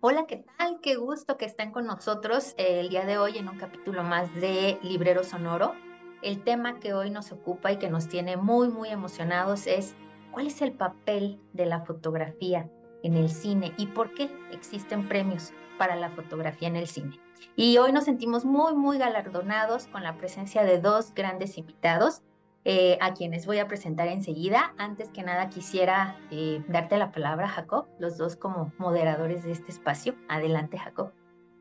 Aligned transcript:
Hola, 0.00 0.26
¿qué 0.28 0.44
tal? 0.56 0.78
Qué 0.80 0.94
gusto 0.94 1.36
que 1.36 1.44
estén 1.44 1.72
con 1.72 1.84
nosotros 1.84 2.54
eh, 2.56 2.78
el 2.78 2.88
día 2.88 3.04
de 3.04 3.18
hoy 3.18 3.36
en 3.36 3.48
un 3.48 3.58
capítulo 3.58 4.04
más 4.04 4.32
de 4.36 4.78
Librero 4.80 5.24
Sonoro. 5.24 5.74
El 6.22 6.44
tema 6.44 6.78
que 6.78 6.94
hoy 6.94 7.10
nos 7.10 7.32
ocupa 7.32 7.72
y 7.72 7.78
que 7.78 7.90
nos 7.90 8.06
tiene 8.06 8.36
muy, 8.36 8.68
muy 8.68 8.90
emocionados 8.90 9.66
es 9.66 9.96
cuál 10.30 10.46
es 10.46 10.62
el 10.62 10.70
papel 10.70 11.40
de 11.52 11.66
la 11.66 11.80
fotografía 11.80 12.70
en 13.02 13.16
el 13.16 13.28
cine 13.28 13.74
y 13.76 13.86
por 13.86 14.14
qué 14.14 14.30
existen 14.52 15.08
premios 15.08 15.52
para 15.78 15.96
la 15.96 16.10
fotografía 16.10 16.68
en 16.68 16.76
el 16.76 16.86
cine. 16.86 17.18
Y 17.56 17.76
hoy 17.78 17.90
nos 17.90 18.04
sentimos 18.04 18.44
muy, 18.44 18.74
muy 18.74 18.98
galardonados 18.98 19.88
con 19.88 20.04
la 20.04 20.16
presencia 20.16 20.62
de 20.62 20.78
dos 20.78 21.12
grandes 21.12 21.58
invitados. 21.58 22.22
Eh, 22.70 22.98
a 23.00 23.14
quienes 23.14 23.46
voy 23.46 23.60
a 23.60 23.66
presentar 23.66 24.08
enseguida. 24.08 24.74
Antes 24.76 25.08
que 25.08 25.22
nada 25.22 25.48
quisiera 25.48 26.18
eh, 26.30 26.62
darte 26.68 26.98
la 26.98 27.12
palabra, 27.12 27.48
Jacob, 27.48 27.86
los 27.98 28.18
dos 28.18 28.36
como 28.36 28.74
moderadores 28.76 29.42
de 29.42 29.52
este 29.52 29.72
espacio. 29.72 30.14
Adelante, 30.28 30.76
Jacob. 30.76 31.10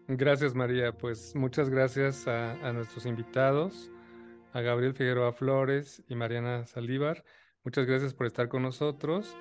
Gracias, 0.09 0.53
María. 0.53 0.91
Pues 0.91 1.33
muchas 1.33 1.69
gracias 1.69 2.27
a, 2.27 2.55
a 2.55 2.73
nuestros 2.73 3.05
invitados, 3.05 3.89
a 4.51 4.59
Gabriel 4.59 4.95
Figueroa 4.95 5.31
Flores 5.31 6.03
y 6.09 6.15
Mariana 6.15 6.65
Saldívar. 6.65 7.23
Muchas 7.63 7.85
gracias 7.85 8.13
por 8.13 8.27
estar 8.27 8.49
con 8.49 8.63
nosotros. 8.63 9.33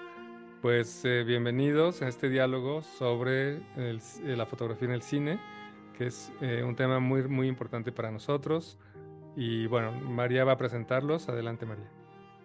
Pues 0.62 1.04
eh, 1.04 1.24
bienvenidos 1.24 2.00
a 2.00 2.06
este 2.06 2.28
diálogo 2.28 2.82
sobre 2.82 3.56
el, 3.74 4.01
la 4.23 4.46
fotografía 4.46 4.86
en 4.86 4.95
el 4.95 5.02
cine, 5.02 5.40
que 5.98 6.06
es 6.06 6.30
un 6.64 6.76
tema 6.76 7.01
muy, 7.01 7.26
muy 7.26 7.48
importante 7.48 7.90
para 7.90 8.12
nosotros. 8.12 8.78
Y 9.37 9.66
bueno, 9.66 9.92
María 9.92 10.45
va 10.45 10.52
a 10.52 10.56
presentarlos. 10.56 11.29
Adelante, 11.29 11.66
María. 11.66 11.87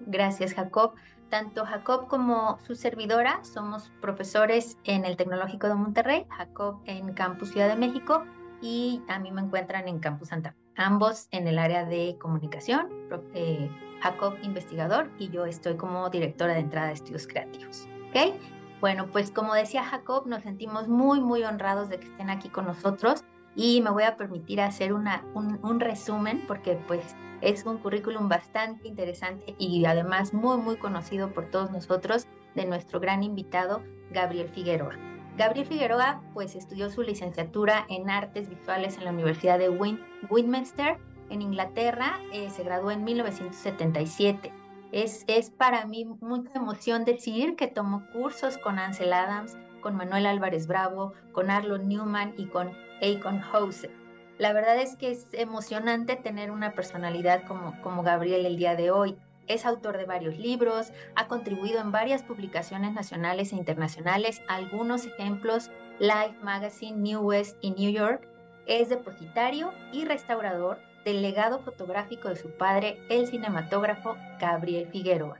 Gracias, 0.01 0.53
Jacob. 0.53 0.93
Tanto 1.29 1.65
Jacob 1.65 2.07
como 2.07 2.59
su 2.59 2.75
servidora 2.75 3.39
somos 3.43 3.89
profesores 4.01 4.77
en 4.83 5.05
el 5.05 5.15
Tecnológico 5.15 5.67
de 5.67 5.75
Monterrey, 5.75 6.25
Jacob 6.29 6.81
en 6.85 7.13
Campus 7.13 7.51
Ciudad 7.51 7.69
de 7.69 7.77
México 7.77 8.25
y 8.61 9.01
a 9.07 9.17
mí 9.17 9.31
me 9.31 9.41
encuentran 9.41 9.87
en 9.87 9.99
Campus 9.99 10.27
Santa. 10.27 10.53
Ambos 10.75 11.29
en 11.31 11.47
el 11.47 11.57
área 11.57 11.85
de 11.85 12.17
comunicación, 12.19 12.89
eh, 13.33 13.69
Jacob 14.01 14.35
investigador 14.43 15.09
y 15.19 15.29
yo 15.29 15.45
estoy 15.45 15.77
como 15.77 16.09
directora 16.09 16.53
de 16.53 16.59
entrada 16.59 16.87
de 16.87 16.93
estudios 16.93 17.25
creativos. 17.27 17.87
¿Ok? 18.09 18.35
Bueno, 18.81 19.07
pues 19.09 19.31
como 19.31 19.53
decía 19.53 19.85
Jacob, 19.85 20.27
nos 20.27 20.43
sentimos 20.43 20.89
muy, 20.89 21.21
muy 21.21 21.43
honrados 21.43 21.87
de 21.87 21.99
que 21.99 22.07
estén 22.07 22.29
aquí 22.29 22.49
con 22.49 22.65
nosotros 22.65 23.23
y 23.55 23.81
me 23.81 23.89
voy 23.89 24.03
a 24.03 24.17
permitir 24.17 24.61
hacer 24.61 24.93
un, 24.93 25.79
resumen 25.79 26.43
porque 26.47 26.75
pues 26.87 27.15
es 27.41 27.65
un 27.65 27.77
currículum 27.79 28.29
bastante 28.29 28.87
interesante 28.87 29.55
y 29.57 29.83
además 29.85 30.33
muy 30.33 30.57
muy 30.57 30.77
conocido 30.77 31.31
por 31.33 31.49
todos 31.49 31.71
nosotros 31.71 32.27
de 32.55 32.65
nuestro 32.65 32.99
gran 32.99 33.23
invitado 33.23 33.81
Gabriel 34.11 34.49
Figueroa. 34.49 34.95
Gabriel 35.37 35.65
Figueroa 35.65 36.21
pues 36.33 36.55
estudió 36.55 36.89
su 36.89 37.01
licenciatura 37.01 37.85
en 37.89 38.09
artes 38.09 38.49
visuales 38.49 38.97
en 38.97 39.05
la 39.05 39.11
Universidad 39.11 39.57
de 39.57 39.69
Win 39.69 39.99
Westminster 40.29 40.97
en 41.31 41.41
Inglaterra, 41.41 42.19
eh, 42.33 42.49
se 42.49 42.63
graduó 42.63 42.91
en 42.91 43.03
1977. 43.05 44.51
Es, 44.91 45.23
es 45.27 45.49
para 45.49 45.85
mí 45.85 46.05
mucha 46.19 46.51
emoción 46.55 47.05
decir 47.05 47.55
que 47.55 47.67
tomó 47.67 48.03
cursos 48.11 48.57
con 48.57 48.77
Ansel 48.77 49.13
Adams, 49.13 49.57
con 49.81 49.95
Manuel 49.95 50.25
Álvarez 50.25 50.67
Bravo, 50.67 51.13
con 51.33 51.49
Arlo 51.49 51.77
Newman 51.77 52.33
y 52.37 52.45
con 52.45 52.71
Akon 53.01 53.41
Hose. 53.53 53.89
La 54.37 54.53
verdad 54.53 54.77
es 54.79 54.95
que 54.95 55.11
es 55.11 55.27
emocionante 55.33 56.15
tener 56.15 56.51
una 56.51 56.71
personalidad 56.73 57.43
como, 57.47 57.79
como 57.81 58.03
Gabriel 58.03 58.45
el 58.45 58.57
día 58.57 58.75
de 58.75 58.91
hoy. 58.91 59.17
Es 59.47 59.65
autor 59.65 59.97
de 59.97 60.05
varios 60.05 60.37
libros, 60.37 60.93
ha 61.15 61.27
contribuido 61.27 61.81
en 61.81 61.91
varias 61.91 62.23
publicaciones 62.23 62.93
nacionales 62.93 63.51
e 63.51 63.57
internacionales, 63.57 64.41
algunos 64.47 65.05
ejemplos, 65.05 65.69
Life 65.99 66.37
Magazine, 66.41 66.97
New 66.97 67.21
West 67.21 67.57
y 67.61 67.71
New 67.71 67.91
York. 67.91 68.27
Es 68.65 68.89
depositario 68.89 69.73
y 69.91 70.05
restaurador 70.05 70.79
del 71.03 71.21
legado 71.21 71.59
fotográfico 71.59 72.29
de 72.29 72.35
su 72.35 72.49
padre, 72.51 73.01
el 73.09 73.27
cinematógrafo 73.27 74.15
Gabriel 74.39 74.87
Figueroa 74.87 75.37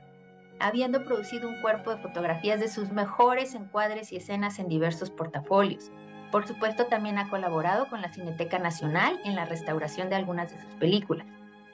habiendo 0.62 1.04
producido 1.04 1.48
un 1.48 1.60
cuerpo 1.60 1.90
de 1.90 2.00
fotografías 2.00 2.60
de 2.60 2.68
sus 2.68 2.92
mejores 2.92 3.54
encuadres 3.54 4.12
y 4.12 4.16
escenas 4.16 4.58
en 4.58 4.68
diversos 4.68 5.10
portafolios. 5.10 5.90
Por 6.30 6.46
supuesto, 6.46 6.86
también 6.86 7.18
ha 7.18 7.28
colaborado 7.28 7.88
con 7.88 8.00
la 8.00 8.12
Cineteca 8.12 8.58
Nacional 8.58 9.20
en 9.24 9.34
la 9.34 9.44
restauración 9.44 10.08
de 10.08 10.14
algunas 10.14 10.52
de 10.52 10.62
sus 10.62 10.74
películas. 10.76 11.26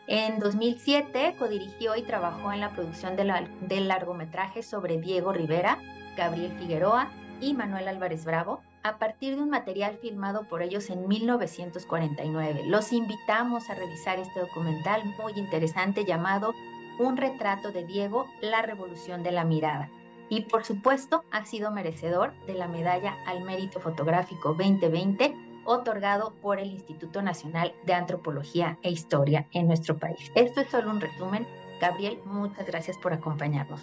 En 0.06 0.38
2007 0.38 1.37
codirigió 1.38 1.94
y 1.94 2.03
trabajó 2.03 2.50
en 2.53 2.60
la 2.60 2.71
producción 2.71 3.15
del 3.15 3.88
largometraje 3.88 4.62
sobre 4.62 4.98
Diego 4.98 5.32
Rivera, 5.32 5.78
Gabriel 6.16 6.53
Figueroa 6.59 7.10
y 7.43 7.53
Manuel 7.53 7.88
Álvarez 7.88 8.25
Bravo, 8.25 8.62
a 8.82 8.97
partir 8.97 9.37
de 9.37 9.43
un 9.43 9.50
material 9.50 9.98
filmado 10.00 10.48
por 10.48 10.62
ellos 10.62 10.88
en 10.88 11.06
1949. 11.06 12.62
Los 12.66 12.93
invitamos 12.93 13.69
a 13.69 13.75
revisar 13.75 14.19
este 14.19 14.41
documental 14.41 15.04
muy 15.22 15.34
interesante 15.37 16.06
llamado 16.06 16.54
un 16.98 17.16
retrato 17.16 17.72
de 17.72 17.84
Diego, 17.84 18.26
La 18.41 18.62
Revolución 18.62 19.22
de 19.22 19.32
la 19.32 19.44
Mirada. 19.44 19.91
Y 20.28 20.42
por 20.42 20.64
supuesto 20.64 21.25
ha 21.31 21.44
sido 21.47 21.70
merecedor 21.70 22.32
de 22.47 22.54
la 22.54 22.69
medalla 22.69 23.16
al 23.26 23.42
mérito 23.44 23.81
fotográfico 23.81 24.54
2020 24.54 25.34
otorgado 25.64 26.32
por 26.41 26.59
el 26.59 26.70
Instituto 26.70 27.22
Nacional 27.22 27.75
de 27.84 27.94
Antropología 27.94 28.78
e 28.82 28.91
Historia 28.91 29.47
en 29.53 29.66
nuestro 29.66 29.97
país. 29.97 30.32
Esto 30.34 30.62
es 30.62 30.69
solo 30.69 30.91
un 30.91 31.00
resumen. 31.00 31.47
Gabriel, 31.81 32.19
muchas 32.25 32.66
gracias 32.66 32.97
por 32.98 33.12
acompañarnos. 33.12 33.80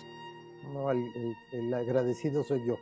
No, 0.73 0.91
el, 0.91 1.35
el 1.51 1.73
agradecido 1.73 2.43
soy 2.43 2.65
yo. 2.65 2.77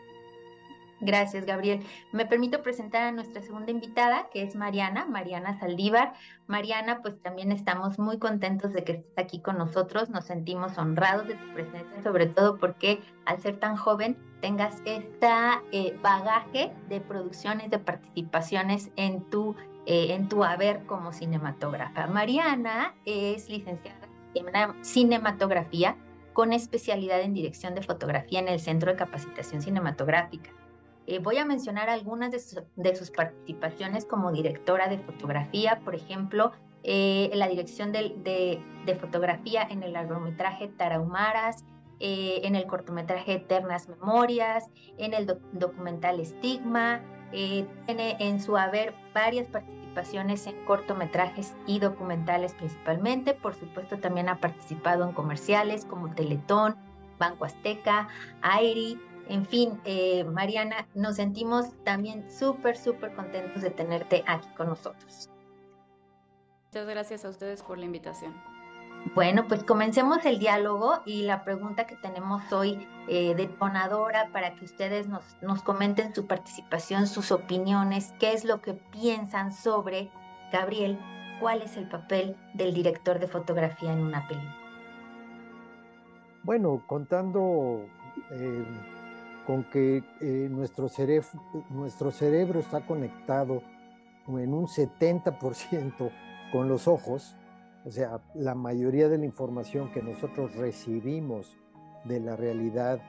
Gracias, 1.02 1.46
Gabriel. 1.46 1.82
Me 2.12 2.26
permito 2.26 2.62
presentar 2.62 3.04
a 3.04 3.12
nuestra 3.12 3.42
segunda 3.42 3.72
invitada, 3.72 4.30
que 4.32 4.44
es 4.44 4.56
Mariana, 4.56 5.06
Mariana 5.06 5.60
Saldívar. 5.60 6.14
Mariana, 6.48 7.02
pues 7.02 7.22
también 7.22 7.52
estamos 7.52 8.00
muy 8.00 8.20
contentos 8.20 8.74
de 8.74 8.84
que 8.84 8.94
estés 8.94 9.18
aquí 9.18 9.40
con 9.40 9.58
nosotros. 9.58 10.10
Nos 10.10 10.26
sentimos 10.26 10.78
honrados 10.78 11.28
de 11.28 11.36
tu 11.36 11.54
presencia, 11.54 12.02
sobre 12.04 12.28
todo 12.28 12.58
porque 12.58 13.02
al 13.26 13.40
ser 13.40 13.60
tan 13.60 13.76
joven 13.76 14.18
tengas 14.42 14.82
este 14.86 15.28
bagaje 16.02 16.72
de 16.90 17.02
producciones, 17.02 17.70
de 17.70 17.80
participaciones 17.80 18.92
en 18.96 19.30
tu, 19.30 19.56
eh, 19.86 20.14
en 20.14 20.30
tu 20.30 20.44
haber 20.44 20.86
como 20.86 21.12
cinematógrafa. 21.12 22.08
Mariana 22.08 22.94
es 23.06 23.50
licenciada 23.50 24.08
en 24.36 24.86
cinematografía 24.86 25.96
con 26.34 26.52
especialidad 26.52 27.22
en 27.22 27.34
dirección 27.34 27.76
de 27.76 27.84
fotografía 27.84 28.40
en 28.40 28.48
el 28.48 28.60
Centro 28.60 28.92
de 28.92 28.98
Capacitación 28.98 29.62
Cinematográfica. 29.62 30.50
Eh, 31.06 31.20
voy 31.20 31.38
a 31.38 31.46
mencionar 31.46 31.90
algunas 31.90 32.32
de, 32.32 32.96
sus 32.96 33.12
participaciones 33.12 34.06
como 34.06 34.32
directora 34.32 34.88
de 34.88 35.00
fotografía, 35.00 35.82
por 35.84 35.96
ejemplo, 35.96 36.52
eh, 36.84 37.30
la 37.34 37.48
dirección 37.48 37.92
de, 37.92 38.62
fotografía 39.00 39.64
en 39.64 39.84
el 39.84 39.94
largometraje 39.94 40.70
Tarahumaras, 40.70 41.66
eh, 42.00 42.42
en 42.44 42.56
el 42.56 42.66
cortometraje 42.68 43.34
Eternas 43.34 43.90
Memorias, 43.90 44.70
en 44.98 45.14
el 45.14 45.28
documental 45.54 46.20
Estigma, 46.20 47.02
tiene 47.32 48.16
en 48.20 48.40
su 48.40 48.56
haber 48.58 48.94
varias 49.14 49.48
participaciones 49.48 50.46
en 50.46 50.54
cortometrajes 50.66 51.56
y 51.66 51.80
documentales 51.80 52.54
principalmente, 52.54 53.34
por 53.34 53.56
supuesto 53.56 53.98
también 53.98 54.30
ha 54.30 54.40
participado 54.40 55.04
en 55.04 55.14
comerciales 55.14 55.86
como 55.86 56.14
Teletón, 56.14 56.76
Banco 57.18 57.46
Azteca, 57.46 58.08
Airi, 58.42 59.00
en 59.30 59.46
fin, 59.46 59.80
eh, 59.86 60.24
Mariana, 60.24 60.88
nos 60.96 61.16
sentimos 61.16 61.72
también 61.84 62.30
súper, 62.30 62.78
súper 62.78 63.14
contentos 63.16 63.62
de 63.62 63.70
tenerte 63.70 64.24
aquí 64.28 64.48
con 64.56 64.68
nosotros. 64.68 65.30
Muchas 66.68 66.88
gracias 66.88 67.26
a 67.26 67.30
ustedes 67.30 67.62
por 67.62 67.78
la 67.78 67.86
invitación. 67.86 68.34
Bueno, 69.16 69.48
pues 69.48 69.64
comencemos 69.64 70.26
el 70.26 70.40
diálogo 70.40 71.02
y 71.06 71.24
la 71.24 71.44
pregunta 71.44 71.86
que 71.86 71.96
tenemos 71.98 72.52
hoy 72.52 72.88
eh, 73.08 73.36
detonadora 73.36 74.30
para 74.32 74.56
que 74.56 74.66
ustedes 74.66 75.08
nos, 75.08 75.24
nos 75.42 75.62
comenten 75.62 76.16
su 76.16 76.26
participación, 76.26 77.06
sus 77.06 77.32
opiniones, 77.32 78.14
qué 78.20 78.34
es 78.34 78.46
lo 78.46 78.62
que 78.62 78.74
piensan 78.74 79.52
sobre 79.54 80.10
Gabriel, 80.52 80.98
cuál 81.40 81.62
es 81.62 81.78
el 81.78 81.88
papel 81.90 82.36
del 82.54 82.74
director 82.74 83.20
de 83.20 83.28
fotografía 83.28 83.92
en 83.92 84.00
una 84.00 84.28
película. 84.28 84.58
Bueno, 86.44 86.84
contando 86.88 87.86
eh, 88.32 88.66
con 89.46 89.64
que 89.66 90.04
eh, 90.22 90.48
nuestro, 90.50 90.90
cerebro, 90.90 92.60
está 92.60 92.86
conectado 92.86 93.62
en 94.28 94.54
un 94.54 94.68
70% 94.68 96.12
con 96.52 96.70
los 96.70 96.88
ojos, 96.88 97.36
o 97.86 97.92
sea, 97.92 98.22
la 98.34 98.56
mayoría 98.56 99.10
de 99.10 99.18
la 99.18 99.26
información 99.26 99.92
que 99.92 100.02
nosotros 100.02 100.56
recibimos 100.56 101.58
de 102.06 102.20
la 102.20 102.36
realidad 102.36 103.02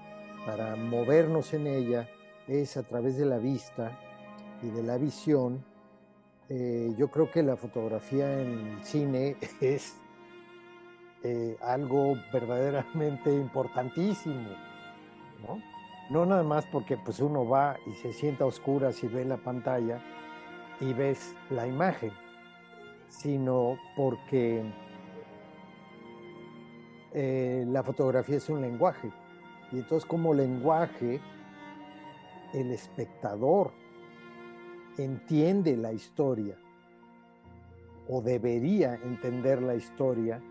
para 0.46 0.74
movernos 0.76 1.54
en 1.54 1.66
ella 1.66 2.08
es 2.48 2.76
a 2.76 2.82
través 2.82 3.16
de 3.16 3.26
la 3.26 3.38
vista 3.38 3.98
y 4.62 4.70
de 4.70 4.82
la 4.82 4.98
visión. 4.98 5.64
Eh, 6.48 6.92
yo 6.98 7.08
creo 7.08 7.30
que 7.30 7.42
la 7.42 7.56
fotografía 7.56 8.40
en 8.40 8.80
cine 8.82 9.36
es 9.60 9.96
eh, 11.22 11.56
algo 11.62 12.16
verdaderamente 12.32 13.32
importantísimo, 13.32 14.50
¿no? 15.46 15.73
No 16.10 16.26
nada 16.26 16.42
más 16.42 16.66
porque 16.66 16.96
pues 16.98 17.20
uno 17.20 17.48
va 17.48 17.76
y 17.86 17.94
se 17.94 18.12
sienta 18.12 18.44
a 18.44 18.46
oscuras 18.46 19.02
ve 19.08 19.24
la 19.24 19.38
pantalla 19.38 20.02
y 20.80 20.92
ves 20.92 21.34
la 21.50 21.66
imagen, 21.66 22.12
sino 23.08 23.78
porque 23.96 24.62
eh, 27.12 27.64
la 27.68 27.82
fotografía 27.82 28.36
es 28.36 28.48
un 28.50 28.60
lenguaje. 28.60 29.10
Y 29.72 29.78
entonces 29.78 30.06
como 30.06 30.34
lenguaje, 30.34 31.20
el 32.52 32.70
espectador 32.70 33.72
entiende 34.98 35.76
la 35.76 35.92
historia 35.92 36.56
o 38.08 38.20
debería 38.20 38.94
entender 38.96 39.62
la 39.62 39.74
historia 39.74 40.42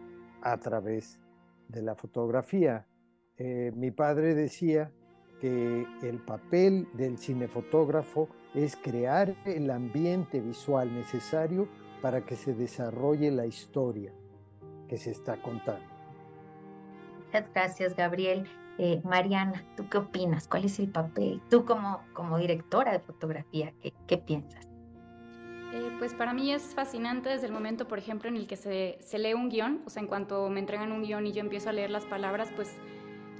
a 0.41 0.57
través 0.57 1.19
de 1.67 1.81
la 1.83 1.95
fotografía. 1.95 2.87
Eh, 3.37 3.71
mi 3.75 3.91
padre 3.91 4.33
decía 4.33 4.91
que 5.43 5.85
el 6.03 6.19
papel 6.19 6.87
del 6.93 7.17
cinefotógrafo 7.17 8.29
es 8.53 8.77
crear 8.77 9.35
el 9.43 9.71
ambiente 9.71 10.39
visual 10.39 10.95
necesario 10.95 11.67
para 12.01 12.21
que 12.21 12.37
se 12.37 12.53
desarrolle 12.53 13.29
la 13.29 13.45
historia 13.45 14.13
que 14.87 14.97
se 14.97 15.11
está 15.11 15.35
contando. 15.41 15.83
Muchas 17.25 17.51
gracias, 17.53 17.93
Gabriel. 17.93 18.47
Eh, 18.77 19.01
Mariana, 19.03 19.65
¿tú 19.75 19.89
qué 19.89 19.97
opinas? 19.97 20.47
¿Cuál 20.47 20.63
es 20.63 20.79
el 20.79 20.87
papel? 20.87 21.41
Tú 21.49 21.65
como, 21.65 22.01
como 22.13 22.37
directora 22.37 22.93
de 22.93 22.99
fotografía, 22.99 23.73
¿qué, 23.81 23.91
qué 24.07 24.17
piensas? 24.17 24.65
Eh, 25.73 25.91
pues 25.99 26.13
para 26.13 26.33
mí 26.33 26.53
es 26.53 26.73
fascinante 26.73 27.27
desde 27.27 27.47
el 27.47 27.51
momento, 27.51 27.89
por 27.89 27.99
ejemplo, 27.99 28.29
en 28.29 28.37
el 28.37 28.47
que 28.47 28.55
se, 28.55 28.97
se, 29.01 29.19
lee 29.19 29.33
un 29.33 29.49
guion, 29.49 29.81
o 29.85 29.89
sea, 29.89 30.01
en 30.01 30.07
cuanto 30.07 30.47
me 30.47 30.61
entregan 30.61 30.93
un 30.93 31.03
guion 31.03 31.27
y 31.27 31.33
yo 31.33 31.41
empiezo 31.41 31.69
a 31.69 31.73
leer 31.73 31.89
las 31.89 32.05
palabras, 32.05 32.49
pues 32.55 32.77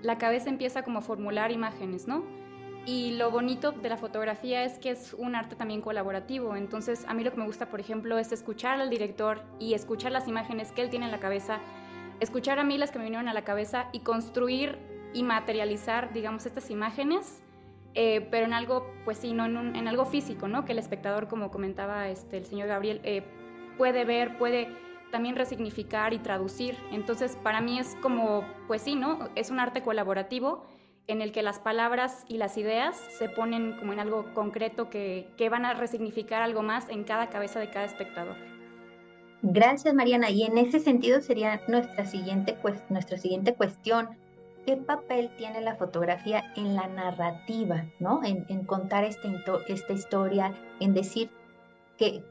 la 0.04 0.18
cabeza 0.18 0.50
empieza 0.50 0.84
como 0.84 1.00
a 1.00 1.02
formular 1.02 1.52
imágenes, 1.52 2.08
¿no? 2.08 2.24
Y 2.86 3.12
lo 3.12 3.32
bonito 3.32 3.72
de 3.72 3.88
la 3.88 3.96
fotografía 3.96 4.66
es 4.66 4.78
que 4.78 4.92
es 4.92 5.14
un 5.14 5.36
arte 5.36 5.56
también 5.56 5.82
colaborativo, 5.82 6.56
entonces 6.58 7.06
a 7.08 7.14
mí 7.14 7.24
lo 7.24 7.32
que 7.32 7.38
me 7.38 7.46
gusta, 7.46 7.70
por 7.70 7.80
ejemplo, 7.80 8.18
es 8.20 8.34
escuchar 8.34 8.82
al 8.82 8.90
director 8.90 9.42
y 9.58 9.74
escuchar 9.74 10.12
las 10.12 10.28
imágenes 10.28 10.74
que 10.74 10.82
él 10.82 10.90
tiene 10.90 11.06
en 11.06 11.12
la 11.12 11.20
cabeza, 11.20 11.60
escuchar 12.20 12.60
a 12.60 12.66
mí 12.66 12.78
las 12.78 12.92
que 12.92 13.00
me 13.00 13.06
vinieron 13.06 13.30
a 13.30 13.34
la 13.34 13.46
cabeza 13.46 13.88
y 13.94 14.02
construir 14.02 14.78
y 15.14 15.24
materializar, 15.24 16.12
digamos, 16.12 16.46
estas 16.46 16.70
imágenes, 16.70 17.42
eh, 17.94 18.28
pero 18.30 18.46
en 18.46 18.54
algo, 18.54 18.92
pues 19.06 19.20
sí, 19.20 19.32
no 19.32 19.46
en, 19.46 19.88
algo 19.88 20.06
físico, 20.06 20.50
¿no? 20.50 20.66
Que 20.66 20.74
el 20.74 20.80
espectador, 20.80 21.30
como 21.30 21.52
comentaba 21.52 22.10
este, 22.10 22.38
el 22.38 22.46
señor 22.46 22.68
Gabriel, 22.68 23.00
eh, 23.04 23.24
puede 23.78 24.04
ver, 24.04 24.38
puede 24.38 24.68
también 25.14 25.36
resignificar 25.36 26.12
y 26.12 26.18
traducir. 26.18 26.76
Entonces, 26.92 27.38
para 27.44 27.62
mí 27.62 27.78
es 27.78 27.96
como, 28.02 28.44
pues 28.68 28.82
sí, 28.82 28.96
¿no? 28.96 29.30
Es 29.36 29.52
un 29.52 29.60
arte 29.60 29.84
colaborativo 29.84 30.66
en 31.06 31.22
el 31.22 31.32
que 31.32 31.44
las 31.44 31.60
palabras 31.60 32.26
y 32.28 32.38
las 32.38 32.58
ideas 32.58 32.98
se 33.20 33.30
ponen 33.30 33.78
como 33.78 33.94
en 33.94 34.00
algo 34.00 34.34
concreto 34.34 34.90
que, 34.90 35.28
que 35.38 35.50
van 35.50 35.66
a 35.66 35.76
resignificar 35.76 36.42
algo 36.42 36.64
más 36.64 36.90
en 36.90 37.04
cada 37.04 37.30
cabeza 37.30 37.60
de 37.60 37.70
cada 37.70 37.86
espectador. 37.86 38.36
Gracias, 39.44 39.94
Mariana. 39.94 40.32
Y 40.32 40.44
en 40.44 40.58
ese 40.58 40.80
sentido 40.80 41.22
sería 41.22 41.62
nuestra 41.68 42.06
siguiente, 42.06 42.58
pues, 42.60 42.82
nuestra 42.90 43.20
siguiente 43.20 43.54
cuestión. 43.54 44.10
¿Qué 44.66 44.78
papel 44.78 45.30
tiene 45.38 45.62
la 45.62 45.76
fotografía 45.76 46.52
en 46.56 46.76
la 46.76 46.88
narrativa, 46.88 47.86
¿no? 48.00 48.22
En, 48.24 48.66
contar 48.66 49.04
esta, 49.04 49.30
esta 49.68 49.94
historia, 49.94 50.58
en 50.80 50.96
decir 50.96 51.30
que, 52.00 52.24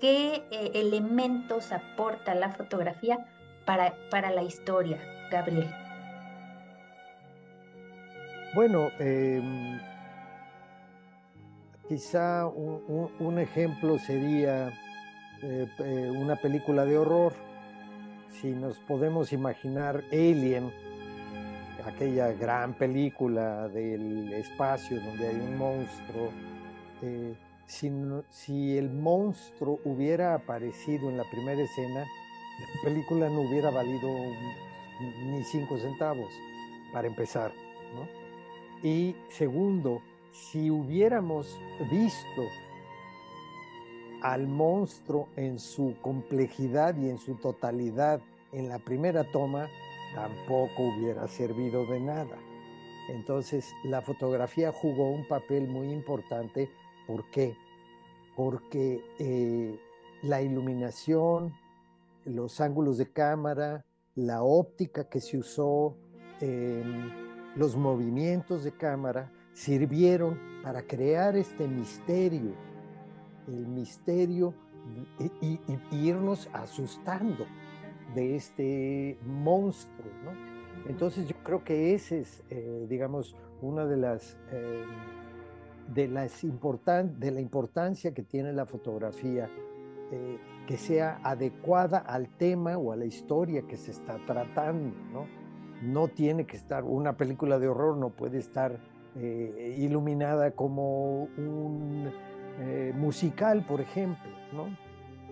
qué 0.00 0.44
eh, 0.50 0.70
elementos 0.74 1.72
aporta 1.72 2.34
la 2.34 2.50
fotografía 2.50 3.18
para, 3.64 3.94
para 4.10 4.30
la 4.30 4.42
historia, 4.42 4.98
Gabriel. 5.30 5.68
Bueno, 8.54 8.90
em, 9.00 9.80
quizá 11.88 12.46
un, 12.46 13.38
ejemplo 13.38 13.98
sería 13.98 14.68
eh, 15.42 15.66
eh, 15.78 16.10
una 16.10 16.36
película 16.36 16.84
de 16.84 16.96
horror. 16.96 17.32
Si 18.40 18.52
nos 18.52 18.78
podemos 18.80 19.32
imaginar 19.32 20.04
Alien, 20.12 20.70
aquella 21.84 22.32
gran 22.32 22.74
película 22.74 23.68
del 23.68 24.32
espacio 24.32 25.00
donde 25.00 25.28
hay 25.28 25.36
un 25.36 25.58
monstruo, 25.58 26.30
eh, 27.02 27.34
si, 27.66 28.76
el 28.76 28.90
monstruo 28.90 29.80
hubiera 29.84 30.34
aparecido 30.34 31.08
en 31.08 31.16
la 31.16 31.24
primera 31.30 31.62
escena, 31.62 32.00
la 32.00 32.82
película 32.82 33.28
no 33.28 33.42
hubiera 33.42 33.70
valido 33.70 34.08
ni 35.24 35.42
cinco 35.44 35.78
centavos, 35.78 36.32
para 36.92 37.08
empezar. 37.08 37.52
Y 38.82 39.16
segundo, 39.30 40.02
si 40.32 40.70
hubiéramos 40.70 41.58
visto 41.90 42.48
al 44.20 44.46
monstruo 44.46 45.28
en 45.36 45.58
su 45.58 45.96
complejidad 46.00 46.96
y 46.96 47.10
en 47.10 47.18
su 47.18 47.34
totalidad 47.36 48.20
en 48.52 48.68
la 48.68 48.78
primera 48.78 49.24
toma, 49.24 49.68
tampoco 50.14 50.82
hubiera 50.82 51.26
servido 51.28 51.84
de 51.86 52.00
nada. 52.00 52.36
Entonces, 53.08 53.74
la 53.82 54.00
fotografía 54.00 54.72
jugó 54.72 55.10
un 55.10 55.26
papel 55.26 55.68
muy 55.68 55.90
importante. 55.90 56.70
¿Por 57.06 57.30
qué? 57.30 57.56
Porque 58.36 59.00
eh, 59.18 59.78
la 60.22 60.42
iluminación, 60.42 61.52
los 62.24 62.60
ángulos 62.60 62.98
de 62.98 63.10
cámara, 63.10 63.84
la 64.14 64.42
óptica 64.42 65.08
que 65.08 65.20
se 65.20 65.38
usó, 65.38 65.96
em, 66.40 67.10
los 67.56 67.76
movimientos 67.76 68.64
de 68.64 68.72
cámara, 68.72 69.30
sirvieron 69.52 70.38
para 70.62 70.82
crear 70.82 71.36
este 71.36 71.68
misterio, 71.68 72.54
el 73.46 73.66
misterio 73.66 74.54
y 75.40 75.60
irnos 75.92 76.48
asustando 76.52 77.46
de 78.14 78.36
este 78.36 79.18
monstruo, 79.24 80.10
¿no? 80.24 80.54
Entonces 80.88 81.26
yo 81.26 81.36
creo 81.42 81.64
que 81.64 81.94
ese 81.94 82.20
es, 82.20 82.42
eh, 82.50 82.86
digamos, 82.88 83.34
una 83.62 83.86
de 83.86 83.96
las, 83.96 84.36
eh, 84.52 84.84
de, 85.92 86.08
las 86.08 86.44
importan 86.44 87.18
de 87.18 87.30
la 87.30 87.40
importancia 87.40 88.12
que 88.12 88.22
tiene 88.22 88.52
la 88.52 88.66
fotografía, 88.66 89.48
eh, 90.10 90.38
que 90.66 90.76
sea 90.76 91.20
adecuada 91.22 91.98
al 91.98 92.28
tema 92.28 92.76
o 92.78 92.92
a 92.92 92.96
la 92.96 93.04
historia 93.04 93.62
que 93.62 93.76
se 93.76 93.90
está 93.90 94.18
tratando, 94.26 94.94
¿no? 95.12 95.26
No 95.82 96.08
tiene 96.08 96.46
que 96.46 96.56
estar, 96.56 96.84
una 96.84 97.16
película 97.16 97.58
de 97.58 97.68
horror 97.68 97.96
no 97.96 98.10
puede 98.10 98.38
estar 98.38 98.78
iluminada 99.76 100.50
como 100.52 101.28
un 101.36 102.10
musical, 102.96 103.64
por 103.64 103.80
ejemplo, 103.80 104.30
¿no? 104.52 104.66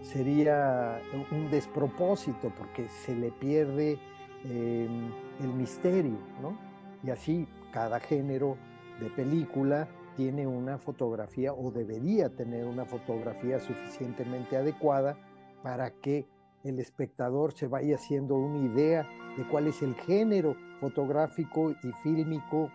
sería 0.03 1.01
un 1.31 1.51
despropósito 1.51 2.53
porque 2.57 2.89
se 2.89 3.15
le 3.15 3.31
pierde 3.31 3.99
em, 4.45 5.11
el 5.41 5.53
misterio, 5.55 6.19
¿no? 6.41 6.59
Y 7.03 7.11
así 7.11 7.49
cada 7.73 8.01
género 8.01 8.57
de 9.01 9.09
película 9.11 9.89
tiene 10.17 10.47
una 10.47 10.79
fotografía 10.79 11.53
o 11.53 11.71
debería 11.71 12.29
tener 12.29 12.67
una 12.67 12.85
fotografía 12.85 13.59
suficientemente 13.61 14.57
adecuada 14.57 15.17
para 15.63 15.91
que 15.91 16.27
el 16.65 16.79
espectador 16.79 17.53
se 17.53 17.67
vaya 17.67 17.97
haciendo 17.97 18.37
una 18.37 18.59
idea 18.59 19.09
de 19.37 19.47
cuál 19.49 19.67
es 19.67 19.83
el 19.83 19.95
género 19.95 20.57
fotográfico 20.81 21.73
y 21.83 21.93
fílmico 22.03 22.71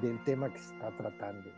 del 0.00 0.22
tema 0.24 0.52
que 0.52 0.58
se 0.58 0.74
está 0.74 0.90
tratando. 0.96 1.50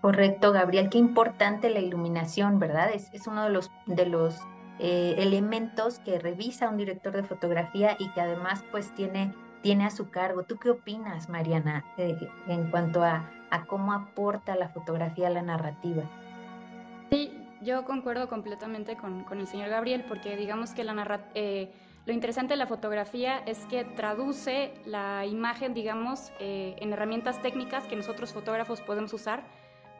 Correcto, 0.00 0.52
Gabriel, 0.52 0.88
qué 0.88 0.98
importante 0.98 1.70
la 1.70 1.80
iluminación, 1.80 2.58
¿verdad? 2.58 2.90
Es, 2.92 3.26
uno 3.26 3.44
de 3.44 3.50
los, 3.50 3.70
de 3.86 4.06
los 4.06 4.38
eh, 4.78 5.16
elementos 5.18 5.98
que 6.00 6.18
revisa 6.18 6.68
un 6.68 6.76
director 6.76 7.12
de 7.12 7.22
fotografía 7.22 7.96
y 7.98 8.10
que 8.12 8.20
además 8.20 8.62
pues 8.70 8.94
tiene, 8.94 9.34
tiene 9.66 9.84
a 9.84 9.90
su 9.90 10.10
cargo. 10.10 10.44
¿Tú 10.44 10.58
qué 10.58 10.70
opinas, 10.70 11.28
Mariana, 11.28 11.84
eh, 11.96 12.16
en 12.46 12.70
cuanto 12.70 13.02
a, 13.02 13.28
a, 13.50 13.64
cómo 13.66 13.92
aporta 13.92 14.54
la 14.54 14.68
fotografía 14.68 15.26
a 15.26 15.30
la 15.30 15.42
narrativa? 15.42 16.04
Sí, 17.10 17.36
yo 17.62 17.84
concuerdo 17.84 18.28
completamente 18.28 18.96
con, 18.96 19.24
con 19.24 19.40
el 19.40 19.48
señor 19.48 19.68
Gabriel, 19.68 20.04
porque 20.06 20.36
digamos 20.36 20.70
que 20.70 20.84
la 20.84 21.20
eh, 21.34 21.72
lo 22.06 22.12
interesante 22.12 22.52
de 22.52 22.58
la 22.58 22.68
fotografía 22.68 23.38
es 23.38 23.66
que 23.66 23.82
traduce 23.84 24.72
la 24.84 25.26
imagen, 25.26 25.74
digamos, 25.74 26.30
en 26.38 26.92
herramientas 26.92 27.42
técnicas 27.42 27.88
que 27.88 27.96
nosotros 27.96 28.32
fotógrafos 28.32 28.80
podemos 28.82 29.12
usar 29.12 29.42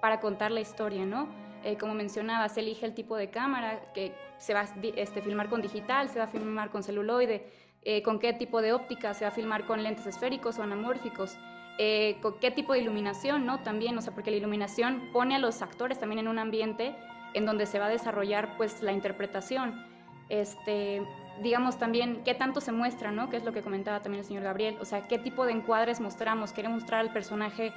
para 0.01 0.21
contar 0.21 0.53
la 0.53 0.61
historia, 0.61 1.05
¿no? 1.05 1.27
Eh, 1.65 1.77
como 1.77 1.95
mencionaba, 1.95 2.49
se 2.49 2.61
elige 2.61 2.87
el 2.87 2.95
tipo 2.95 3.17
de 3.17 3.29
cámara, 3.29 3.81
que 3.93 4.15
se 4.39 4.55
va 4.55 4.61
a 4.61 4.69
este, 4.95 5.21
filmar 5.21 5.49
con 5.49 5.61
digital, 5.61 6.09
se 6.09 6.21
va 6.21 6.27
a 6.27 6.29
filmar 6.29 6.71
con 6.71 6.85
celuloide, 6.85 7.51
eh, 7.89 8.03
con 8.03 8.19
qué 8.19 8.33
tipo 8.33 8.63
de 8.63 8.73
óptica, 8.73 9.15
se 9.15 9.25
va 9.25 9.29
a 9.29 9.31
filmar 9.31 9.65
con 9.65 9.85
lentes 9.85 10.07
esféricos 10.07 10.59
o 10.59 10.63
anamórficos, 10.65 11.39
eh, 11.79 12.19
con 12.21 12.41
qué 12.41 12.51
tipo 12.51 12.73
de 12.73 12.81
iluminación, 12.81 13.47
¿no? 13.47 13.61
También, 13.61 13.97
o 13.97 14.03
sea, 14.03 14.13
porque 14.13 14.33
la 14.33 14.39
iluminación 14.39 15.09
pone 15.13 15.37
a 15.37 15.39
los 15.39 15.63
actores 15.63 16.01
también 16.01 16.19
en 16.19 16.27
un 16.27 16.41
ambiente 16.41 16.97
en 17.33 17.47
donde 17.47 17.65
se 17.65 17.79
va 17.79 17.87
a 17.87 17.89
desarrollar, 17.89 18.57
pues, 18.57 18.83
la 18.83 18.91
interpretación. 18.91 19.87
Este, 20.29 21.07
digamos 21.45 21.79
también 21.79 22.23
qué 22.25 22.35
tanto 22.35 22.61
se 22.61 22.73
muestra, 22.73 23.13
¿no? 23.13 23.31
Que 23.31 23.37
es 23.37 23.45
lo 23.45 23.53
que 23.53 23.63
comentaba 23.63 24.03
también 24.03 24.19
el 24.23 24.27
señor 24.27 24.43
Gabriel. 24.43 24.77
O 24.81 24.85
sea, 24.85 25.07
qué 25.07 25.21
tipo 25.21 25.47
de 25.47 25.53
encuadres 25.53 26.01
mostramos. 26.01 26.53
Queremos 26.53 26.81
mostrar 26.81 27.03
al 27.03 27.13
personaje 27.13 27.73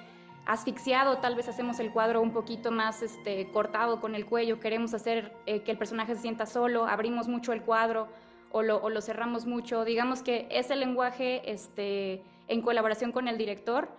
asfixiado, 0.48 1.20
tal 1.20 1.36
vez 1.36 1.48
hacemos 1.48 1.80
el 1.80 1.92
cuadro 1.92 2.20
un 2.20 2.32
poquito 2.32 2.72
más 2.72 3.04
este, 3.04 3.52
cortado 3.52 4.02
con 4.02 4.16
el 4.16 4.26
cuello, 4.26 4.60
queremos 4.60 4.96
hacer 4.96 5.32
eh, 5.46 5.62
que 5.62 5.70
el 5.70 5.78
personaje 5.78 6.16
se 6.16 6.22
sienta 6.22 6.48
solo, 6.48 6.86
abrimos 6.88 7.28
mucho 7.28 7.54
el 7.54 7.62
cuadro 7.62 8.08
o 8.52 8.62
lo, 8.62 8.78
o 8.78 8.90
lo 8.90 9.02
cerramos 9.02 9.46
mucho. 9.46 9.86
Digamos 9.86 10.24
que 10.24 10.48
ese 10.50 10.76
lenguaje 10.76 11.50
este, 11.52 12.24
en 12.48 12.62
colaboración 12.62 13.12
con 13.12 13.28
el 13.28 13.38
director 13.38 13.90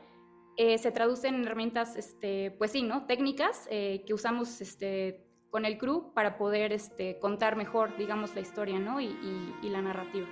eh, 0.56 0.76
se 0.78 0.90
traduce 0.90 1.28
en 1.28 1.42
herramientas, 1.44 1.96
este, 1.96 2.50
pues 2.58 2.72
sí, 2.72 2.82
¿no? 2.82 3.06
Técnicas 3.06 3.66
eh, 3.70 4.02
que 4.06 4.12
usamos 4.12 4.60
este, 4.60 5.24
con 5.50 5.64
el 5.64 5.78
crew 5.78 6.12
para 6.12 6.36
poder 6.36 6.72
este, 6.72 7.18
contar 7.18 7.56
mejor, 7.56 7.96
digamos, 7.96 8.34
la 8.34 8.40
historia, 8.40 8.78
¿no? 8.78 9.00
Y, 9.00 9.16
la 9.62 9.80
narrativa. 9.80 10.26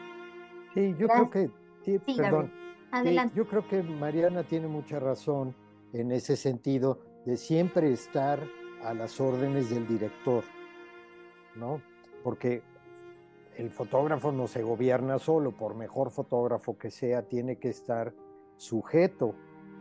Sí, 0.74 0.94
yo 0.98 1.08
creo 1.08 1.30
que, 1.30 1.50
sí, 1.84 1.98
perdón. 1.98 2.52
Adelante. 2.90 3.34
yo 3.36 3.46
creo 3.46 3.66
que 3.68 3.82
Mariana 3.82 4.42
tiene 4.42 4.66
mucha 4.66 4.98
razón 4.98 5.54
en 5.92 6.10
ese 6.10 6.36
sentido 6.36 7.00
de 7.26 7.36
siempre 7.36 7.92
estar 7.92 8.40
a 8.82 8.94
las 8.94 9.20
órdenes 9.20 9.70
del 9.70 9.86
director, 9.86 10.42
¿no? 11.54 11.82
Porque 12.22 12.62
el 13.58 13.70
fotógrafo 13.70 14.30
no 14.30 14.46
se 14.46 14.62
gobierna 14.62 15.18
solo, 15.18 15.50
por 15.50 15.74
mejor 15.74 16.12
fotógrafo 16.12 16.78
que 16.78 16.92
sea, 16.92 17.22
tiene 17.22 17.58
que 17.58 17.70
estar 17.70 18.14
sujeto 18.56 19.34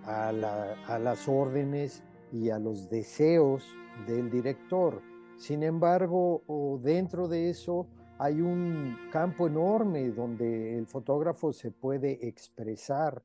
a, 0.04 0.32
las 0.32 1.28
órdenes 1.28 2.04
y 2.34 2.50
a 2.50 2.58
los 2.58 2.90
deseos 2.90 3.64
del 4.08 4.32
director. 4.32 5.02
Sin 5.38 5.62
embargo, 5.62 6.42
dentro 6.82 7.28
de 7.28 7.52
eso 7.52 7.88
hay 8.18 8.42
un 8.42 8.98
campo 9.12 9.46
enorme 9.46 10.10
donde 10.10 10.76
el 10.76 10.88
fotógrafo 10.88 11.54
se 11.54 11.70
puede 11.70 12.28
expresar, 12.28 13.22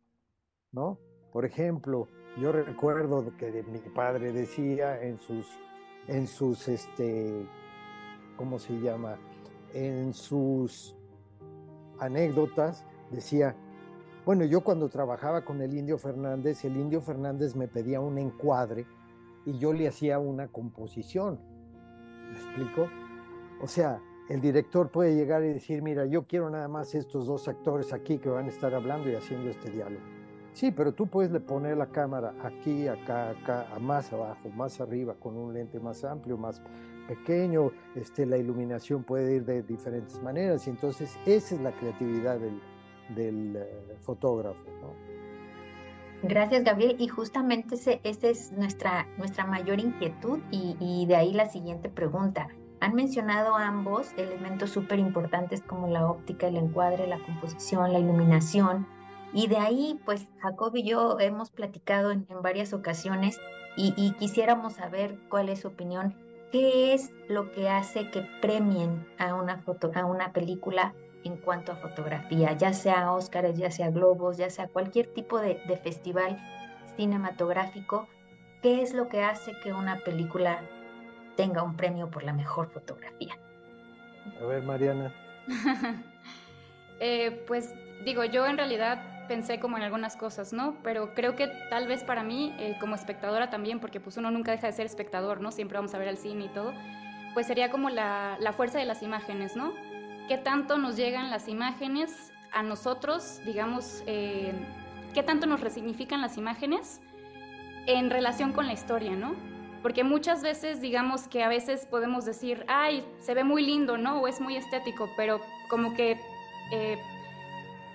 ¿no? 0.70 0.98
Por 1.32 1.46
ejemplo, 1.46 2.08
yo 2.38 2.52
recuerdo 2.52 3.34
que 3.38 3.62
mi 3.62 3.78
padre 3.78 4.32
decía 4.32 5.02
en 5.02 5.18
sus, 5.18 5.46
en 6.08 6.26
sus, 6.26 6.68
este, 6.68 7.46
¿cómo 8.36 8.58
se 8.58 8.78
llama? 8.80 9.18
En 9.74 10.12
sus 10.12 10.96
anécdotas, 11.98 12.84
decía, 13.10 13.54
bueno, 14.24 14.44
yo 14.44 14.62
cuando 14.62 14.88
trabajaba 14.88 15.44
con 15.44 15.60
el 15.62 15.74
Indio 15.74 15.98
Fernández, 15.98 16.64
el 16.64 16.76
Indio 16.76 17.00
Fernández 17.00 17.56
me 17.56 17.68
pedía 17.68 18.00
un 18.00 18.18
encuadre 18.18 18.86
y 19.44 19.58
yo 19.58 19.72
le 19.72 19.88
hacía 19.88 20.18
una 20.18 20.48
composición. 20.48 21.40
¿Me 22.30 22.36
explico? 22.36 22.88
O 23.60 23.66
sea, 23.66 24.00
el 24.28 24.40
director 24.40 24.90
puede 24.90 25.14
llegar 25.14 25.42
y 25.44 25.48
decir, 25.48 25.82
mira, 25.82 26.06
yo 26.06 26.26
quiero 26.26 26.48
nada 26.50 26.68
más 26.68 26.94
estos 26.94 27.26
dos 27.26 27.48
actores 27.48 27.92
aquí 27.92 28.18
que 28.18 28.28
van 28.28 28.46
a 28.46 28.48
estar 28.48 28.74
hablando 28.74 29.10
y 29.10 29.14
haciendo 29.14 29.50
este 29.50 29.70
diálogo. 29.70 30.04
Sí, 30.52 30.70
pero 30.70 30.92
tú 30.92 31.06
puedes 31.06 31.36
poner 31.42 31.76
la 31.76 31.86
cámara 31.86 32.34
aquí, 32.42 32.86
acá, 32.86 33.30
acá, 33.30 33.66
más 33.80 34.12
abajo, 34.12 34.50
más 34.50 34.80
arriba, 34.80 35.14
con 35.18 35.36
un 35.36 35.52
lente 35.52 35.80
más 35.80 36.04
amplio, 36.04 36.36
más 36.36 36.62
pequeño, 37.06 37.70
este, 37.94 38.26
la 38.26 38.36
iluminación 38.36 39.04
puede 39.04 39.36
ir 39.36 39.44
de 39.44 39.62
diferentes 39.62 40.22
maneras 40.22 40.66
y 40.66 40.70
entonces 40.70 41.18
esa 41.26 41.54
es 41.54 41.60
la 41.60 41.72
creatividad 41.72 42.38
del, 42.38 42.60
del 43.14 43.56
eh, 43.56 43.96
fotógrafo. 44.00 44.58
Gracias, 46.22 46.62
Gabriel. 46.62 46.96
Y 46.98 47.08
justamente 47.08 47.74
esa 47.74 48.28
es 48.28 48.52
nuestra, 48.52 49.08
nuestra 49.18 49.44
mayor 49.44 49.80
inquietud 49.80 50.38
y, 50.52 50.76
y 50.78 51.06
de 51.06 51.16
ahí 51.16 51.32
la 51.32 51.46
siguiente 51.46 51.88
pregunta. 51.88 52.48
Han 52.80 52.94
mencionado 52.94 53.54
ambos 53.54 54.12
elementos 54.16 54.70
súper 54.70 54.98
importantes 54.98 55.62
como 55.62 55.88
la 55.88 56.06
óptica, 56.06 56.48
el 56.48 56.56
encuadre, 56.56 57.06
la 57.06 57.18
composición, 57.24 57.92
la 57.92 57.98
iluminación. 57.98 58.86
Y 59.32 59.46
de 59.46 59.56
ahí, 59.56 60.00
pues 60.04 60.28
Jacob 60.40 60.74
y 60.76 60.82
yo 60.82 61.18
hemos 61.18 61.50
platicado 61.50 62.10
en, 62.10 62.26
varias 62.42 62.72
ocasiones 62.72 63.40
y, 63.76 64.12
quisiéramos 64.18 64.74
saber 64.74 65.18
cuál 65.30 65.48
es 65.48 65.60
su 65.60 65.68
opinión. 65.68 66.14
¿Qué 66.52 66.92
es 66.92 67.10
lo 67.28 67.50
que 67.52 67.68
hace 67.68 68.10
que 68.10 68.22
premien 68.42 69.06
a 69.18 69.34
una, 69.34 69.56
foto, 69.58 69.90
a 69.94 70.04
una 70.04 70.32
película 70.32 70.94
en 71.24 71.36
cuanto 71.36 71.72
a 71.72 71.76
fotografía, 71.76 72.52
ya 72.52 72.72
sea 72.72 73.12
Óscares, 73.12 73.56
ya 73.56 73.70
sea 73.70 73.90
Globos, 73.90 74.36
ya 74.36 74.50
sea 74.50 74.68
cualquier 74.68 75.06
tipo 75.14 75.40
de, 75.40 75.60
de 75.66 75.76
festival 75.78 76.38
cinematográfico? 76.96 78.06
¿Qué 78.60 78.82
es 78.82 78.92
lo 78.92 79.08
que 79.08 79.22
hace 79.22 79.58
que 79.60 79.72
una 79.72 79.98
película 80.00 80.60
tenga 81.36 81.62
un 81.62 81.76
premio 81.76 82.10
por 82.10 82.22
la 82.22 82.32
mejor 82.32 82.68
fotografía? 82.70 83.38
A 84.40 84.44
ver, 84.44 84.62
Mariana. 84.62 85.12
Eh, 87.04 87.42
pues 87.48 87.74
digo, 88.04 88.24
yo 88.24 88.46
en 88.46 88.56
realidad 88.56 89.02
pensé 89.28 89.60
como 89.60 89.76
en 89.76 89.82
algunas 89.82 90.16
cosas, 90.16 90.52
¿no? 90.52 90.76
Pero 90.82 91.14
creo 91.14 91.36
que 91.36 91.48
tal 91.70 91.86
vez 91.86 92.04
para 92.04 92.22
mí, 92.22 92.54
eh, 92.58 92.76
como 92.80 92.94
espectadora 92.94 93.50
también, 93.50 93.80
porque 93.80 94.00
pues 94.00 94.16
uno 94.16 94.30
nunca 94.30 94.52
deja 94.52 94.66
de 94.66 94.72
ser 94.72 94.86
espectador, 94.86 95.40
¿no? 95.40 95.50
Siempre 95.50 95.78
vamos 95.78 95.94
a 95.94 95.98
ver 95.98 96.08
al 96.08 96.16
cine 96.16 96.46
y 96.46 96.48
todo, 96.48 96.72
pues 97.34 97.46
sería 97.46 97.70
como 97.70 97.90
la, 97.90 98.36
la 98.40 98.52
fuerza 98.52 98.78
de 98.78 98.84
las 98.84 99.02
imágenes, 99.02 99.56
¿no? 99.56 99.72
¿Qué 100.28 100.38
tanto 100.38 100.78
nos 100.78 100.96
llegan 100.96 101.30
las 101.30 101.48
imágenes 101.48 102.32
a 102.52 102.62
nosotros, 102.62 103.40
digamos, 103.44 104.02
eh, 104.06 104.52
qué 105.14 105.22
tanto 105.22 105.46
nos 105.46 105.60
resignifican 105.60 106.20
las 106.20 106.36
imágenes 106.36 107.00
en 107.86 108.10
relación 108.10 108.52
con 108.52 108.66
la 108.66 108.72
historia, 108.72 109.12
¿no? 109.12 109.34
Porque 109.82 110.04
muchas 110.04 110.42
veces, 110.42 110.80
digamos 110.80 111.26
que 111.26 111.42
a 111.42 111.48
veces 111.48 111.86
podemos 111.86 112.24
decir, 112.24 112.64
ay, 112.68 113.04
se 113.18 113.34
ve 113.34 113.42
muy 113.42 113.64
lindo, 113.64 113.98
¿no? 113.98 114.20
O 114.20 114.28
es 114.28 114.40
muy 114.40 114.56
estético, 114.56 115.10
pero 115.16 115.40
como 115.68 115.94
que 115.94 116.20
eh, 116.72 116.98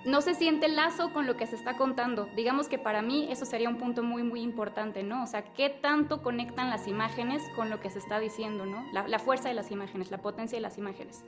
no 0.05 0.21
se 0.21 0.33
siente 0.33 0.67
lazo 0.67 1.11
con 1.11 1.25
lo 1.27 1.37
que 1.37 1.47
se 1.47 1.55
está 1.55 1.75
contando. 1.77 2.29
Digamos 2.35 2.69
que 2.69 2.77
para 2.77 3.01
mí 3.01 3.27
eso 3.29 3.45
sería 3.45 3.69
un 3.69 3.77
punto 3.77 4.03
muy, 4.03 4.23
muy 4.23 4.41
importante, 4.41 5.03
¿no? 5.03 5.23
O 5.23 5.27
sea, 5.27 5.43
¿qué 5.53 5.69
tanto 5.69 6.21
conectan 6.21 6.69
las 6.69 6.87
imágenes 6.87 7.43
con 7.55 7.69
lo 7.69 7.79
que 7.79 7.89
se 7.89 7.99
está 7.99 8.19
diciendo, 8.19 8.65
¿no? 8.65 8.85
La, 8.93 9.19
fuerza 9.19 9.49
de 9.49 9.55
las 9.55 9.71
imágenes, 9.71 10.11
la 10.11 10.19
potencia 10.19 10.57
de 10.57 10.61
las 10.61 10.77
imágenes. 10.77 11.25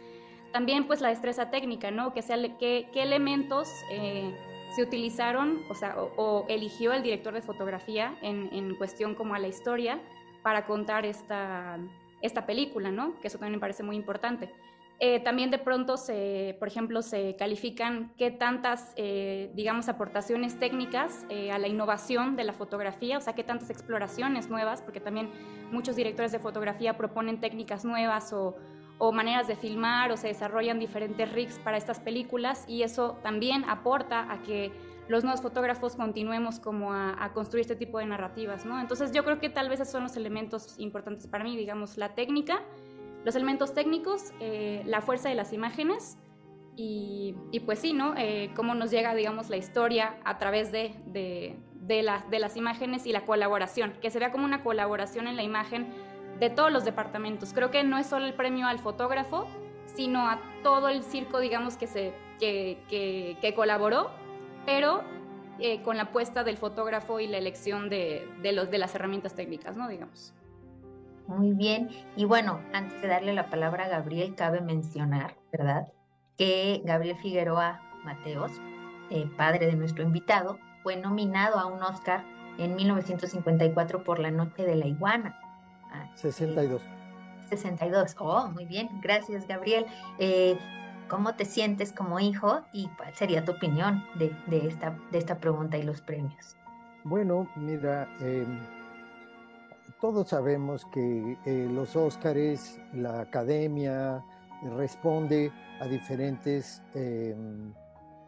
También, 0.52 0.88
pues, 0.88 1.02
la 1.02 1.10
destreza 1.10 1.50
técnica, 1.50 1.92
¿no? 1.92 2.14
Que 2.14 2.22
sea, 2.22 2.38
qué, 2.58 2.90
qué 2.94 3.04
elementos 3.04 3.70
eh, 3.92 4.34
se 4.76 4.84
utilizaron, 4.84 5.64
o 5.70 5.76
sea, 5.76 5.96
o, 5.98 6.46
eligió 6.48 6.94
el 6.94 7.04
director 7.04 7.34
de 7.34 7.42
fotografía 7.42 8.18
en, 8.22 8.50
en 8.54 8.76
cuestión 8.76 9.16
como 9.16 9.36
a 9.36 9.40
la 9.40 9.48
historia 9.48 10.00
para 10.42 10.66
contar 10.66 11.06
esta, 11.06 11.78
esta 12.22 12.46
película, 12.46 12.92
¿no? 12.92 13.20
Que 13.20 13.28
eso 13.28 13.38
también 13.38 13.56
me 13.56 13.60
parece 13.60 13.84
muy 13.84 13.96
importante. 13.96 14.50
Eh, 15.02 15.22
también 15.22 15.50
de 15.50 15.58
pronto, 15.58 15.96
se, 15.96 16.58
por 16.60 16.68
ejemplo, 16.68 17.02
se 17.02 17.38
califican 17.38 18.12
qué 18.18 18.32
tantas, 18.32 18.92
eh, 18.98 19.50
digamos, 19.54 19.88
aportaciones 19.88 20.60
técnicas 20.60 21.26
eh, 21.30 21.54
a 21.54 21.58
la 21.58 21.70
innovación 21.70 22.36
de 22.36 22.44
la 22.44 22.52
fotografía, 22.52 23.18
o 23.18 23.22
sea, 23.22 23.34
qué 23.34 23.46
tantas 23.46 23.70
exploraciones 23.70 24.50
nuevas, 24.50 24.82
porque 24.82 25.00
también 25.00 25.30
muchos 25.72 25.96
directores 25.96 26.34
de 26.34 26.40
fotografía 26.40 26.98
proponen 26.98 27.40
técnicas 27.40 27.86
nuevas 27.86 28.34
o, 28.34 28.56
maneras 29.14 29.48
de 29.48 29.56
filmar 29.56 30.12
o 30.12 30.18
se 30.18 30.28
desarrollan 30.28 30.78
diferentes 30.78 31.32
rigs 31.32 31.58
para 31.60 31.78
estas 31.78 32.02
películas 32.02 32.66
y 32.68 32.84
eso 32.84 33.18
también 33.24 33.64
aporta 33.70 34.30
a 34.30 34.42
que 34.42 34.74
los 35.08 35.24
nuevos 35.24 35.42
fotógrafos 35.42 35.96
continuemos 35.96 36.60
como 36.60 36.92
a, 36.92 37.16
a, 37.24 37.32
construir 37.32 37.62
este 37.62 37.78
tipo 37.78 38.00
de 38.00 38.06
narrativas, 38.08 38.66
¿no? 38.66 38.78
Entonces 38.78 39.14
yo 39.14 39.24
creo 39.24 39.40
que 39.40 39.48
tal 39.48 39.70
vez 39.70 39.80
esos 39.80 39.94
son 39.94 40.04
los 40.04 40.18
elementos 40.18 40.78
importantes 40.80 41.28
para 41.28 41.46
mí, 41.46 41.56
digamos, 41.56 41.98
la 41.98 42.14
técnica, 42.14 42.62
los 43.26 43.36
elementos 43.36 43.74
técnicos, 43.74 44.34
eh, 44.40 44.82
la 44.86 45.02
fuerza 45.02 45.30
de 45.30 45.36
las 45.36 45.54
imágenes 45.54 46.18
y, 46.82 47.36
pues 47.66 47.80
sí, 47.80 47.92
¿no? 47.92 48.14
Eh, 48.16 48.52
cómo 48.56 48.74
nos 48.74 48.90
llega, 48.90 49.14
digamos, 49.14 49.50
la 49.50 49.58
historia 49.58 50.16
a 50.24 50.38
través 50.38 50.72
de, 50.72 50.96
de, 51.08 51.58
de 51.74 52.40
las 52.40 52.56
imágenes 52.56 53.06
y 53.06 53.12
la 53.12 53.26
colaboración, 53.26 53.94
que 54.02 54.10
se 54.10 54.20
vea 54.20 54.32
como 54.32 54.46
una 54.46 54.64
colaboración 54.64 55.28
en 55.28 55.36
la 55.36 55.44
imagen 55.44 55.88
de 56.40 56.50
todos 56.50 56.72
los 56.72 56.86
departamentos. 56.86 57.52
Creo 57.54 57.70
que 57.70 57.84
no 57.84 57.98
es 57.98 58.08
solo 58.08 58.26
el 58.26 58.34
premio 58.34 58.66
al 58.68 58.80
fotógrafo, 58.80 59.48
sino 59.86 60.28
a 60.28 60.40
todo 60.64 60.88
el 60.88 61.04
circo, 61.04 61.40
digamos, 61.40 61.76
que, 61.76 61.88
se, 61.88 62.14
que, 62.40 62.78
que, 62.90 63.54
colaboró, 63.54 64.12
pero 64.66 65.04
eh, 65.60 65.82
con 65.82 65.98
la 65.98 66.04
apuesta 66.04 66.44
del 66.44 66.58
fotógrafo 66.58 67.20
y 67.20 67.28
la 67.28 67.38
elección 67.38 67.90
de, 67.90 68.28
de, 68.42 68.54
los, 68.54 68.72
de 68.72 68.78
las 68.78 68.96
herramientas 68.96 69.36
técnicas, 69.36 69.76
¿no? 69.76 69.88
Digamos. 69.90 70.34
Muy 71.30 71.54
bien. 71.54 71.90
Y 72.16 72.26
bueno, 72.26 72.60
antes 72.74 73.00
de 73.04 73.08
darle 73.08 73.34
la 73.34 73.52
palabra 73.52 73.86
a 73.86 73.88
Gabriel, 73.88 74.34
cabe 74.34 74.62
mencionar, 74.62 75.36
¿verdad? 75.52 75.88
Que 76.40 76.82
Gabriel 76.84 77.18
Figueroa 77.18 77.80
Mateos, 78.04 78.52
eh, 79.12 79.30
padre 79.38 79.68
de 79.68 79.76
nuestro 79.76 80.02
invitado, 80.02 80.58
fue 80.82 80.98
nominado 80.98 81.60
a 81.60 81.68
un 81.68 81.84
Oscar 81.84 82.26
en 82.58 82.76
1954 82.76 84.04
por 84.04 84.18
La 84.18 84.32
Noche 84.32 84.64
de 84.64 84.76
la 84.76 84.88
Iguana. 84.88 85.40
62. 86.16 86.82
62. 87.48 88.16
Oh, 88.18 88.48
muy 88.50 88.66
bien. 88.66 88.90
Gracias, 89.00 89.48
Gabriel. 89.48 89.86
Eh, 90.18 90.58
¿Cómo 91.10 91.36
te 91.36 91.46
sientes 91.46 91.92
como 91.92 92.20
hijo 92.20 92.62
y 92.74 92.88
cuál 92.98 93.14
sería 93.14 93.46
tu 93.46 93.52
opinión 93.52 94.04
de, 94.16 94.34
esta, 94.68 94.98
de 95.12 95.20
esta 95.20 95.38
pregunta 95.38 95.78
y 95.78 95.84
los 95.84 96.02
premios? 96.02 96.58
Bueno, 97.04 97.48
mira, 97.56 98.08
eh, 98.20 98.46
todos 100.02 100.30
sabemos 100.30 100.86
que 100.86 101.38
eh, 101.46 101.68
los 101.70 101.96
Óscares, 101.96 102.80
la 102.94 103.22
academia, 103.22 104.24
responde 104.78 105.52
a 105.80 105.86
diferentes 105.86 106.82
em, 106.94 107.74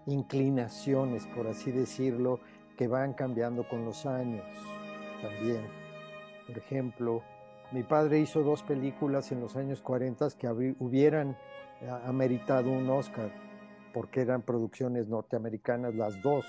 inclinaciones, 0.05 1.25
por 1.27 1.47
así 1.47 1.71
decirlo, 1.71 2.39
que 2.77 2.87
van 2.87 3.13
cambiando 3.13 3.67
con 3.67 3.85
los 3.85 4.05
años 4.05 4.45
también. 5.21 5.61
Por 6.47 6.57
ejemplo, 6.57 7.21
mi 7.71 7.83
padre 7.83 8.19
hizo 8.19 8.43
dos 8.43 8.63
películas 8.63 9.31
en 9.31 9.39
los 9.39 9.55
años 9.55 9.81
40 9.81 10.29
que 10.37 10.49
hubieran 10.79 11.37
eh, 11.81 11.89
ameritado 12.05 12.69
un 12.69 12.89
Oscar, 12.89 13.31
porque 13.93 14.21
eran 14.21 14.41
producciones 14.41 15.07
norteamericanas 15.07 15.95
las 15.95 16.21
dos. 16.21 16.45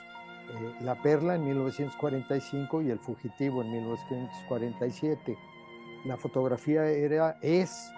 Eh, 0.52 0.74
La 0.80 1.00
Perla 1.00 1.34
en 1.36 1.44
1945 1.44 2.82
y 2.82 2.90
El 2.90 2.98
Fugitivo 2.98 3.62
en 3.62 3.72
1947. 3.72 5.36
La 6.04 6.16
fotografía 6.16 6.86
era, 6.86 7.38
es, 7.42 7.90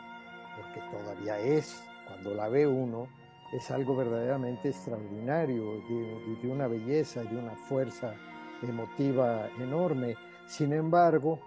porque 0.57 0.81
todavía 0.91 1.39
es, 1.39 1.83
cuando 2.07 2.35
la 2.35 2.49
ve 2.49 2.67
uno, 2.67 3.09
es 3.53 3.71
algo 3.71 3.97
verdaderamente 3.97 4.69
extraordinario, 4.69 5.81
de, 5.89 6.37
de 6.43 6.49
una 6.49 6.67
belleza 6.67 7.23
de 7.23 7.37
una 7.37 7.53
fuerza 7.53 8.15
emotiva 8.63 9.49
enorme. 9.59 10.17
Sin 10.47 10.73
embargo, 10.73 11.41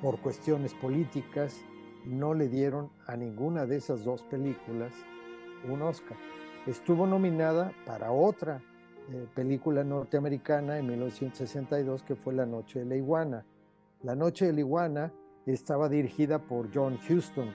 por 0.00 0.20
cuestiones 0.20 0.74
políticas, 0.74 1.60
no 2.04 2.34
le 2.34 2.48
dieron 2.48 2.90
a 3.06 3.16
ninguna 3.16 3.66
de 3.66 3.76
esas 3.76 4.04
dos 4.04 4.22
películas 4.22 4.92
un 5.68 5.82
Oscar. 5.82 6.16
Estuvo 6.66 7.06
nominada 7.06 7.72
para 7.86 8.10
otra 8.10 8.60
eh, 9.10 9.26
película 9.34 9.82
norteamericana 9.82 10.78
en 10.78 10.86
1962 10.86 12.02
que 12.02 12.14
fue 12.14 12.32
La 12.34 12.46
Noche 12.46 12.80
de 12.80 12.84
la 12.84 12.96
Iguana. 12.96 13.44
La 14.02 14.14
Noche 14.14 14.46
de 14.46 14.52
la 14.52 14.60
Iguana 14.60 15.12
estaba 15.46 15.88
dirigida 15.88 16.38
por 16.38 16.72
John 16.72 16.98
Huston. 17.08 17.50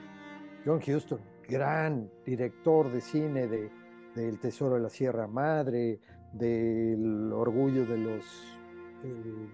John 0.64 0.80
Huston, 0.86 1.18
gran 1.48 2.10
director 2.24 2.92
de 2.92 3.00
cine 3.00 3.46
de, 3.46 3.70
El 4.16 4.38
Tesoro 4.38 4.74
de 4.74 4.80
la 4.82 4.90
Sierra 4.90 5.26
Madre, 5.26 6.00
del 6.32 7.32
Orgullo 7.32 7.86
de 7.86 7.98
los... 7.98 8.58
Eh, 9.04 9.48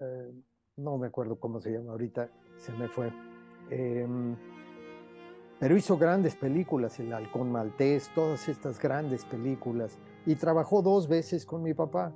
eh, 0.00 0.32
no 0.76 0.96
me 0.96 1.08
acuerdo 1.08 1.38
cómo 1.38 1.60
se 1.60 1.72
llama 1.72 1.92
ahorita, 1.92 2.30
se 2.56 2.72
me 2.72 2.88
fue. 2.88 3.12
Pero 5.60 5.76
hizo 5.76 5.98
grandes 5.98 6.36
películas, 6.36 6.98
El 6.98 7.12
Halcón 7.12 7.52
Maltés, 7.52 8.10
todas 8.14 8.48
estas 8.48 8.80
grandes 8.80 9.26
películas, 9.26 9.98
y 10.24 10.34
trabajó 10.34 10.80
dos 10.80 11.06
veces 11.06 11.44
con 11.44 11.62
mi 11.62 11.74
papá. 11.74 12.14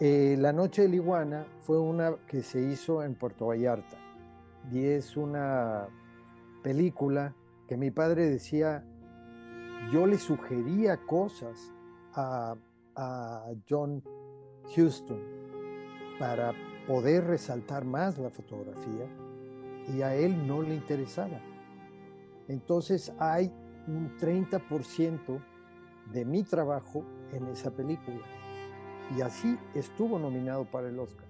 Eh, 0.00 0.36
la 0.36 0.52
Noche 0.52 0.82
de 0.82 0.88
la 0.88 0.96
Iguana 0.96 1.46
fue 1.60 1.78
una 1.78 2.16
que 2.26 2.42
se 2.42 2.60
hizo 2.60 3.04
en 3.04 3.14
Puerto 3.14 3.46
Vallarta, 3.46 3.96
y 4.72 4.84
es 4.84 5.16
una 5.16 5.86
película 6.64 7.36
que 7.68 7.76
mi 7.76 7.92
padre 7.92 8.28
decía, 8.28 8.84
yo 9.92 10.06
le 10.06 10.18
sugería 10.18 10.96
cosas 11.06 11.72
a, 12.14 12.56
a 12.96 13.46
John 13.68 14.02
Houston 14.74 15.20
para 16.18 16.52
poder 16.88 17.28
resaltar 17.28 17.84
más 17.84 18.18
la 18.18 18.30
fotografía 18.30 19.06
y 19.94 20.02
a 20.02 20.14
él 20.16 20.46
no 20.46 20.62
le 20.62 20.74
interesaba. 20.74 21.40
Entonces 22.50 23.12
hay 23.20 23.52
un 23.86 24.16
30% 24.18 25.40
de 26.12 26.24
mi 26.24 26.42
trabajo 26.42 27.04
en 27.32 27.46
esa 27.46 27.70
película. 27.70 28.18
Y 29.16 29.20
así 29.20 29.56
estuvo 29.72 30.18
nominado 30.18 30.64
para 30.64 30.88
el 30.88 30.98
Oscar. 30.98 31.28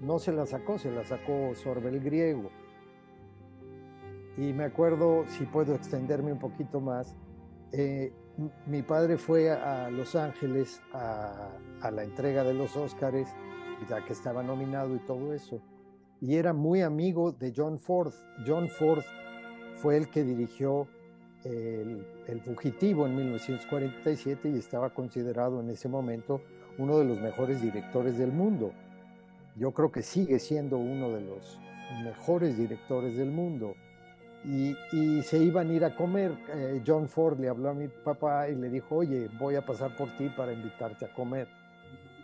No 0.00 0.18
se 0.18 0.32
la 0.32 0.46
sacó, 0.46 0.76
se 0.76 0.90
la 0.90 1.04
sacó 1.04 1.54
Sorbel 1.54 2.00
Griego. 2.00 2.50
Y 4.36 4.52
me 4.52 4.64
acuerdo, 4.64 5.24
si 5.28 5.44
puedo 5.44 5.76
extenderme 5.76 6.32
un 6.32 6.40
poquito 6.40 6.80
más, 6.80 7.14
eh, 7.70 8.12
mi 8.66 8.82
padre 8.82 9.16
fue 9.16 9.52
a 9.52 9.90
Los 9.90 10.16
Ángeles 10.16 10.82
a, 10.92 11.50
a 11.82 11.90
la 11.92 12.02
entrega 12.02 12.42
de 12.42 12.54
los 12.54 12.76
Óscares 12.76 13.28
ya 13.88 14.04
que 14.04 14.12
estaba 14.12 14.42
nominado 14.42 14.96
y 14.96 14.98
todo 14.98 15.32
eso. 15.32 15.60
Y 16.20 16.34
era 16.34 16.52
muy 16.52 16.82
amigo 16.82 17.30
de 17.30 17.52
John 17.54 17.78
Ford. 17.78 18.12
John 18.44 18.68
Ford 18.68 19.04
fue 19.80 19.96
el 19.96 20.08
que 20.08 20.24
dirigió 20.24 20.86
el, 21.44 22.04
Fugitivo 22.44 23.06
en 23.06 23.16
1947 23.16 24.50
y 24.50 24.58
estaba 24.58 24.90
considerado 24.90 25.60
en 25.60 25.70
ese 25.70 25.88
momento 25.88 26.42
uno 26.76 26.98
de 26.98 27.04
los 27.04 27.20
mejores 27.20 27.62
directores 27.62 28.18
del 28.18 28.32
mundo. 28.32 28.72
Yo 29.56 29.72
creo 29.72 29.90
que 29.90 30.02
sigue 30.02 30.38
siendo 30.38 30.76
uno 30.76 31.10
de 31.10 31.22
los 31.22 31.58
mejores 32.04 32.56
directores 32.56 33.16
del 33.16 33.30
mundo. 33.30 33.74
Y, 34.44 34.76
y 34.92 35.22
se 35.22 35.38
iban 35.38 35.70
a 35.70 35.72
ir 35.72 35.84
a 35.84 35.96
comer. 35.96 36.32
Eh, 36.54 36.82
John 36.86 37.08
Ford 37.08 37.40
le 37.40 37.48
habló 37.48 37.70
a 37.70 37.74
mi 37.74 37.88
papá 37.88 38.48
y 38.48 38.54
le 38.54 38.68
dijo, 38.68 38.96
oye, 38.96 39.28
voy 39.38 39.56
a 39.56 39.64
pasar 39.64 39.96
por 39.96 40.16
ti 40.16 40.28
para 40.28 40.52
invitarte 40.52 41.06
a 41.06 41.12
comer. 41.12 41.48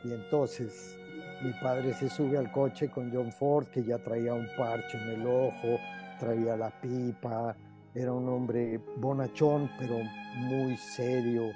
Y 0.04 0.12
entonces 0.12 0.96
mi 1.42 1.52
padre 1.54 1.92
se 1.94 2.08
sube 2.08 2.38
al 2.38 2.52
coche 2.52 2.88
con 2.88 3.10
John 3.12 3.32
Ford, 3.32 3.66
que 3.66 3.82
ya 3.82 3.98
traía 3.98 4.32
un 4.32 4.46
parche 4.56 4.96
en 4.96 5.20
el 5.20 5.26
ojo, 5.26 5.78
traía 6.18 6.56
la 6.56 6.70
pipa, 6.80 7.56
era 7.94 8.12
un 8.12 8.28
hombre 8.28 8.80
bonachón, 8.96 9.70
pero 9.78 9.98
muy 10.36 10.76
serio. 10.76 11.52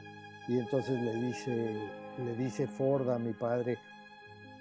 Y 0.46 0.58
entonces 0.58 1.00
le 1.00 1.14
dice, 1.14 1.88
le 2.18 2.36
dice 2.36 2.66
Ford 2.66 3.10
a 3.10 3.18
mi 3.18 3.32
padre, 3.32 3.78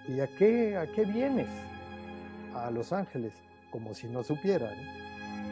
¿y 0.07 0.19
a 0.19 0.27
qué, 0.27 0.77
a 0.77 0.87
qué 0.87 1.05
vienes? 1.05 1.47
A 2.55 2.71
Los 2.71 2.91
Ángeles, 2.93 3.33
como 3.71 3.93
si 3.93 4.07
no 4.07 4.23
supiera. 4.23 4.71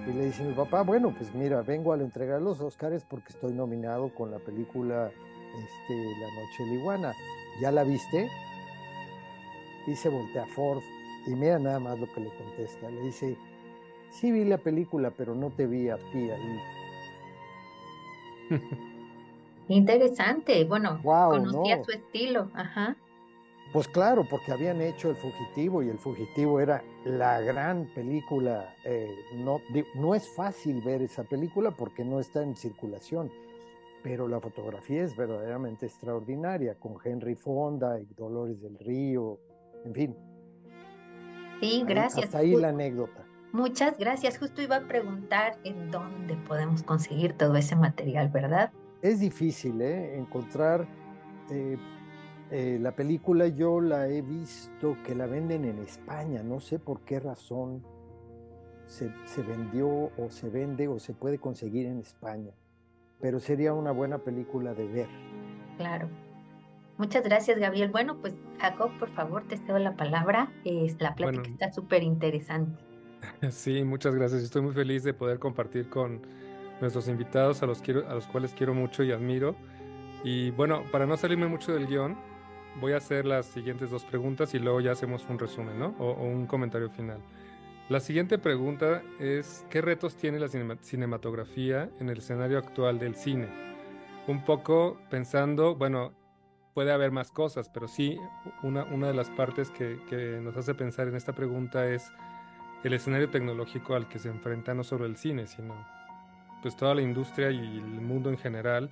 Y 0.07 0.13
le 0.13 0.25
dice 0.25 0.43
mi 0.43 0.53
papá, 0.53 0.81
bueno, 0.81 1.13
pues 1.17 1.33
mira, 1.33 1.61
vengo 1.61 1.93
a 1.93 1.97
la 1.97 2.03
entrega 2.03 2.35
de 2.35 2.41
los 2.41 2.61
Oscars 2.61 3.03
porque 3.05 3.33
estoy 3.33 3.53
nominado 3.53 4.13
con 4.13 4.31
la 4.31 4.39
película 4.39 5.09
este, 5.09 5.95
La 6.19 6.27
Noche 6.27 6.63
de 6.63 6.67
la 6.67 6.73
Iguana. 6.73 7.13
¿Ya 7.61 7.71
la 7.71 7.83
viste? 7.83 8.29
y 9.87 9.95
se 9.95 10.09
voltea 10.09 10.43
a 10.43 10.47
Ford 10.47 10.81
y 11.25 11.31
mira 11.31 11.59
nada 11.59 11.79
más 11.79 11.99
lo 11.99 12.11
que 12.11 12.21
le 12.21 12.29
contesta. 12.35 12.89
Le 12.89 13.01
dice, 13.01 13.37
sí 14.19 14.31
vi 14.31 14.45
la 14.45 14.57
película, 14.57 15.11
pero 15.11 15.35
no 15.35 15.49
te 15.51 15.67
vi 15.67 15.89
a 15.89 15.97
ti 15.97 16.29
ahí. 16.29 16.59
Interesante, 19.67 20.63
bueno, 20.65 20.99
conocía 21.01 21.83
su 21.83 21.91
estilo, 21.91 22.49
ajá. 22.53 22.95
Pues 23.73 23.87
claro, 23.87 24.25
porque 24.29 24.51
habían 24.51 24.79
hecho 24.79 25.09
El 25.09 25.15
Fugitivo 25.15 25.81
y 25.81 25.89
El 25.89 25.97
Fugitivo 25.97 26.59
era 26.59 26.83
la 27.03 27.41
gran 27.41 27.89
película. 27.93 28.73
Eh, 28.85 29.13
no, 29.33 29.59
no 29.95 30.15
es 30.15 30.29
fácil 30.29 30.81
ver 30.81 31.01
esa 31.01 31.23
película 31.23 31.71
porque 31.71 32.05
no 32.05 32.19
está 32.19 32.43
en 32.43 32.55
circulación, 32.55 33.31
pero 34.03 34.27
la 34.27 34.39
fotografía 34.39 35.03
es 35.03 35.15
verdaderamente 35.17 35.87
extraordinaria, 35.87 36.75
con 36.75 36.95
Henry 37.03 37.35
Fonda 37.35 37.99
y 37.99 38.05
Dolores 38.15 38.61
del 38.61 38.77
Río, 38.77 39.39
en 39.83 39.93
fin. 39.93 40.15
Sí, 41.59 41.83
gracias. 41.87 42.25
Hasta 42.25 42.37
ahí 42.37 42.55
la 42.55 42.69
anécdota. 42.69 43.24
Muchas 43.55 43.97
gracias. 43.97 44.37
Justo 44.37 44.61
iba 44.61 44.75
a 44.75 44.81
preguntar 44.81 45.57
en 45.63 45.89
dónde 45.89 46.35
podemos 46.35 46.83
conseguir 46.83 47.31
todo 47.37 47.55
ese 47.55 47.77
material, 47.77 48.27
¿verdad? 48.27 48.73
Es 49.01 49.21
difícil 49.21 49.79
¿eh? 49.79 50.17
encontrar 50.17 50.85
eh, 51.49 51.77
eh, 52.51 52.77
la 52.81 52.91
película. 52.91 53.47
Yo 53.47 53.79
la 53.79 54.09
he 54.09 54.21
visto 54.21 54.97
que 55.05 55.15
la 55.15 55.25
venden 55.25 55.63
en 55.63 55.79
España. 55.79 56.43
No 56.43 56.59
sé 56.59 56.79
por 56.79 56.99
qué 57.05 57.21
razón 57.21 57.81
se, 58.87 59.09
se 59.23 59.41
vendió 59.41 59.87
o 59.87 60.29
se 60.29 60.49
vende 60.49 60.89
o 60.89 60.99
se 60.99 61.13
puede 61.13 61.39
conseguir 61.39 61.85
en 61.85 61.99
España. 61.99 62.51
Pero 63.21 63.39
sería 63.39 63.71
una 63.71 63.91
buena 63.91 64.17
película 64.17 64.73
de 64.73 64.85
ver. 64.85 65.07
Claro. 65.77 66.09
Muchas 66.97 67.23
gracias, 67.23 67.57
Gabriel. 67.57 67.89
Bueno, 67.89 68.17
pues 68.19 68.33
Jacob, 68.59 68.91
por 68.99 69.11
favor, 69.11 69.47
te 69.47 69.55
cedo 69.55 69.79
la 69.79 69.95
palabra. 69.95 70.51
Es, 70.65 70.99
la 70.99 71.15
plática 71.15 71.49
está 71.49 71.71
súper 71.71 72.03
interesante. 72.03 72.84
Sí, 73.51 73.83
muchas 73.83 74.15
gracias. 74.15 74.43
Estoy 74.43 74.61
muy 74.61 74.73
feliz 74.73 75.03
de 75.03 75.13
poder 75.13 75.39
compartir 75.39 75.89
con 75.89 76.21
nuestros 76.81 77.07
invitados, 77.07 77.63
a 77.63 77.65
los, 77.65 77.81
quiero, 77.81 78.07
a 78.09 78.13
los 78.13 78.27
cuales 78.27 78.53
quiero 78.53 78.73
mucho 78.73 79.03
y 79.03 79.11
admiro. 79.11 79.55
Y 80.23 80.51
bueno, 80.51 80.83
para 80.91 81.05
no 81.05 81.17
salirme 81.17 81.47
mucho 81.47 81.73
del 81.73 81.87
guion, 81.87 82.17
voy 82.81 82.93
a 82.93 82.97
hacer 82.97 83.25
las 83.25 83.45
siguientes 83.45 83.91
dos 83.91 84.03
preguntas 84.03 84.53
y 84.53 84.59
luego 84.59 84.81
ya 84.81 84.91
hacemos 84.91 85.25
un 85.29 85.39
resumen, 85.39 85.79
¿no? 85.79 85.95
O, 85.99 86.11
o 86.11 86.23
un 86.23 86.47
comentario 86.47 86.89
final. 86.89 87.19
La 87.87 87.99
siguiente 87.99 88.39
pregunta 88.39 89.03
es, 89.19 89.63
¿qué 89.69 89.79
retos 89.81 90.15
tiene 90.15 90.39
la 90.39 90.47
cinematografía 90.81 91.89
en 91.99 92.09
el 92.09 92.17
escenario 92.17 92.57
actual 92.57 92.97
del 92.97 93.15
cine? 93.15 93.47
Un 94.27 94.43
poco 94.43 94.97
pensando, 95.11 95.75
bueno, 95.75 96.11
puede 96.73 96.91
haber 96.91 97.11
más 97.11 97.31
cosas, 97.31 97.69
pero 97.69 97.87
sí, 97.87 98.17
una, 98.61 98.83
una 98.83 99.07
de 99.07 99.13
las 99.13 99.29
partes 99.29 99.69
que, 99.69 99.97
que, 100.09 100.39
nos 100.41 100.57
hace 100.57 100.75
pensar 100.75 101.07
en 101.07 101.15
esta 101.15 101.33
pregunta 101.33 101.87
es 101.87 102.11
el 102.87 102.93
escenario 102.93 103.29
tecnológico 103.29 103.95
al 103.95 104.07
que 104.07 104.19
se 104.19 104.29
enfrenta 104.29 104.73
no 104.75 104.83
solo 104.83 105.05
el 105.05 105.17
cine, 105.17 105.47
sino 105.47 105.73
pues 106.61 106.75
toda 106.75 106.93
la 106.93 107.01
industria 107.01 107.49
y 107.49 107.57
el 107.57 108.01
mundo 108.01 108.29
en 108.29 108.37
general, 108.37 108.91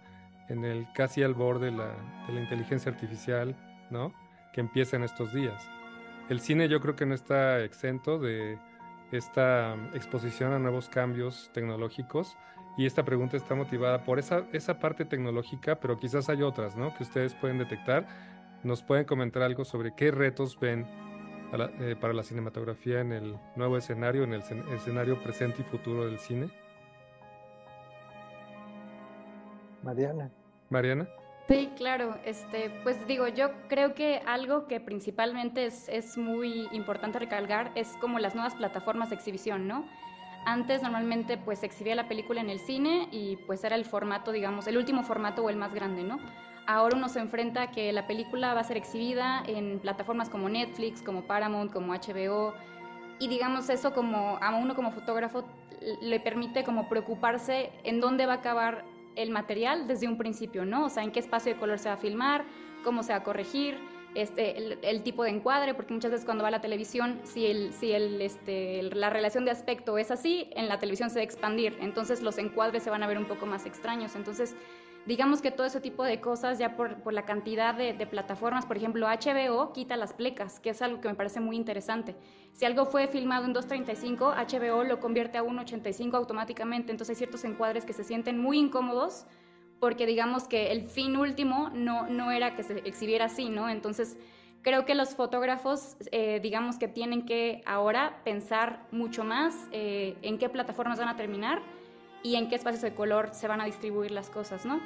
en 0.49 0.65
el 0.65 0.87
casi 0.93 1.21
al 1.21 1.35
borde 1.35 1.67
de 1.67 1.77
la, 1.77 1.95
de 2.27 2.33
la 2.33 2.41
inteligencia 2.41 2.91
artificial, 2.91 3.55
¿no? 3.91 4.11
Que 4.51 4.61
empieza 4.61 4.95
en 4.95 5.03
estos 5.03 5.31
días. 5.33 5.69
El 6.27 6.39
cine 6.39 6.69
yo 6.69 6.79
creo 6.79 6.95
que 6.95 7.05
no 7.05 7.13
está 7.13 7.63
exento 7.63 8.17
de 8.17 8.57
esta 9.11 9.75
exposición 9.93 10.53
a 10.53 10.59
nuevos 10.59 10.89
cambios 10.89 11.51
tecnológicos. 11.53 12.35
Y 12.77 12.87
esta 12.87 13.03
pregunta 13.05 13.37
está 13.37 13.53
motivada 13.53 14.03
por 14.03 14.17
esa, 14.17 14.47
esa 14.51 14.79
parte 14.79 15.05
tecnológica, 15.05 15.79
pero 15.79 15.99
quizás 15.99 16.29
hay 16.29 16.41
otras, 16.41 16.75
¿no? 16.75 16.95
Que 16.95 17.03
ustedes 17.03 17.35
pueden 17.35 17.59
detectar. 17.59 18.07
¿Nos 18.63 18.81
pueden 18.81 19.05
comentar 19.05 19.43
algo 19.43 19.65
sobre 19.65 19.93
qué 19.93 20.09
retos 20.09 20.59
ven 20.59 20.87
eh, 21.53 21.95
para 21.99 22.13
la 22.13 22.23
cinematografía 22.23 23.01
en 23.01 23.11
el 23.11 23.37
nuevo 23.55 23.77
escenario, 23.77 24.23
en 24.23 24.33
el 24.33 24.41
escenario 24.75 25.21
presente 25.21 25.61
y 25.61 25.63
futuro 25.63 26.05
del 26.05 26.19
cine? 26.19 26.49
Mariana. 29.83 30.31
Mariana. 30.69 31.07
Sí, 31.47 31.69
claro. 31.75 32.17
Este, 32.25 32.71
pues 32.83 33.05
digo, 33.05 33.27
yo 33.27 33.51
creo 33.67 33.93
que 33.93 34.21
algo 34.25 34.67
que 34.67 34.79
principalmente 34.79 35.65
es, 35.65 35.89
es 35.89 36.17
muy 36.17 36.67
importante 36.71 37.19
recalcar 37.19 37.71
es 37.75 37.89
como 37.99 38.17
las 38.19 38.33
nuevas 38.33 38.55
plataformas 38.55 39.09
de 39.09 39.15
exhibición, 39.15 39.67
¿no? 39.67 39.85
Antes 40.45 40.81
normalmente 40.81 41.37
pues 41.37 41.59
se 41.59 41.65
exhibía 41.65 41.95
la 41.95 42.07
película 42.07 42.41
en 42.41 42.49
el 42.49 42.59
cine 42.59 43.07
y 43.11 43.37
pues 43.45 43.63
era 43.63 43.75
el 43.75 43.85
formato, 43.85 44.31
digamos, 44.31 44.67
el 44.67 44.77
último 44.77 45.03
formato 45.03 45.43
o 45.43 45.49
el 45.49 45.55
más 45.55 45.73
grande, 45.73 46.03
¿no? 46.03 46.19
Ahora 46.65 46.95
uno 46.95 47.09
se 47.09 47.19
enfrenta 47.19 47.63
a 47.63 47.71
que 47.71 47.91
la 47.91 48.07
película 48.07 48.53
va 48.53 48.61
a 48.61 48.63
ser 48.63 48.77
exhibida 48.77 49.43
en 49.47 49.79
plataformas 49.79 50.29
como 50.29 50.47
Netflix, 50.47 51.01
como 51.01 51.23
Paramount, 51.23 51.71
como 51.71 51.93
HBO, 51.93 52.53
y 53.19 53.27
digamos 53.27 53.69
eso 53.69 53.93
como 53.93 54.37
a 54.41 54.55
uno 54.55 54.75
como 54.75 54.91
fotógrafo 54.91 55.43
le 56.01 56.19
permite 56.19 56.63
como 56.63 56.89
preocuparse 56.89 57.71
en 57.83 57.99
dónde 57.99 58.25
va 58.25 58.33
a 58.33 58.37
acabar 58.37 58.85
el 59.15 59.29
material 59.29 59.87
desde 59.87 60.07
un 60.07 60.17
principio, 60.17 60.65
¿no? 60.65 60.85
O 60.85 60.89
sea, 60.89 61.03
en 61.03 61.11
qué 61.11 61.19
espacio 61.19 61.53
de 61.53 61.59
color 61.59 61.79
se 61.79 61.89
va 61.89 61.95
a 61.95 61.97
filmar, 61.97 62.45
cómo 62.83 63.03
se 63.03 63.11
va 63.11 63.19
a 63.19 63.23
corregir, 63.23 63.77
este, 64.15 64.57
el, 64.87 65.03
tipo 65.03 65.23
de 65.23 65.31
encuadre, 65.31 65.73
porque 65.73 65.93
muchas 65.93 66.11
veces 66.11 66.25
cuando 66.25 66.43
va 66.43 66.49
a 66.49 66.51
la 66.51 66.61
televisión, 66.61 67.19
si, 67.23 67.47
el, 67.47 67.73
si 67.73 67.93
el, 67.93 68.21
este, 68.21 68.83
la 68.83 69.09
relación 69.09 69.43
de 69.43 69.51
aspecto 69.51 69.97
es 69.97 70.11
así, 70.11 70.49
en 70.55 70.67
la 70.67 70.79
televisión 70.79 71.09
se 71.09 71.15
va 71.15 71.21
a 71.21 71.23
expandir, 71.23 71.77
entonces 71.81 72.21
los 72.21 72.37
encuadres 72.37 72.83
se 72.83 72.91
van 72.91 73.01
a 73.01 73.07
ver 73.07 73.17
un 73.17 73.25
poco 73.25 73.47
más 73.47 73.65
extraños. 73.65 74.15
Entonces, 74.15 74.55
digamos 75.05 75.41
que 75.41 75.51
todo 75.51 75.67
ese 75.67 75.81
tipo 75.81 76.03
de 76.03 76.21
cosas, 76.21 76.59
ya 76.59 76.75
por, 76.75 77.01
por 77.01 77.13
la 77.13 77.25
cantidad 77.25 77.73
de, 77.75 77.93
de, 77.93 78.07
plataformas, 78.07 78.65
por 78.65 78.77
ejemplo, 78.77 79.07
HBO 79.07 79.73
quita 79.73 79.97
las 79.97 80.13
plecas, 80.13 80.59
que 80.59 80.69
es 80.69 80.81
algo 80.81 81.01
que 81.01 81.07
me 81.07 81.15
parece 81.15 81.39
muy 81.39 81.55
interesante. 81.55 82.15
Si 82.53 82.65
algo 82.65 82.85
fue 82.85 83.07
filmado 83.07 83.45
en 83.45 83.53
235, 83.53 84.33
HBO 84.33 84.83
lo 84.83 84.99
convierte 84.99 85.37
a 85.37 85.41
185 85.41 86.15
automáticamente, 86.15 86.91
entonces 86.91 87.15
hay 87.15 87.17
ciertos 87.17 87.43
encuadres 87.43 87.85
que 87.85 87.93
se 87.93 88.03
sienten 88.03 88.39
muy 88.39 88.59
incómodos 88.59 89.25
porque 89.83 90.05
digamos 90.05 90.47
que 90.47 90.71
el 90.71 90.83
fin 90.83 91.17
último 91.17 91.69
no, 91.73 92.07
no 92.07 92.31
era 92.31 92.55
que 92.55 92.63
se 92.63 92.79
exhibiera 92.87 93.25
así, 93.25 93.49
¿no? 93.49 93.67
Entonces, 93.67 94.15
creo 94.61 94.85
que 94.85 94.95
los 94.95 95.13
fotógrafos, 95.13 95.97
eh, 96.13 96.39
digamos 96.41 96.77
que 96.77 96.87
tienen 96.87 97.25
que 97.25 97.61
ahora 97.65 98.21
pensar 98.23 98.87
mucho 98.91 99.25
más 99.25 99.53
eh, 99.73 100.15
en 100.21 100.37
qué 100.37 100.47
plataformas 100.47 100.99
van 100.99 101.09
a 101.09 101.17
terminar 101.17 101.61
y 102.23 102.35
en 102.35 102.47
qué 102.47 102.55
espacios 102.55 102.81
de 102.81 102.95
color 102.95 103.29
se 103.33 103.47
van 103.47 103.61
a 103.61 103.65
distribuir 103.65 104.11
las 104.11 104.29
cosas, 104.29 104.65
¿no? 104.65 104.81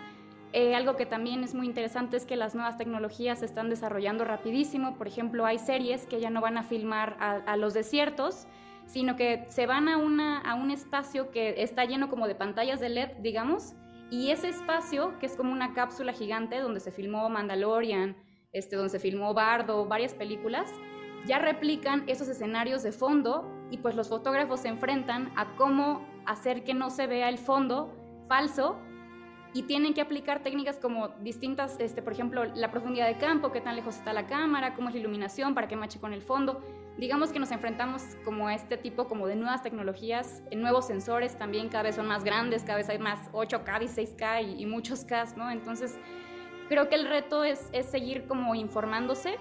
Eh, 0.54 0.76
algo 0.76 0.96
que 0.96 1.06
también 1.06 1.44
es 1.44 1.54
muy 1.54 1.68
interesante 1.68 2.18
es 2.18 2.26
que 2.26 2.36
las 2.36 2.56
nuevas 2.56 2.78
tecnologías 2.78 3.40
se 3.40 3.46
están 3.46 3.70
desarrollando 3.70 4.24
rapidísimo. 4.24 4.98
Por 4.98 5.08
ejemplo, 5.08 5.46
hay 5.46 5.60
series 5.60 6.06
que 6.06 6.20
ya 6.20 6.30
no 6.30 6.42
van 6.42 6.58
a 6.58 6.64
filmar 6.64 7.18
a, 7.20 7.58
los 7.58 7.74
desiertos, 7.74 8.48
sino 8.86 9.16
que 9.16 9.46
se 9.50 9.68
van 9.68 9.90
a, 9.90 9.98
una, 9.98 10.40
a 10.40 10.56
un 10.56 10.72
espacio 10.72 11.32
que 11.32 11.62
está 11.62 11.86
lleno 11.86 12.10
como 12.10 12.28
de 12.28 12.36
pantallas 12.36 12.80
de 12.80 12.90
LED, 12.90 13.18
digamos, 13.20 13.74
y 14.10 14.32
ese 14.32 14.48
espacio, 14.48 15.20
que 15.20 15.26
es 15.26 15.36
como 15.36 15.52
una 15.52 15.74
cápsula 15.74 16.14
gigante 16.14 16.60
donde 16.60 16.80
se 16.80 16.92
filmó 16.92 17.28
Mandalorian, 17.30 18.16
este, 18.54 18.78
donde 18.78 18.90
se 18.90 19.00
filmó 19.00 19.34
Bardo, 19.34 19.86
varias 19.86 20.14
películas, 20.14 20.72
ya 21.26 21.40
replican 21.40 22.06
esos 22.08 22.30
escenarios 22.30 22.84
de 22.84 22.94
fondo 22.94 23.52
y 23.70 23.80
pues 23.80 23.96
los 23.96 24.08
fotógrafos 24.08 24.62
se 24.62 24.70
enfrentan 24.70 25.34
a 25.36 25.56
cómo 25.58 26.08
hacer 26.28 26.64
que 26.64 26.74
no 26.74 26.90
se 26.90 27.08
vea 27.08 27.30
el 27.30 27.38
fondo 27.38 27.94
falso 28.28 28.78
y 29.54 29.64
tienen 29.64 29.94
que 29.94 30.02
aplicar 30.02 30.44
técnicas 30.44 30.78
como 30.78 31.08
distintas, 31.22 31.80
este, 31.80 32.02
por 32.02 32.14
ejemplo, 32.14 32.46
la 32.46 32.70
profundidad 32.70 33.08
de 33.08 33.18
campo, 33.18 33.52
qué 33.52 33.62
tan 33.62 33.76
lejos 33.76 33.96
está 33.96 34.14
la 34.14 34.28
cámara, 34.28 34.76
cómo 34.76 34.90
es 34.90 34.94
la 34.94 35.00
iluminación 35.00 35.56
para 35.56 35.68
que 35.68 35.76
mache 35.76 36.00
con 36.00 36.14
el 36.14 36.22
fondo 36.22 36.62
digamos 36.98 37.32
que 37.32 37.40
nos 37.40 37.52
enfrentamos 37.52 38.02
como 38.26 38.48
a 38.48 38.56
este 38.56 38.78
tipo 38.78 39.08
como 39.08 39.28
de 39.28 39.36
nuevas 39.36 39.62
tecnologías, 39.62 40.42
nuevos 40.56 40.88
sensores 40.88 41.38
también 41.38 41.70
cada 41.70 41.84
vez 41.84 41.96
son 41.96 42.08
más 42.08 42.24
grandes, 42.24 42.64
cada 42.64 42.78
vez 42.78 42.90
hay 42.90 43.00
más 43.00 43.32
8K, 43.32 43.80
16K 43.82 44.60
y, 44.60 44.66
muchos 44.66 45.06
K, 45.06 45.26
¿no? 45.36 45.52
Entonces, 45.52 45.98
creo 46.70 46.90
que 46.90 46.96
el 46.96 47.08
reto 47.08 47.44
es, 47.44 47.70
es 47.72 47.86
seguir 47.86 48.26
como 48.26 48.56
informándose 48.56 49.38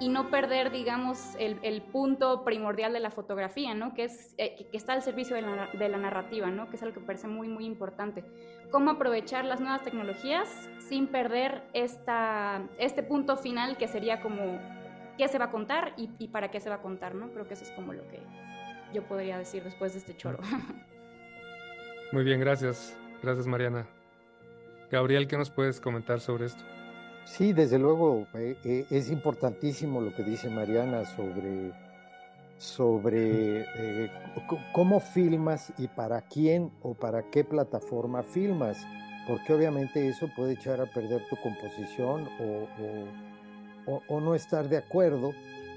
y 0.00 0.08
no 0.08 0.30
perder, 0.30 0.70
digamos, 0.70 1.34
el, 1.38 1.58
el, 1.62 1.82
punto 1.82 2.44
primordial 2.44 2.92
de 2.92 3.00
la 3.00 3.10
fotografía, 3.10 3.74
¿no? 3.74 3.94
Que, 3.94 4.04
es, 4.04 4.34
eh, 4.38 4.68
que 4.70 4.76
está 4.76 4.92
al 4.92 5.02
servicio 5.02 5.34
de 5.34 5.42
la, 5.42 5.68
de 5.72 5.88
la, 5.88 5.98
narrativa, 5.98 6.50
¿no? 6.50 6.70
Que 6.70 6.76
es 6.76 6.82
algo 6.82 6.94
que 6.94 7.00
parece 7.00 7.26
muy, 7.26 7.48
muy 7.48 7.64
importante. 7.64 8.24
Cómo 8.70 8.92
aprovechar 8.92 9.44
las 9.44 9.60
nuevas 9.60 9.82
tecnologías 9.82 10.48
sin 10.88 11.08
perder 11.08 11.62
esta, 11.72 12.62
este 12.78 13.02
punto 13.02 13.36
final 13.36 13.76
que 13.76 13.88
sería 13.88 14.20
como 14.20 14.60
qué 15.16 15.26
se 15.26 15.38
va 15.38 15.46
a 15.46 15.50
contar 15.50 15.94
y, 15.96 16.28
para 16.28 16.50
qué 16.50 16.60
se 16.60 16.68
va 16.68 16.76
a 16.76 16.82
contar, 16.82 17.14
¿no? 17.14 17.32
Creo 17.32 17.48
que 17.48 17.54
eso 17.54 17.64
es 17.64 17.70
como 17.72 17.92
lo 17.92 18.06
que 18.08 18.20
yo 18.94 19.02
podría 19.02 19.36
decir 19.36 19.64
después 19.64 19.94
de 19.94 19.98
este 19.98 20.16
choro. 20.16 20.38
Muy 22.12 22.24
bien, 22.24 22.40
gracias. 22.40 22.96
Gracias, 23.22 23.46
Mariana. 23.46 23.86
Gabriel, 24.90 25.26
¿qué 25.26 25.36
nos 25.36 25.50
puedes 25.50 25.80
comentar 25.80 26.20
sobre 26.20 26.46
esto? 26.46 26.64
Sí, 27.28 27.52
desde 27.52 27.78
luego, 27.78 28.26
eh, 28.34 28.56
eh, 28.64 28.86
es 28.90 29.10
importantísimo 29.10 30.00
lo 30.00 30.14
que 30.14 30.22
dice 30.22 30.50
Mariana 30.50 31.04
sobre, 31.04 31.72
sobre 32.56 33.60
eh, 33.76 34.10
cómo 34.72 34.98
filmas 34.98 35.72
y 35.78 35.86
para 35.88 36.22
quién 36.22 36.72
o 36.82 36.94
para 36.94 37.22
qué 37.30 37.44
plataforma 37.44 38.22
filmas, 38.22 38.78
porque 39.26 39.52
obviamente 39.52 40.08
eso 40.08 40.28
puede 40.34 40.54
echar 40.54 40.80
a 40.80 40.86
perder 40.86 41.22
tu 41.28 41.36
composición 41.36 42.28
o 42.40 42.66
o, 44.08 44.20
no 44.20 44.34
estar 44.34 44.68
de 44.68 44.76
acuerdo 44.76 45.32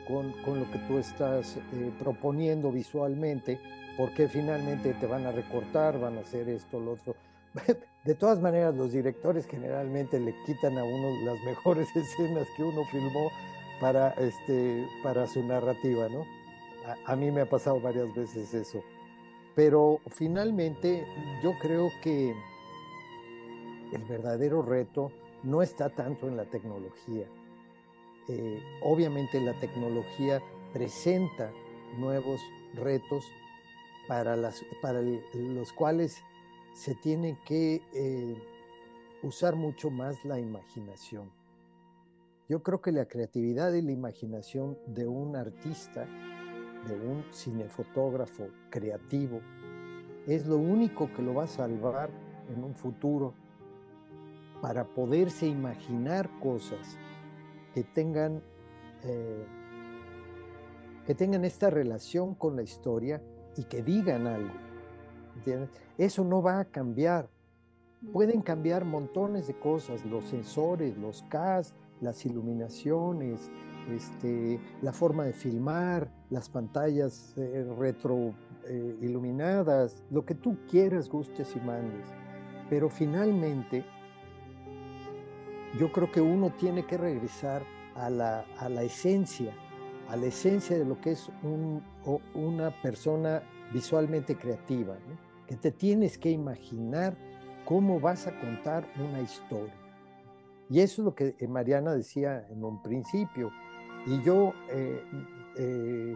con, 0.08 0.60
lo 0.60 0.70
que 0.72 0.80
tú 0.80 0.98
estás 0.98 1.58
eh, 1.58 1.92
proponiendo 2.00 2.72
visualmente, 2.72 3.60
porque 3.98 4.28
finalmente 4.28 4.94
te 4.94 5.06
van 5.06 5.26
a 5.26 5.32
recortar, 5.32 6.00
van 6.00 6.18
a 6.18 6.22
hacer 6.22 6.50
esto, 6.50 6.80
lo 6.80 6.94
otro. 6.94 7.16
De 8.06 8.16
todas 8.16 8.40
maneras, 8.40 8.76
los 8.76 8.94
directores 8.94 9.46
generalmente 9.46 10.20
le 10.20 10.34
quitan 10.46 10.78
a 10.78 10.84
uno 10.84 11.24
las 11.24 11.42
mejores 11.44 11.88
escenas 11.96 12.48
que 12.56 12.64
uno 12.64 12.84
filmó 12.86 13.32
para, 13.80 14.10
este, 14.12 14.88
para 15.04 15.28
su 15.28 15.44
narrativa, 15.44 16.08
¿no? 16.10 16.26
A, 17.06 17.16
mí 17.16 17.30
me 17.30 17.42
ha 17.42 17.50
pasado 17.50 17.80
varias 17.80 18.14
veces 18.16 18.54
eso. 18.54 18.84
Pero 19.56 20.00
finalmente 20.08 21.06
yo 21.44 21.54
creo 21.60 21.92
que 22.02 22.34
el 23.92 24.04
verdadero 24.06 24.62
reto 24.62 25.12
no 25.44 25.62
está 25.62 25.90
tanto 25.90 26.28
en 26.28 26.38
la 26.38 26.46
tecnología, 26.46 27.26
eh, 28.30 28.64
obviamente 28.82 29.42
la 29.42 29.54
tecnología 29.60 30.42
presenta 30.74 31.52
nuevos 31.98 32.40
retos 32.76 33.26
para, 34.08 34.36
las, 34.36 34.64
para 34.82 35.02
los 35.02 35.74
cuales 35.74 36.24
se 36.74 36.96
tiene 36.96 37.38
que 37.46 37.82
eh, 37.94 38.36
usar 39.24 39.56
mucho 39.56 39.90
más 39.90 40.24
la 40.26 40.40
imaginación. 40.40 41.32
Yo 42.50 42.64
creo 42.64 42.82
que 42.82 42.92
la 42.92 43.06
creatividad 43.06 43.74
y 43.74 43.82
la 43.82 43.92
imaginación 43.92 44.78
de 44.88 45.08
un 45.08 45.36
artista, 45.36 46.06
de 46.88 46.96
un 46.96 47.24
cinefotógrafo 47.32 48.48
creativo, 48.70 49.42
es 50.28 50.46
lo 50.46 50.58
único 50.58 51.12
que 51.14 51.22
lo 51.22 51.34
va 51.34 51.44
a 51.44 51.48
salvar 51.48 52.10
en 52.54 52.64
un 52.64 52.76
futuro 52.76 53.34
para 54.62 54.86
poderse 54.86 55.48
imaginar 55.48 56.30
cosas 56.40 56.98
que 57.74 57.84
tengan, 57.84 58.44
eh, 59.04 59.46
que 61.08 61.16
tengan 61.16 61.46
esta 61.46 61.70
relación 61.70 62.36
con 62.36 62.56
la 62.56 62.64
historia 62.64 63.22
y 63.58 63.64
que 63.64 63.82
digan 63.82 64.28
algo. 64.28 64.71
Eso 65.98 66.24
no 66.24 66.42
va 66.42 66.60
a 66.60 66.66
cambiar. 66.66 67.30
Pueden 68.14 68.42
cambiar 68.42 68.84
montones 68.86 69.48
de 69.48 69.54
cosas, 69.54 70.04
los 70.06 70.26
sensores, 70.26 70.98
los 70.98 71.24
CAS, 71.30 71.76
las 72.00 72.26
iluminaciones, 72.26 73.52
este, 73.90 74.60
la 74.82 74.92
forma 74.92 75.26
de 75.26 75.34
filmar, 75.34 76.12
las 76.30 76.50
pantallas 76.50 77.36
eh, 77.38 77.68
retro 77.78 78.34
eh, 78.68 78.98
iluminadas, 79.02 80.04
lo 80.10 80.26
que 80.26 80.36
tú 80.36 80.58
quieras, 80.70 81.10
gustes 81.10 81.56
y 81.56 81.60
mandes. 81.60 82.08
Pero 82.70 82.90
finalmente 82.90 83.86
yo 85.80 85.92
creo 85.92 86.12
que 86.12 86.22
uno 86.22 86.52
tiene 86.52 86.86
que 86.86 86.98
regresar 86.98 87.64
a 87.96 88.10
la, 88.10 88.46
esencia, 88.84 89.54
a 90.10 90.16
la 90.16 90.28
esencia 90.28 90.78
de 90.78 90.86
lo 90.86 91.00
que 91.00 91.12
es 91.12 91.30
una 92.34 92.82
persona 92.82 93.44
visualmente 93.74 94.36
creativa, 94.36 94.98
que 95.52 95.58
te 95.58 95.72
tienes 95.72 96.18
que 96.18 96.32
imaginar 96.32 97.14
cómo 97.66 98.00
vas 98.00 98.26
a 98.26 98.40
contar 98.40 98.88
una 98.98 99.20
historia. 99.20 99.74
Y 100.70 100.80
eso 100.80 101.02
es 101.02 101.06
lo 101.06 101.14
que 101.14 101.36
Mariana 101.46 101.94
decía 101.94 102.48
en 102.50 102.64
un 102.64 102.82
principio. 102.82 103.52
Y 104.06 104.22
yo 104.22 104.54
eh, 104.70 105.04
eh, 105.58 106.16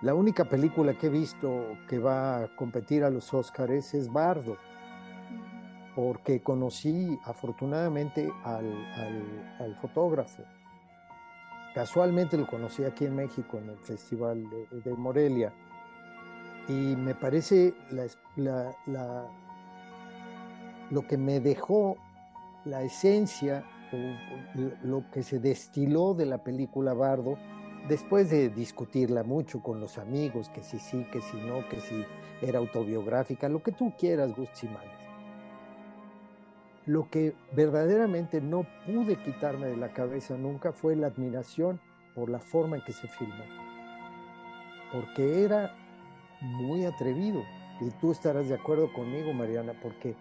La 0.00 0.14
única 0.14 0.46
película 0.46 0.96
que 0.96 1.08
he 1.08 1.10
visto 1.10 1.76
que 1.86 1.98
va 1.98 2.44
a 2.44 2.56
competir 2.56 3.04
a 3.04 3.10
los 3.10 3.34
Oscars 3.34 3.92
es 3.92 4.10
Bardo, 4.10 4.56
porque 5.94 6.42
conocí 6.42 7.18
afortunadamente 7.24 8.32
al, 8.42 9.76
fotógrafo. 9.82 10.44
Casualmente 11.74 12.38
lo 12.38 12.46
conocí 12.46 12.84
aquí 12.84 13.04
en 13.04 13.16
México, 13.16 13.58
en 13.58 13.68
el 13.68 13.78
Festival 13.80 14.48
de, 14.82 14.94
Morelia, 14.94 15.52
y 16.68 16.96
me 16.96 17.14
parece 17.14 17.74
lo 20.90 21.06
que 21.06 21.18
me 21.18 21.40
dejó 21.40 21.96
la 22.64 22.82
esencia 22.82 23.64
lo 24.82 25.10
que 25.10 25.22
se 25.22 25.38
destiló 25.38 26.14
de 26.14 26.26
la 26.26 26.38
película 26.38 26.94
Bardo, 26.94 27.36
después 27.88 28.30
de 28.30 28.48
discutirla 28.48 29.22
mucho 29.22 29.62
con 29.62 29.80
los 29.80 29.98
amigos, 29.98 30.48
que 30.48 30.62
si 30.62 30.78
sí, 30.78 31.06
que 31.12 31.20
si 31.20 31.36
no, 31.36 31.68
que 31.68 31.80
si 31.80 32.04
era 32.42 32.58
autobiográfica, 32.58 33.48
lo 33.48 33.62
que 33.62 33.72
tú 33.72 33.92
quieras, 33.98 34.34
Gustavo 34.34 34.78
Lo 36.86 37.08
que 37.10 37.34
verdaderamente 37.52 38.40
no 38.40 38.66
pude 38.86 39.16
quitarme 39.16 39.66
de 39.66 39.76
la 39.76 39.92
cabeza 39.92 40.36
nunca 40.36 40.72
fue 40.72 40.96
la 40.96 41.08
admiración 41.08 41.80
por 42.14 42.30
la 42.30 42.40
forma 42.40 42.76
en 42.76 42.84
que 42.84 42.92
se 42.92 43.08
filmó. 43.08 43.44
Porque 44.92 45.44
era 45.44 45.74
muy 46.40 46.84
atrevido. 46.84 47.42
Y 47.80 47.90
tú 48.00 48.12
estarás 48.12 48.48
de 48.48 48.54
acuerdo 48.54 48.92
conmigo, 48.92 49.32
Mariana, 49.32 49.72
porque 49.82 50.14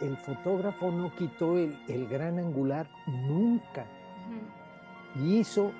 el 0.00 0.16
fotógrafo 0.16 0.90
no 0.90 1.14
quitó 1.14 1.58
el, 1.58 2.08
gran 2.08 2.38
angular 2.38 2.88
nunca. 3.06 3.86
Y 5.16 5.38
hizo 5.38 5.72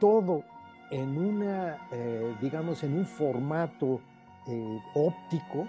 todo 0.00 0.44
en 0.90 1.18
una, 1.18 1.88
eh, 1.90 2.36
digamos, 2.40 2.82
en 2.84 2.98
un 2.98 3.06
formato 3.06 4.00
eh, 4.46 4.80
óptico 4.94 5.66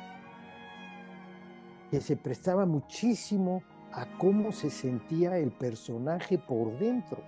que 1.90 2.02
se 2.02 2.18
prestaba 2.18 2.66
muchísimo 2.66 3.64
a 3.92 4.06
cómo 4.18 4.52
se 4.52 4.70
sentía 4.70 5.38
el 5.38 5.52
personaje 5.52 6.38
por 6.38 6.78
dentro. 6.78 7.24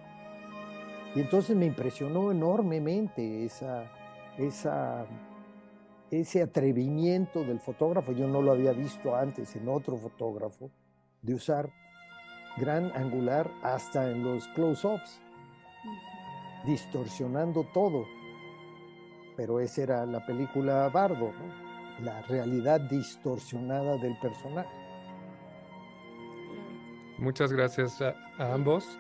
Y 1.16 1.22
entonces 1.22 1.56
me 1.56 1.66
impresionó 1.66 2.32
enormemente 2.32 3.46
esa, 3.46 3.86
esa 4.38 5.06
ese 6.12 6.42
atrevimiento 6.42 7.44
del 7.44 7.60
fotógrafo, 7.60 8.14
yo 8.14 8.28
no 8.28 8.42
lo 8.42 8.52
había 8.52 8.72
visto 8.72 9.16
antes 9.16 9.56
en 9.56 9.68
otro 9.68 9.98
fotógrafo, 9.98 10.72
de 11.22 11.34
usar 11.34 11.70
gran 12.58 12.92
angular 12.96 13.52
hasta 13.62 14.10
en 14.10 14.24
los 14.24 14.48
close-ups, 14.50 15.20
distorsionando 16.66 17.66
todo. 17.74 18.06
Pero 19.36 19.60
esa 19.60 19.84
era 19.84 20.06
la 20.06 20.26
película 20.26 20.90
Bardo, 20.90 21.32
la 22.02 22.22
realidad 22.24 22.80
distorsionada 22.82 23.98
del 23.98 24.18
personaje. 24.20 24.76
Muchas 27.18 27.52
gracias 27.52 28.02
a 28.02 28.16
ambos 28.54 28.98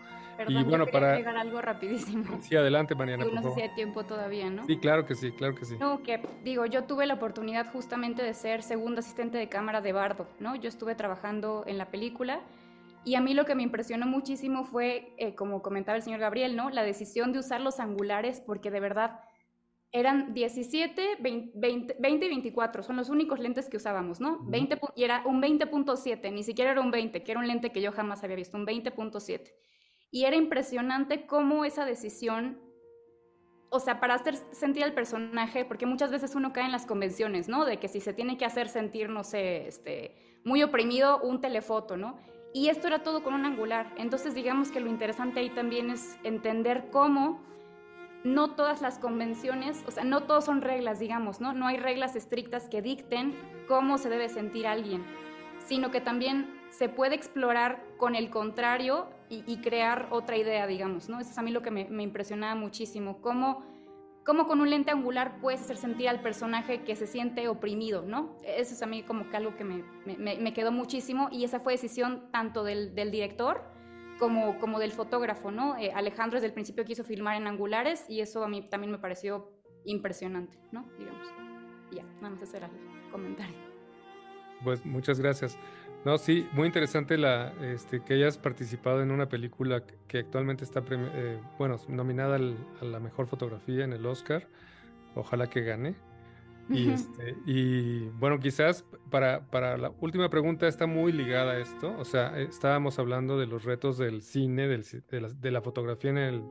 y 0.47 0.63
bueno, 0.63 0.85
para 0.87 1.11
agregar 1.13 1.37
algo 1.37 1.61
rapidísimo. 1.61 2.39
Sí, 2.41 2.55
adelante, 2.55 2.95
Mariana. 2.95 3.25
no 3.25 3.41
sé 3.41 3.51
si 3.53 3.61
hay 3.61 3.73
tiempo 3.75 4.05
todavía, 4.05 4.49
¿no? 4.49 4.65
Sí, 4.65 4.77
claro 4.77 5.05
que 5.05 5.15
sí, 5.15 5.31
claro 5.31 5.55
que 5.55 5.65
sí. 5.65 5.77
No, 5.79 6.03
que 6.03 6.21
digo, 6.43 6.65
yo 6.65 6.83
tuve 6.83 7.05
la 7.05 7.15
oportunidad 7.15 7.71
justamente 7.71 8.23
de 8.23 8.33
ser 8.33 8.63
segundo 8.63 8.99
asistente 8.99 9.37
de 9.37 9.49
cámara 9.49 9.81
de 9.81 9.93
Bardo, 9.93 10.27
¿no? 10.39 10.55
Yo 10.55 10.69
estuve 10.69 10.95
trabajando 10.95 11.63
en 11.67 11.77
la 11.77 11.89
película 11.89 12.41
y 13.03 13.15
a 13.15 13.21
mí 13.21 13.33
lo 13.33 13.45
que 13.45 13.55
me 13.55 13.63
impresionó 13.63 14.05
muchísimo 14.05 14.65
fue, 14.65 15.13
eh, 15.17 15.33
como 15.33 15.61
comentaba 15.61 15.95
el 15.95 16.03
señor 16.03 16.19
Gabriel, 16.19 16.55
¿no? 16.55 16.69
La 16.69 16.83
decisión 16.83 17.31
de 17.31 17.39
usar 17.39 17.61
los 17.61 17.79
angulares 17.79 18.41
porque 18.45 18.69
de 18.69 18.79
verdad 18.79 19.21
eran 19.93 20.33
17, 20.33 21.17
20, 21.19 21.57
20, 21.99 22.25
y 22.25 22.29
24, 22.29 22.83
son 22.83 22.97
los 22.97 23.09
únicos 23.09 23.39
lentes 23.39 23.69
que 23.69 23.77
usábamos, 23.77 24.19
¿no? 24.19 24.39
20, 24.43 24.79
y 24.95 25.03
era 25.05 25.23
un 25.25 25.41
20.7, 25.41 26.31
ni 26.33 26.43
siquiera 26.43 26.71
era 26.71 26.81
un 26.81 26.91
20, 26.91 27.23
que 27.23 27.31
era 27.31 27.39
un 27.39 27.47
lente 27.47 27.71
que 27.71 27.81
yo 27.81 27.91
jamás 27.91 28.23
había 28.23 28.35
visto, 28.35 28.57
un 28.57 28.65
20.7. 28.65 29.53
Y 30.11 30.25
era 30.25 30.35
impresionante 30.35 31.25
cómo 31.25 31.65
esa 31.65 31.85
decisión, 31.85 32.59
o 33.69 33.79
sea, 33.79 33.99
para 33.99 34.15
hacer 34.15 34.35
sentir 34.51 34.83
al 34.83 34.93
personaje, 34.93 35.65
porque 35.65 35.85
muchas 35.85 36.11
veces 36.11 36.35
uno 36.35 36.53
cae 36.53 36.65
en 36.65 36.71
las 36.71 36.85
convenciones, 36.85 37.49
¿no? 37.49 37.65
De 37.65 37.77
que 37.77 37.87
si 37.87 37.99
se 37.99 38.13
tiene 38.13 38.37
que 38.37 38.45
hacer 38.45 38.69
sentir, 38.69 39.09
no 39.09 39.23
sé, 39.23 39.67
este, 39.67 40.39
muy 40.43 40.63
oprimido, 40.63 41.19
un 41.21 41.41
telefoto, 41.41 41.97
¿no? 41.97 42.17
Y 42.53 42.69
esto 42.69 42.87
era 42.87 43.03
todo 43.03 43.21
con 43.21 43.33
un 43.33 43.45
angular. 43.45 43.93
Entonces, 43.97 44.33
digamos 44.33 44.71
que 44.71 44.79
lo 44.79 44.89
interesante 44.89 45.41
ahí 45.41 45.49
también 45.49 45.89
es 45.89 46.17
entender 46.23 46.89
cómo 46.91 47.45
no 48.23 48.55
todas 48.55 48.81
las 48.81 48.99
convenciones, 48.99 49.83
o 49.87 49.91
sea, 49.91 50.03
no 50.03 50.23
todos 50.23 50.45
son 50.45 50.61
reglas, 50.61 50.99
digamos, 50.99 51.39
¿no? 51.39 51.53
No 51.53 51.67
hay 51.67 51.77
reglas 51.77 52.15
estrictas 52.15 52.67
que 52.67 52.81
dicten 52.81 53.35
cómo 53.67 53.97
se 53.97 54.09
debe 54.09 54.27
sentir 54.29 54.67
alguien, 54.67 55.05
sino 55.65 55.91
que 55.91 56.01
también 56.01 56.59
se 56.69 56.89
puede 56.89 57.15
explorar 57.15 57.83
con 57.97 58.15
el 58.15 58.29
contrario 58.29 59.07
y, 59.29 59.57
crear 59.57 60.07
otra 60.11 60.37
idea, 60.37 60.67
digamos, 60.67 61.09
¿no? 61.09 61.19
Eso 61.19 61.31
es 61.31 61.37
a 61.37 61.41
mí 61.41 61.51
lo 61.51 61.61
que 61.61 61.71
me, 61.71 62.03
impresionaba 62.03 62.55
muchísimo, 62.55 63.19
cómo, 63.21 63.65
cómo, 64.23 64.47
con 64.47 64.61
un 64.61 64.69
lente 64.69 64.91
angular 64.91 65.39
puedes 65.41 65.61
hacer 65.61 65.77
sentir 65.77 66.07
al 66.07 66.21
personaje 66.21 66.83
que 66.83 66.95
se 66.95 67.07
siente 67.07 67.47
oprimido, 67.47 68.03
¿no? 68.03 68.37
Eso 68.43 68.73
es 68.73 68.81
a 68.81 68.85
mí 68.85 69.03
como 69.03 69.29
que 69.29 69.37
algo 69.37 69.55
que 69.57 69.63
me, 69.63 69.83
me, 70.05 70.53
quedó 70.53 70.71
muchísimo 70.71 71.27
y 71.31 71.43
esa 71.43 71.59
fue 71.59 71.73
decisión 71.73 72.29
tanto 72.31 72.63
del, 72.63 72.95
del 72.95 73.11
director 73.11 73.63
como, 74.17 74.57
como 74.59 74.79
del 74.79 74.91
fotógrafo, 74.91 75.51
¿no? 75.51 75.77
Eh, 75.77 75.91
Alejandro 75.93 76.37
desde 76.37 76.47
el 76.47 76.53
principio 76.53 76.85
quiso 76.85 77.03
filmar 77.03 77.35
en 77.35 77.47
angulares 77.47 78.05
y 78.07 78.21
eso 78.21 78.43
a 78.43 78.47
mí 78.47 78.61
también 78.69 78.91
me 78.91 78.97
pareció 78.97 79.51
impresionante, 79.85 80.57
¿no? 80.71 80.85
Digamos. 80.97 81.27
Ya, 81.91 82.03
nada 82.21 82.31
más 82.31 82.41
ese 82.41 82.57
era 82.57 82.67
el 82.67 83.11
comentario. 83.11 83.55
Pues 84.63 84.85
muchas 84.85 85.19
gracias. 85.19 85.57
No, 86.07 86.17
sí, 86.17 86.47
muy 86.53 86.67
interesante 86.67 87.17
la, 87.17 87.51
este, 87.61 87.99
que 88.01 88.13
hayas 88.13 88.37
participado 88.37 89.01
en 89.01 89.11
una 89.11 89.27
película 89.27 89.83
que 90.07 90.19
actualmente 90.19 90.63
está, 90.63 90.81
eh, 90.89 91.37
bueno, 91.59 91.75
nominada 91.89 92.37
a 92.37 92.85
la 92.85 93.01
mejor 93.01 93.27
fotografía 93.27 93.83
en 93.83 93.91
el 93.91 94.05
Oscar. 94.05 94.47
Ojalá 95.15 95.49
que 95.49 95.63
gane. 95.63 95.95
Y, 96.69 96.91
este, 96.91 97.35
y 97.45 98.07
bueno, 98.19 98.39
quizás 98.39 98.85
para, 99.09 99.41
para, 99.51 99.75
la 99.75 99.91
última 99.99 100.29
pregunta 100.29 100.69
está 100.69 100.87
muy 100.87 101.11
ligada 101.11 101.51
a 101.51 101.59
esto. 101.59 101.93
O 101.99 102.05
sea, 102.05 102.39
estábamos 102.39 102.99
hablando 102.99 103.37
de 103.37 103.47
los 103.47 103.65
retos 103.65 103.97
del 103.97 104.21
cine, 104.21 104.69
del, 104.69 104.85
de, 105.09 105.51
la, 105.51 105.61
fotografía 105.61 106.11
en 106.11 106.17
el 106.19 106.41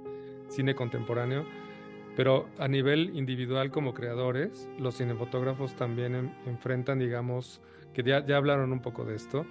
cine 0.48 0.74
contemporáneo, 0.74 1.46
pero 2.14 2.46
a 2.58 2.68
nivel 2.68 3.16
individual 3.16 3.70
como 3.70 3.94
creadores, 3.94 4.68
los 4.78 4.98
cinefotógrafos 4.98 5.74
también 5.76 6.34
enfrentan, 6.44 6.98
digamos, 6.98 7.62
que 7.96 8.02
ya, 8.02 8.26
ya 8.26 8.36
hablaron 8.36 8.72
un 8.72 8.80
poco 8.80 9.06
de 9.06 9.14
esto. 9.14 9.46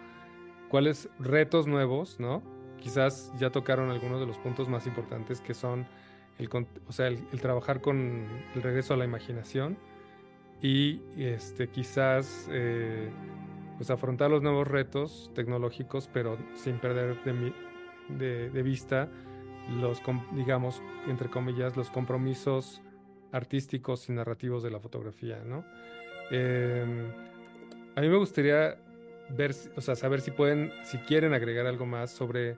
¿Cuáles 0.70 1.10
retos 1.18 1.66
nuevos, 1.66 2.20
no? 2.20 2.44
Quizás 2.78 3.34
ya 3.40 3.50
tocaron 3.50 3.90
algunos 3.90 4.20
de 4.20 4.28
los 4.28 4.38
puntos 4.38 4.70
más 4.70 4.86
importantes 4.86 5.42
que 5.42 5.56
son 5.56 5.88
el, 6.38 6.48
o 6.88 6.92
sea, 6.92 7.08
el, 7.08 7.26
trabajar 7.42 7.82
con 7.82 8.28
el 8.54 8.62
regreso 8.62 8.94
a 8.94 8.98
la 8.98 9.06
imaginación 9.06 9.80
y 10.62 11.02
este, 11.18 11.70
quizás 11.70 12.48
eh, 12.52 13.10
pues 13.78 13.90
afrontar 13.90 14.30
los 14.30 14.44
nuevos 14.44 14.68
retos 14.68 15.32
tecnológicos, 15.34 16.08
pero 16.14 16.38
sin 16.54 16.78
perder 16.78 17.18
de, 18.10 18.52
de, 18.52 18.62
vista 18.62 19.10
los, 19.72 20.04
digamos, 20.34 20.84
entre 21.08 21.32
comillas, 21.32 21.76
los 21.76 21.90
compromisos 21.90 22.84
artísticos 23.32 24.08
y 24.08 24.12
narrativos 24.12 24.62
de 24.62 24.70
la 24.70 24.80
fotografía, 24.80 25.42
¿no? 25.44 25.66
Em, 26.30 27.12
a 27.96 28.02
mí 28.02 28.10
me 28.10 28.18
gustaría 28.18 28.78
ver, 29.30 29.56
o 29.76 29.82
sea, 29.82 29.96
saber 29.96 30.22
si 30.22 30.32
pueden, 30.32 30.72
si 30.84 30.98
quieren 31.00 31.34
agregar 31.34 31.66
algo 31.66 31.86
más 31.86 32.12
sobre 32.12 32.58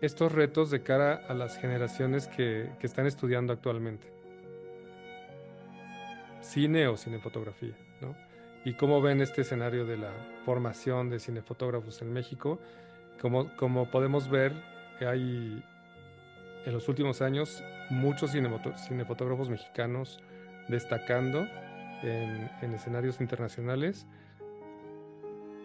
estos 0.00 0.32
retos 0.32 0.70
de 0.70 0.82
cara 0.82 1.14
a 1.28 1.34
las 1.34 1.58
generaciones 1.58 2.28
que, 2.28 2.70
están 2.80 3.06
estudiando 3.06 3.52
actualmente. 3.52 4.06
Cine 6.40 6.88
o 6.88 6.96
cinefotografía, 6.96 7.74
¿no? 8.00 8.14
Y 8.64 8.74
cómo 8.74 9.00
ven 9.02 9.20
este 9.20 9.42
escenario 9.42 9.86
de 9.86 9.96
la 9.96 10.12
formación 10.44 11.10
de 11.10 11.18
cinefotógrafos 11.18 12.00
en 12.02 12.12
México. 12.12 12.58
Como, 13.20 13.54
como 13.56 13.90
podemos 13.90 14.30
ver, 14.30 14.52
hay 15.00 15.62
en 16.64 16.72
los 16.72 16.88
últimos 16.88 17.22
años 17.22 17.62
muchos 17.88 18.32
cinefotógrafos 18.32 19.48
mexicanos 19.48 20.20
destacando 20.68 21.46
en, 22.02 22.50
en 22.62 22.74
escenarios 22.74 23.20
internacionales 23.20 24.06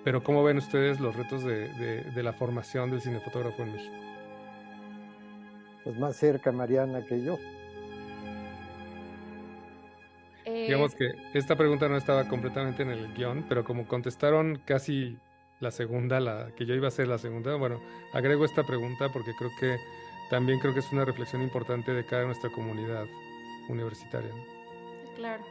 pero 0.06 0.22
¿cómo 0.24 0.44
ven 0.44 0.58
ustedes 0.58 1.00
los 1.00 1.16
retos 1.16 1.44
de, 1.44 2.14
la 2.16 2.32
formación 2.32 2.92
del 2.92 3.02
cinefotógrafo 3.02 3.64
en 3.64 3.74
México? 3.74 3.96
Pues 5.84 5.98
más 5.98 6.16
cerca 6.16 6.52
Mariana 6.52 7.04
que 7.04 7.24
yo. 7.24 7.40
Eh, 10.46 10.66
Digamos 10.68 10.94
que 10.94 11.08
esta 11.34 11.56
pregunta 11.56 11.90
no 11.90 11.98
estaba 11.98 12.28
completamente 12.28 12.84
en 12.84 12.92
el 12.92 13.16
guion, 13.16 13.46
pero 13.50 13.64
como 13.64 13.88
contestaron 13.88 14.62
casi 14.64 15.18
la 15.60 15.72
segunda, 15.72 16.20
la 16.20 16.52
que 16.56 16.68
yo 16.68 16.76
iba 16.76 16.86
a 16.86 16.90
hacer 16.90 17.08
la 17.08 17.18
segunda, 17.18 17.56
bueno, 17.56 17.82
agrego 18.14 18.46
esta 18.46 18.62
pregunta 18.62 19.10
porque 19.12 19.32
creo 19.36 19.50
que 19.60 19.78
también 20.30 20.60
creo 20.60 20.76
que 20.76 20.82
es 20.82 20.92
una 20.92 21.04
reflexión 21.04 21.42
importante 21.42 21.94
de 21.94 22.06
cada 22.06 22.26
nuestra 22.26 22.52
comunidad 22.52 23.06
universitaria. 23.70 24.32
Claro. 25.16 25.44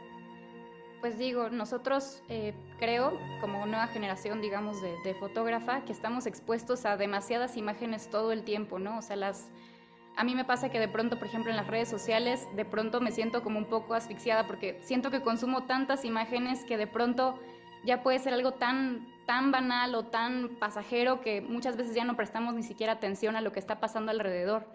Pues 1.05 1.19
digo, 1.19 1.51
nosotros 1.51 2.23
eh, 2.29 2.55
creo, 2.79 3.19
como 3.39 3.67
nueva 3.67 3.85
generación, 3.85 4.41
digamos, 4.41 4.81
de, 4.81 4.95
de, 5.03 5.13
fotógrafa, 5.13 5.85
que 5.85 5.91
estamos 5.91 6.25
expuestos 6.25 6.83
a 6.83 6.97
demasiadas 6.97 7.57
imágenes 7.57 8.09
todo 8.09 8.31
el 8.31 8.43
tiempo, 8.43 8.79
¿no? 8.79 8.97
O 8.97 9.01
sea, 9.03 9.15
las... 9.15 9.51
A 10.15 10.23
mí 10.23 10.33
me 10.33 10.45
pasa 10.45 10.69
que 10.69 10.79
de 10.79 10.87
pronto, 10.87 11.19
por 11.19 11.27
ejemplo, 11.27 11.51
en 11.51 11.57
las 11.57 11.67
redes 11.67 11.89
sociales, 11.89 12.47
de 12.55 12.65
pronto 12.65 13.01
me 13.01 13.11
siento 13.11 13.43
como 13.43 13.59
un 13.59 13.65
poco 13.65 13.93
asfixiada 13.93 14.47
porque 14.47 14.79
siento 14.81 15.11
que 15.11 15.21
consumo 15.21 15.65
tantas 15.65 16.05
imágenes 16.05 16.65
que 16.65 16.75
de 16.75 16.87
pronto 16.87 17.37
ya 17.85 18.01
puede 18.01 18.17
ser 18.17 18.33
algo 18.33 18.53
tan, 18.53 19.05
tan 19.27 19.51
banal 19.51 19.93
o 19.93 20.05
tan 20.05 20.57
pasajero 20.59 21.21
que 21.21 21.39
muchas 21.39 21.77
veces 21.77 21.93
ya 21.93 22.03
no 22.03 22.15
prestamos 22.15 22.55
ni 22.55 22.63
siquiera 22.63 22.93
atención 22.93 23.35
a 23.35 23.41
lo 23.41 23.51
que 23.51 23.59
está 23.59 23.79
pasando 23.79 24.09
alrededor. 24.09 24.65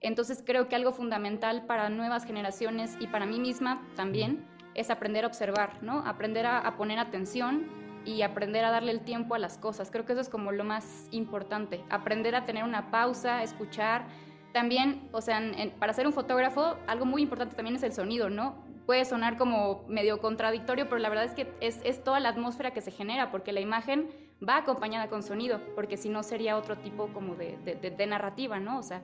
Entonces 0.00 0.40
creo 0.46 0.68
que 0.68 0.76
algo 0.76 0.92
fundamental 0.92 1.66
para 1.66 1.88
nuevas 1.88 2.24
generaciones 2.26 2.96
y 3.00 3.08
para 3.08 3.26
mí 3.26 3.40
misma 3.40 3.82
también 3.96 4.53
es 4.74 4.90
aprender 4.90 5.24
a 5.24 5.28
observar, 5.28 5.82
¿no? 5.82 5.98
Aprender 6.06 6.46
a, 6.46 6.76
poner 6.76 6.98
atención 6.98 7.66
y 8.04 8.22
aprender 8.22 8.64
a 8.64 8.70
darle 8.70 8.92
el 8.92 9.00
tiempo 9.00 9.34
a 9.34 9.38
las 9.38 9.58
cosas. 9.58 9.90
Creo 9.90 10.04
que 10.04 10.12
eso 10.12 10.20
es 10.20 10.28
como 10.28 10.52
lo 10.52 10.64
más 10.64 11.08
importante. 11.10 11.82
Aprender 11.90 12.34
a 12.34 12.44
tener 12.44 12.64
una 12.64 12.90
pausa, 12.90 13.42
escuchar. 13.42 14.06
También, 14.52 15.08
o 15.12 15.20
sea, 15.20 15.40
para 15.78 15.92
ser 15.92 16.06
un 16.06 16.12
fotógrafo, 16.12 16.76
algo 16.86 17.06
muy 17.06 17.22
importante 17.22 17.56
también 17.56 17.76
es 17.76 17.82
el 17.82 17.92
sonido, 17.92 18.30
¿no? 18.30 18.62
Puede 18.86 19.04
sonar 19.04 19.38
como 19.38 19.84
medio 19.88 20.20
contradictorio, 20.20 20.88
pero 20.88 20.98
la 20.98 21.08
verdad 21.08 21.24
es 21.24 21.32
que 21.32 21.52
es, 21.60 22.04
toda 22.04 22.20
la 22.20 22.28
atmósfera 22.28 22.72
que 22.72 22.82
se 22.82 22.90
genera, 22.90 23.30
porque 23.30 23.52
la 23.52 23.60
imagen 23.60 24.10
va 24.46 24.58
acompañada 24.58 25.08
con 25.08 25.22
sonido, 25.22 25.60
porque 25.74 25.96
si 25.96 26.10
no 26.10 26.22
sería 26.22 26.58
otro 26.58 26.76
tipo 26.76 27.08
como 27.08 27.34
de, 27.34 27.56
de 27.56 28.06
narrativa, 28.06 28.60
¿no? 28.60 28.78
O 28.78 28.82
sea, 28.82 29.02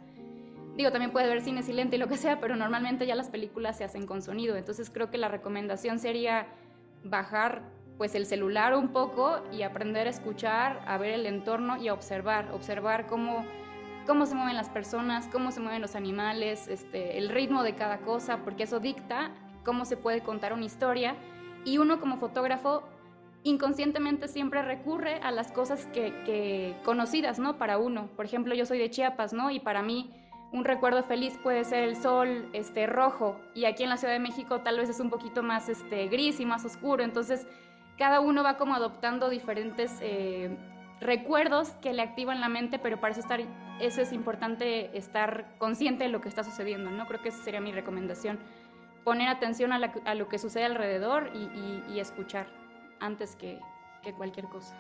Digo, 0.81 0.93
también 0.93 1.11
puede 1.11 1.29
ver 1.29 1.43
cine 1.43 1.63
silente 1.63 1.97
y 1.97 1.99
lo 1.99 2.09
que 2.09 2.17
sea, 2.17 2.41
pero 2.41 2.57
normalmente 2.57 3.07
ya 3.07 3.15
las 3.15 3.29
películas 3.29 3.77
se 3.77 3.85
hacen 3.85 4.07
con 4.07 4.23
sonido. 4.23 4.57
Entonces 4.57 4.89
creo 4.89 5.11
que 5.11 5.19
la 5.19 5.29
recomendación 5.29 5.99
sería 5.99 6.47
bajar 7.05 7.61
pues 7.99 8.15
el 8.15 8.25
celular 8.25 8.75
un 8.75 8.89
poco 8.89 9.43
y 9.53 9.61
aprender 9.61 10.07
a 10.07 10.11
escuchar, 10.11 10.83
a 10.87 10.97
ver 10.97 11.11
el 11.11 11.27
entorno 11.27 11.77
y 11.77 11.89
a 11.89 11.93
observar, 11.93 12.51
observar 12.53 13.09
cómo, 13.09 13.45
cómo 14.07 14.25
se 14.25 14.35
mueven 14.35 14.57
las 14.57 14.71
personas, 14.71 15.29
cómo 15.31 15.51
se 15.51 15.61
mueven 15.61 15.83
los 15.83 15.97
animales, 15.97 16.67
este, 16.67 17.19
el 17.19 17.29
ritmo 17.29 17.63
de 17.63 17.75
cada 17.75 17.99
cosa, 17.99 18.39
porque 18.39 18.63
eso 18.63 18.81
dicta 18.81 19.33
cómo 19.67 19.85
se 19.85 19.99
puede 19.99 20.23
contar 20.23 20.55
una 20.55 20.65
historia. 20.65 21.15
Y 21.67 21.77
uno 21.77 22.01
como 22.01 22.17
fotógrafo 22.17 22.85
inconscientemente 23.43 24.29
siempre 24.29 24.63
recurre 24.63 25.17
a 25.17 25.31
las 25.31 25.53
cosas 25.53 25.85
que, 25.93 26.15
que 26.25 26.75
conocidas, 26.87 27.39
¿no? 27.39 27.59
Para 27.59 27.77
uno. 27.77 28.09
Por 28.17 28.25
ejemplo, 28.25 28.55
yo 28.55 28.65
soy 28.65 28.79
de 28.79 28.89
Chiapas, 28.89 29.35
¿no? 29.35 29.51
Y 29.51 29.61
para 29.61 29.83
mí 29.83 30.11
un 30.53 30.65
recuerdo 30.65 31.03
feliz 31.03 31.39
puede 31.43 31.65
ser 31.65 31.85
el 31.85 31.97
sol 31.97 32.49
este, 32.53 32.87
rojo 32.87 33.41
y 33.55 33.67
aquí 33.67 33.85
en 33.85 33.89
la 33.89 33.97
Ciudad 33.97 34.15
de 34.15 34.19
México 34.19 34.61
tal 34.61 34.79
vez 34.79 34.89
es 34.89 34.99
un 34.99 35.11
poquito 35.11 35.43
más 35.43 35.69
este, 35.69 36.09
gris 36.09 36.41
y 36.41 36.47
más 36.47 36.65
oscuro. 36.65 37.05
Entonces 37.05 37.47
cada 37.97 38.21
uno 38.21 38.43
va 38.43 38.57
como 38.57 38.75
adoptando 38.75 39.29
diferentes 39.29 39.93
eh, 40.01 40.57
recuerdos 41.01 41.71
que 41.83 41.93
le 41.93 42.03
activan 42.03 42.41
la 42.41 42.49
mente, 42.49 42.79
pero 42.79 43.01
para 43.01 43.13
eso, 43.13 43.21
estar, 43.21 43.41
eso 43.81 44.03
es 44.03 44.13
importante 44.13 44.97
estar 44.97 45.55
consciente 45.59 46.05
de 46.05 46.11
lo 46.11 46.21
que 46.21 46.29
está 46.29 46.43
sucediendo. 46.43 46.91
¿no? 46.91 47.07
Creo 47.07 47.23
que 47.23 47.29
esa 47.29 47.43
sería 47.45 47.61
mi 47.61 47.73
recomendación. 47.73 48.39
Poner 49.05 49.29
atención 49.29 49.73
a, 49.73 50.15
lo 50.15 50.29
que 50.29 50.39
sucede 50.39 50.65
alrededor 50.65 51.31
y, 51.35 51.99
escuchar 51.99 52.47
antes 53.01 53.35
que, 53.37 53.59
cualquier 54.17 54.47
cosa. 54.47 54.77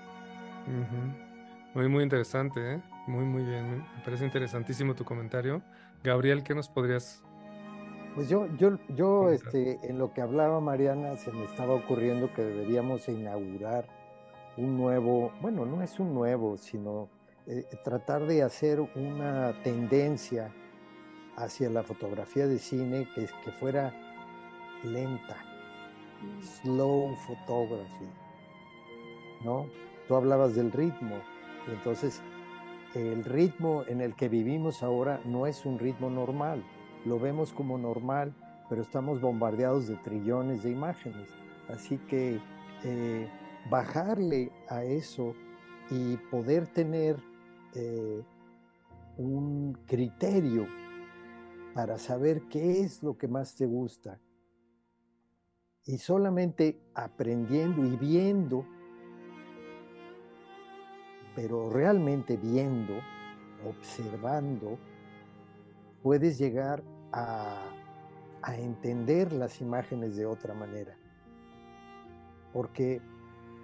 Muy, 1.75 1.89
muy 1.89 2.03
interesante, 2.03 2.75
¿eh? 2.75 2.81
Muy, 3.11 3.25
muy 3.25 3.43
bien. 3.43 3.79
Me 3.79 4.05
parece 4.05 4.25
interesantísimo 4.25 4.95
tu 4.95 5.05
comentario. 5.05 5.63
Gabriel, 6.05 6.45
¿qué 6.45 6.55
nos 6.55 6.69
podrías 6.69 7.23
pues 8.15 8.29
yo, 8.29 8.49
yo, 8.57 8.77
yo 8.89 9.31
este, 9.31 9.79
en 9.85 9.99
lo 9.99 10.13
que 10.13 10.21
hablaba 10.21 10.61
Mariana, 10.61 11.17
se 11.17 11.31
me 11.31 11.45
estaba 11.45 11.75
ocurriendo 11.75 12.33
que 12.35 12.43
deberíamos 12.43 13.09
inaugurar 13.09 13.87
un 14.57 14.77
nuevo, 14.77 15.33
bueno, 15.41 15.65
no 15.65 15.81
es 15.81 16.01
un 16.01 16.13
nuevo, 16.13 16.57
sino 16.57 17.09
eh, 17.47 17.65
tratar 17.85 18.27
de 18.27 18.43
hacer 18.43 18.81
una 18.81 19.55
tendencia 19.63 20.53
hacia 21.37 21.71
la 21.71 21.85
fotografía 21.85 22.49
de 22.49 22.59
cine 22.59 23.07
que, 23.15 23.29
que 23.45 23.53
fuera 23.53 23.95
lenta, 24.83 25.37
mm. 26.21 26.43
slow 26.43 27.15
photography, 27.29 28.09
¿no? 29.45 29.67
Tú 30.09 30.17
hablabas 30.17 30.57
del 30.57 30.73
ritmo, 30.73 31.17
entonces, 31.69 32.21
el 32.95 33.25
ritmo 33.25 33.85
en 33.87 34.01
el 34.01 34.15
que 34.17 34.29
vivimos 34.29 34.83
ahora 34.83 35.21
no 35.25 35.47
es 35.47 35.65
un 35.65 35.79
ritmo 35.79 36.11
normal. 36.11 36.65
Lo 37.05 37.19
vemos 37.19 37.53
como 37.53 37.79
normal, 37.79 38.35
pero 38.69 38.83
estamos 38.83 39.21
bombardeados 39.21 39.87
de 39.87 39.97
trillones 39.97 40.63
de 40.63 40.71
imágenes. 40.71 41.29
Así 41.69 41.99
que 41.99 42.41
eh, 42.85 43.29
bajarle 43.69 44.51
a 44.69 44.85
eso 44.85 45.35
y 45.91 46.17
poder 46.17 46.67
tener 46.67 47.17
eh, 47.75 48.23
un 49.17 49.79
criterio 49.87 50.67
para 51.75 51.99
saber 51.99 52.43
qué 52.49 52.81
es 52.81 53.03
lo 53.03 53.17
que 53.17 53.29
más 53.29 53.55
te 53.55 53.67
gusta. 53.67 54.21
Y 55.85 55.99
solamente 55.99 56.81
aprendiendo 56.95 57.85
y 57.85 57.97
viendo 57.97 58.67
pero 61.35 61.71
realmente 61.71 62.37
viendo, 62.37 62.95
observando, 63.67 64.79
puedes 66.03 66.39
llegar 66.39 66.83
a, 67.13 67.59
entender 68.59 69.33
las 69.33 69.61
imágenes 69.61 70.17
de 70.17 70.27
otra 70.27 70.55
manera. 70.55 70.97
Porque, 72.53 73.01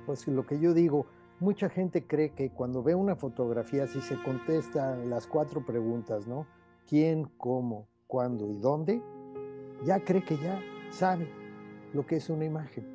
pues 0.05 0.29
lo 0.29 0.47
que 0.47 0.61
yo 0.61 0.75
digo, 0.75 1.07
mucha 1.41 1.69
gente 1.69 2.07
cree 2.07 2.31
que 2.31 2.51
cuando 2.51 2.83
ve 2.83 2.95
una 2.95 3.17
fotografía, 3.17 3.87
si 3.87 4.01
se 4.01 4.23
contestan 4.23 5.11
las 5.11 5.27
cuatro 5.27 5.65
preguntas, 5.65 6.27
¿no? 6.27 6.47
¿Quién, 6.89 7.25
cómo, 7.37 7.89
cuándo 8.07 8.49
y 8.51 8.59
dónde? 8.59 9.03
Ya 9.85 9.99
cree 10.05 10.23
que 10.23 10.37
ya 10.37 10.61
sabe 10.91 11.29
lo 11.93 12.07
que 12.07 12.17
es 12.17 12.31
una 12.31 12.45
imagen. 12.45 12.87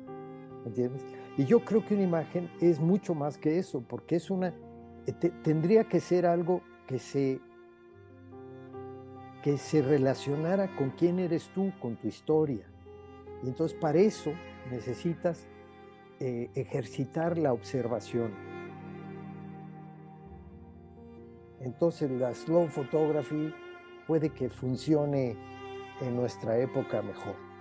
¿Entiendes? 0.64 1.04
Y 1.36 1.44
yo 1.44 1.64
creo 1.64 1.84
que 1.84 1.94
una 1.94 2.04
imagen 2.04 2.50
es 2.60 2.78
mucho 2.78 3.14
más 3.14 3.38
que 3.38 3.58
eso, 3.58 3.82
porque 3.82 4.16
es 4.16 4.30
una, 4.30 4.54
eh, 5.06 5.12
tendría 5.42 5.84
que 5.84 6.00
ser 6.00 6.26
algo 6.26 6.62
que 6.86 6.98
se, 6.98 7.40
que 9.42 9.58
se 9.58 9.82
relacionara 9.82 10.74
con 10.76 10.90
quién 10.90 11.18
eres 11.18 11.48
tú, 11.54 11.72
con 11.80 11.96
tu 11.96 12.08
historia. 12.08 12.66
Y 13.42 13.48
entonces 13.48 13.76
para 13.78 13.98
eso 13.98 14.32
necesitas 14.70 15.48
eh, 16.20 16.50
ejercitar 16.54 17.36
la 17.36 17.52
observación. 17.52 18.32
Entonces 21.60 22.10
la 22.10 22.34
slow 22.34 22.68
photography 22.68 23.52
puede 24.06 24.30
que 24.30 24.48
funcione 24.48 25.36
en 26.00 26.16
nuestra 26.16 26.58
época 26.58 27.02
mejor. 27.02 27.51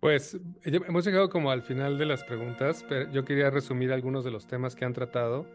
Pues 0.00 0.38
hemos 0.64 1.04
llegado 1.04 1.28
como 1.28 1.50
al 1.50 1.60
final 1.60 1.98
de 1.98 2.06
las 2.06 2.24
preguntas, 2.24 2.86
pero 2.88 3.10
yo 3.12 3.26
quería 3.26 3.50
resumir 3.50 3.92
algunos 3.92 4.24
de 4.24 4.30
los 4.30 4.46
temas 4.46 4.74
que 4.74 4.86
han 4.86 4.94
tratado, 4.94 5.46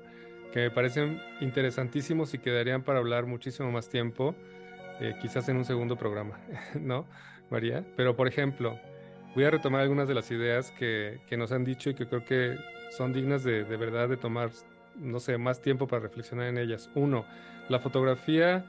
que 0.54 0.60
me 0.60 0.72
parecen 0.72 1.20
interesantísimos 1.42 2.32
y 2.36 2.38
quedarían 2.38 2.84
para 2.84 3.00
hablar 3.00 3.26
muchísimo 3.26 3.72
más 3.72 3.90
tiempo, 3.90 4.36
eh, 5.00 5.16
quizás 5.20 5.50
en 5.50 5.58
un 5.58 5.66
segundo 5.66 5.96
programa, 5.98 6.40
¿no, 6.80 7.08
María? 7.50 7.84
Pero, 7.98 8.16
por 8.16 8.28
ejemplo, 8.28 8.80
voy 9.34 9.46
a 9.46 9.50
retomar 9.50 9.82
algunas 9.82 10.08
de 10.08 10.14
las 10.14 10.30
ideas 10.30 10.72
que, 10.72 11.22
que 11.28 11.38
nos 11.38 11.52
han 11.52 11.64
dicho 11.64 11.90
y 11.90 11.96
que 11.96 12.08
creo 12.08 12.24
que 12.24 12.56
son 12.92 13.14
dignas 13.14 13.44
de, 13.44 13.64
de 13.64 13.78
verdad 13.78 14.08
de 14.08 14.18
tomar, 14.18 14.52
no 14.96 15.20
sé, 15.20 15.40
más 15.40 15.60
tiempo 15.60 15.88
para 15.88 16.04
reflexionar 16.04 16.46
en 16.50 16.60
ellas. 16.60 16.88
Uno, 16.94 17.26
la 17.68 17.80
fotografía 17.80 18.64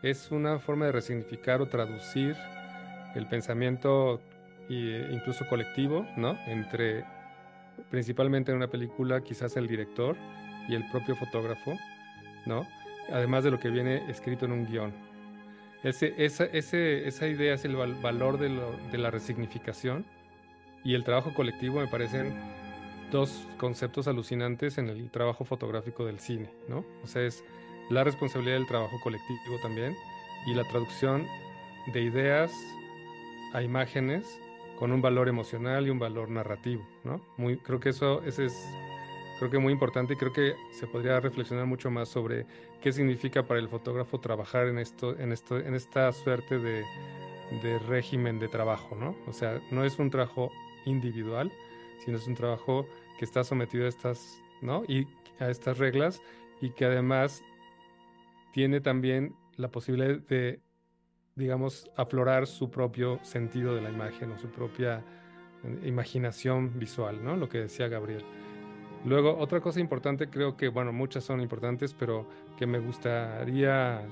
es 0.00 0.30
una 0.30 0.60
forma 0.60 0.86
de 0.86 0.92
resignificar 0.92 1.60
o 1.60 1.66
traducir 1.66 2.36
el 3.16 3.26
pensamiento 3.26 4.20
e 4.68 5.08
incluso 5.12 5.46
colectivo, 5.46 6.06
¿no? 6.16 6.38
Entre, 6.46 7.04
principalmente 7.90 8.50
en 8.50 8.56
una 8.56 8.68
película, 8.68 9.22
quizás 9.22 9.56
el 9.56 9.66
director 9.66 10.16
y 10.68 10.74
el 10.74 10.88
propio 10.90 11.16
fotógrafo, 11.16 11.76
¿no? 12.46 12.66
Además 13.10 13.44
de 13.44 13.50
lo 13.50 13.58
que 13.58 13.70
viene 13.70 14.08
escrito 14.10 14.44
en 14.44 14.52
un 14.52 14.66
guion. 14.66 14.92
Ese, 15.82 16.14
esa, 16.18 16.44
ese, 16.44 17.06
esa 17.06 17.26
idea 17.28 17.54
es 17.54 17.64
el 17.64 17.76
valor 17.76 18.38
de, 18.38 18.48
lo, 18.48 18.76
de 18.90 18.98
la 18.98 19.10
resignificación 19.10 20.04
y 20.84 20.94
el 20.94 21.04
trabajo 21.04 21.32
colectivo 21.34 21.80
me 21.80 21.86
parecen 21.86 22.34
dos 23.10 23.46
conceptos 23.58 24.08
alucinantes 24.08 24.76
en 24.78 24.88
el 24.88 25.10
trabajo 25.10 25.44
fotográfico 25.44 26.04
del 26.04 26.18
cine, 26.18 26.50
¿no? 26.68 26.84
O 27.02 27.06
sea, 27.06 27.22
es 27.22 27.44
la 27.90 28.04
responsabilidad 28.04 28.56
del 28.56 28.66
trabajo 28.66 29.00
colectivo 29.02 29.56
también 29.62 29.94
y 30.46 30.54
la 30.54 30.64
traducción 30.64 31.26
de 31.92 32.02
ideas 32.02 32.52
a 33.54 33.62
imágenes 33.62 34.40
con 34.78 34.92
un 34.92 35.02
valor 35.02 35.28
emocional 35.28 35.86
y 35.86 35.90
un 35.90 35.98
valor 35.98 36.30
narrativo, 36.30 36.86
¿no? 37.04 37.20
Muy, 37.36 37.58
creo 37.58 37.80
que 37.80 37.90
eso 37.90 38.22
ese 38.22 38.46
es 38.46 38.68
creo 39.38 39.50
que 39.50 39.58
muy 39.58 39.72
importante 39.72 40.14
y 40.14 40.16
creo 40.16 40.32
que 40.32 40.54
se 40.72 40.86
podría 40.86 41.20
reflexionar 41.20 41.66
mucho 41.66 41.90
más 41.90 42.08
sobre 42.08 42.46
qué 42.82 42.92
significa 42.92 43.44
para 43.44 43.60
el 43.60 43.68
fotógrafo 43.68 44.20
trabajar 44.20 44.66
en 44.66 44.78
esto, 44.78 45.16
en 45.18 45.32
esto, 45.32 45.58
en 45.58 45.74
esta 45.74 46.12
suerte 46.12 46.58
de, 46.58 46.84
de 47.62 47.78
régimen 47.78 48.38
de 48.38 48.48
trabajo, 48.48 48.96
¿no? 48.96 49.16
O 49.26 49.32
sea, 49.32 49.60
no 49.70 49.84
es 49.84 49.98
un 49.98 50.10
trabajo 50.10 50.50
individual, 50.84 51.52
sino 52.04 52.16
es 52.16 52.26
un 52.26 52.34
trabajo 52.34 52.86
que 53.18 53.24
está 53.24 53.44
sometido 53.44 53.86
a 53.86 53.88
estas, 53.88 54.42
¿no? 54.60 54.84
Y 54.86 55.06
a 55.40 55.50
estas 55.50 55.78
reglas 55.78 56.20
y 56.60 56.70
que 56.70 56.84
además 56.84 57.42
tiene 58.52 58.80
también 58.80 59.34
la 59.56 59.70
posibilidad 59.70 60.18
de, 60.18 60.60
digamos, 61.38 61.88
aflorar 61.96 62.46
su 62.46 62.70
propio 62.70 63.20
sentido 63.22 63.74
de 63.74 63.80
la 63.80 63.90
imagen 63.90 64.32
o 64.32 64.38
su 64.38 64.48
propia 64.48 65.02
eh, 65.64 65.86
imaginación 65.86 66.78
visual, 66.78 67.24
¿no? 67.24 67.36
Lo 67.36 67.48
que 67.48 67.58
decía 67.58 67.88
Gabriel. 67.88 68.24
Luego, 69.04 69.38
otra 69.38 69.60
cosa 69.60 69.78
importante, 69.78 70.28
creo 70.28 70.56
que, 70.56 70.68
bueno, 70.68 70.92
muchas 70.92 71.22
son 71.22 71.40
importantes, 71.40 71.94
pero 71.94 72.28
que 72.58 72.66
me 72.66 72.80
gustaría 72.80 74.02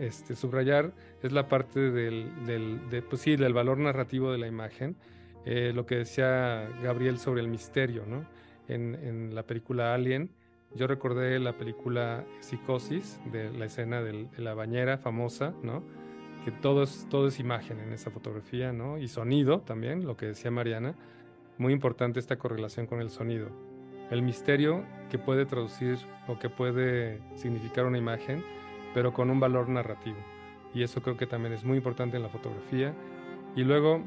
este, 0.00 0.34
subrayar 0.34 0.92
es 1.22 1.32
la 1.32 1.48
parte 1.48 1.90
del, 1.90 2.46
del, 2.46 3.02
pues 3.02 3.20
sí, 3.20 3.36
del 3.36 3.52
valor 3.52 3.78
narrativo 3.78 4.32
de 4.32 4.38
la 4.38 4.46
imagen, 4.46 4.96
eh, 5.44 5.72
lo 5.74 5.84
que 5.84 5.96
decía 5.96 6.68
Gabriel 6.82 7.18
sobre 7.18 7.42
el 7.42 7.48
misterio, 7.48 8.04
¿no? 8.06 8.24
En, 8.68 8.94
en, 8.94 9.34
la 9.34 9.44
película 9.44 9.94
Alien, 9.94 10.30
yo 10.74 10.86
recordé 10.86 11.38
la 11.38 11.56
película 11.56 12.24
Psicosis, 12.40 13.20
de 13.30 13.52
la 13.52 13.66
escena 13.66 14.02
de 14.02 14.28
la 14.38 14.54
bañera 14.54 14.98
famosa, 14.98 15.54
¿no? 15.62 15.84
Que 16.46 16.52
todo 16.52 16.84
es, 16.84 17.08
todo 17.10 17.26
es 17.26 17.40
imagen 17.40 17.80
en 17.80 17.92
esa 17.92 18.12
fotografía, 18.12 18.72
¿no? 18.72 18.98
Y 18.98 19.08
sonido 19.08 19.62
también, 19.62 20.06
lo 20.06 20.16
que 20.16 20.26
decía 20.26 20.48
Mariana. 20.52 20.94
Muy 21.58 21.72
importante 21.72 22.20
esta 22.20 22.36
correlación 22.36 22.86
con 22.86 23.00
el 23.00 23.10
sonido. 23.10 23.48
El 24.12 24.22
misterio 24.22 24.84
que 25.10 25.18
puede 25.18 25.44
traducir 25.44 25.98
o 26.28 26.38
que 26.38 26.48
puede 26.48 27.20
significar 27.34 27.84
una 27.84 27.98
imagen, 27.98 28.44
pero 28.94 29.12
con 29.12 29.28
un 29.28 29.40
valor 29.40 29.68
narrativo. 29.68 30.18
Y 30.72 30.84
eso 30.84 31.02
creo 31.02 31.16
que 31.16 31.26
también 31.26 31.52
es 31.52 31.64
muy 31.64 31.78
importante 31.78 32.16
en 32.16 32.22
la 32.22 32.28
fotografía. 32.28 32.94
Y 33.56 33.64
luego, 33.64 34.04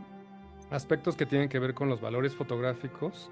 aspectos 0.71 1.17
que 1.17 1.25
tienen 1.25 1.49
que 1.49 1.59
ver 1.59 1.73
con 1.73 1.89
los 1.89 1.99
valores 1.99 2.35
fotográficos, 2.35 3.29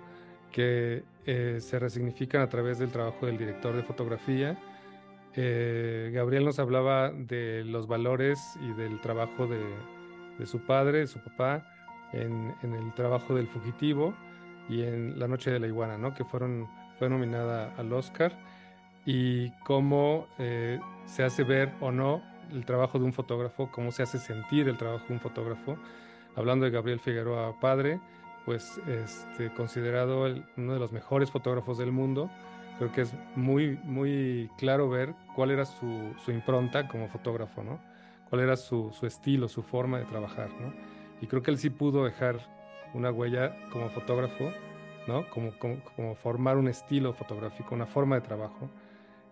que 0.52 1.06
eh, 1.26 1.60
se 1.62 1.80
resignifican 1.80 2.42
a 2.42 2.50
través 2.50 2.78
del 2.78 2.92
trabajo 2.92 3.26
del 3.26 3.38
director 3.38 3.74
de 3.74 3.84
fotografía. 3.84 4.60
Eh, 5.40 6.10
Gabriel 6.14 6.46
nos 6.46 6.58
hablaba 6.58 7.12
de 7.12 7.64
los 7.64 7.88
valores 7.88 8.58
y 8.60 8.74
del 8.74 9.00
trabajo 9.02 9.46
de, 9.46 10.46
su 10.48 10.66
padre, 10.66 11.00
de 11.00 11.08
su 11.08 11.20
papá, 11.20 11.64
en, 12.12 12.56
el 12.64 12.94
trabajo 12.96 13.36
del 13.36 13.48
fugitivo 13.48 14.16
y 14.68 14.82
en 14.82 15.20
La 15.20 15.28
Noche 15.28 15.52
de 15.52 15.60
la 15.60 15.68
Iguana, 15.68 15.96
¿no? 16.00 16.16
que 16.16 16.26
fueron, 16.26 16.68
fue 16.98 17.08
nominada 17.08 17.72
al 17.78 17.94
Oscar, 17.94 18.34
y 19.06 19.52
cómo 19.64 20.28
eh, 20.40 20.80
se 21.06 21.24
hace 21.24 21.44
ver 21.44 21.72
o 21.82 21.92
no 21.92 22.24
el 22.52 22.66
trabajo 22.66 22.98
de 22.98 23.06
un 23.06 23.14
fotógrafo, 23.14 23.70
cómo 23.72 23.92
se 23.92 24.02
hace 24.02 24.18
sentir 24.18 24.68
el 24.68 24.78
trabajo 24.78 25.06
de 25.08 25.14
un 25.14 25.20
fotógrafo. 25.20 25.78
Hablando 26.36 26.66
de 26.66 26.72
Gabriel 26.72 27.00
Figueroa, 27.00 27.60
padre, 27.60 28.00
pues 28.46 28.82
este, 28.88 29.54
considerado 29.54 30.26
uno 30.58 30.74
de 30.74 30.80
los 30.80 30.92
mejores 30.92 31.30
fotógrafos 31.30 31.78
del 31.78 31.92
mundo. 31.92 32.30
Creo 32.78 32.92
que 32.92 33.02
es 33.02 33.14
muy, 33.36 33.78
muy 33.84 34.50
claro 34.58 34.90
ver 34.90 35.16
cuál 35.36 35.52
era 35.52 35.66
su, 35.66 36.14
su 36.24 36.32
impronta 36.32 36.88
como 36.88 37.08
fotógrafo, 37.08 37.64
¿no? 37.64 37.80
Cuál 38.30 38.42
era 38.42 38.56
su, 38.56 38.92
su, 38.92 39.08
estilo, 39.08 39.48
su 39.48 39.64
forma 39.64 39.98
de 40.00 40.06
trabajar, 40.06 40.50
¿no? 40.60 40.74
Y 41.22 41.28
creo 41.28 41.42
que 41.42 41.50
él 41.52 41.58
sí 41.58 41.70
pudo 41.70 42.06
dejar 42.06 42.40
una 42.94 43.12
huella 43.12 43.56
como 43.72 43.90
fotógrafo, 43.90 44.52
¿no? 45.08 45.28
Como, 45.30 45.58
como, 45.58 45.84
como 45.96 46.16
formar 46.16 46.58
un 46.58 46.68
estilo 46.68 47.14
fotográfico, 47.14 47.74
una 47.74 47.88
forma 47.88 48.16
de 48.16 48.22
trabajo 48.22 48.70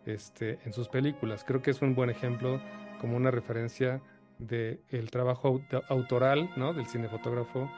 este, 0.06 0.60
en 0.66 0.74
sus 0.74 0.88
películas. 0.88 1.43
Creo 1.43 1.62
que 1.62 1.72
es 1.72 1.82
un 1.82 1.93
buen 1.93 2.10
ejemplo 2.10 2.60
como 3.00 3.16
una 3.18 3.30
referencia 3.32 4.02
del 4.39 4.82
el 4.89 5.12
trabajo 5.12 5.62
autoral, 5.89 6.50
¿no? 6.56 6.74
Del 6.74 6.88
cinefotógrafo 6.88 7.70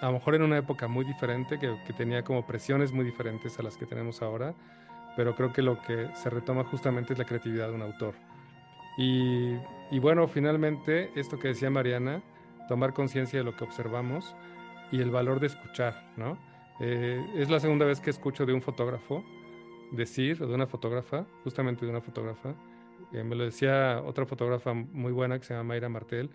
a 0.00 0.06
lo 0.06 0.12
mejor 0.12 0.34
en 0.34 0.42
una 0.42 0.58
época 0.58 0.88
muy 0.88 1.04
diferente, 1.04 1.58
que, 1.58 1.92
tenía 1.92 2.22
como 2.22 2.46
presiones 2.46 2.92
muy 2.92 3.04
diferentes 3.04 3.58
a 3.58 3.62
las 3.62 3.76
que 3.76 3.86
tenemos 3.86 4.22
ahora, 4.22 4.54
pero 5.16 5.34
creo 5.34 5.52
que 5.52 5.62
lo 5.62 5.80
que 5.82 6.08
se 6.14 6.30
retoma 6.30 6.64
justamente 6.64 7.12
es 7.12 7.18
la 7.18 7.24
creatividad 7.24 7.68
de 7.68 7.74
un 7.74 7.82
autor. 7.82 8.14
Y, 8.96 9.56
bueno, 10.00 10.26
finalmente, 10.26 11.10
esto 11.14 11.38
que 11.38 11.48
decía 11.48 11.70
Mariana, 11.70 12.22
tomar 12.68 12.92
conciencia 12.92 13.38
de 13.38 13.44
lo 13.44 13.56
que 13.56 13.64
observamos 13.64 14.34
y 14.90 15.00
el 15.00 15.10
valor 15.10 15.40
de 15.40 15.46
escuchar, 15.46 16.12
¿no? 16.16 16.38
Eh, 16.80 17.24
es 17.36 17.48
la 17.50 17.60
segunda 17.60 17.84
vez 17.84 18.00
que 18.00 18.10
escucho 18.10 18.46
de 18.46 18.52
un 18.52 18.62
fotógrafo 18.62 19.24
decir, 19.92 20.42
o 20.42 20.46
de 20.46 20.54
una 20.54 20.66
fotógrafa, 20.66 21.26
justamente 21.44 21.84
de 21.84 21.90
una 21.90 22.00
fotógrafa, 22.00 22.54
eh, 23.12 23.22
me 23.24 23.34
lo 23.36 23.44
decía 23.44 24.02
otra 24.04 24.26
fotógrafa 24.26 24.74
muy 24.74 25.12
buena 25.12 25.38
que 25.38 25.44
se 25.44 25.54
llama 25.54 25.68
Mayra 25.68 25.88
Martel, 25.88 26.30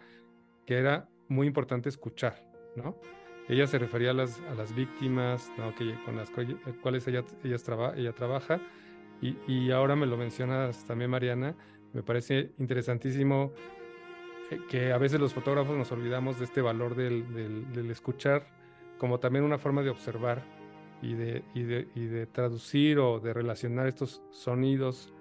que 0.65 0.77
era 0.77 1.07
muy 1.27 1.47
importante 1.47 1.89
escuchar, 1.89 2.52
¿no? 2.75 2.95
Ella 3.49 3.67
se 3.67 3.77
refería 3.77 4.11
a 4.11 4.13
las, 4.13 4.39
víctimas 4.75 5.51
con 6.05 6.15
las 6.15 6.29
cuales 6.81 7.07
ella, 7.07 8.13
trabaja 8.13 8.61
y, 9.21 9.71
ahora 9.71 9.95
me 9.95 10.05
lo 10.05 10.17
mencionas 10.17 10.85
también, 10.85 11.11
Mariana. 11.11 11.55
Me 11.93 12.03
parece 12.03 12.51
interesantísimo 12.57 13.51
eh, 14.49 14.59
que 14.69 14.91
a 14.91 14.97
veces 14.97 15.19
los 15.19 15.33
fotógrafos 15.33 15.77
nos 15.77 15.91
olvidamos 15.91 16.39
de 16.39 16.45
este 16.45 16.61
valor 16.61 16.95
del, 16.95 17.89
escuchar 17.89 18.47
como 18.97 19.19
también 19.19 19.43
una 19.43 19.57
forma 19.57 19.81
de 19.81 19.89
observar 19.89 20.43
y 21.01 21.13
de, 21.13 22.27
traducir 22.31 22.99
o 22.99 23.19
de 23.19 23.33
relacionar 23.33 23.87
estos 23.87 24.21
sonidos 24.31 25.13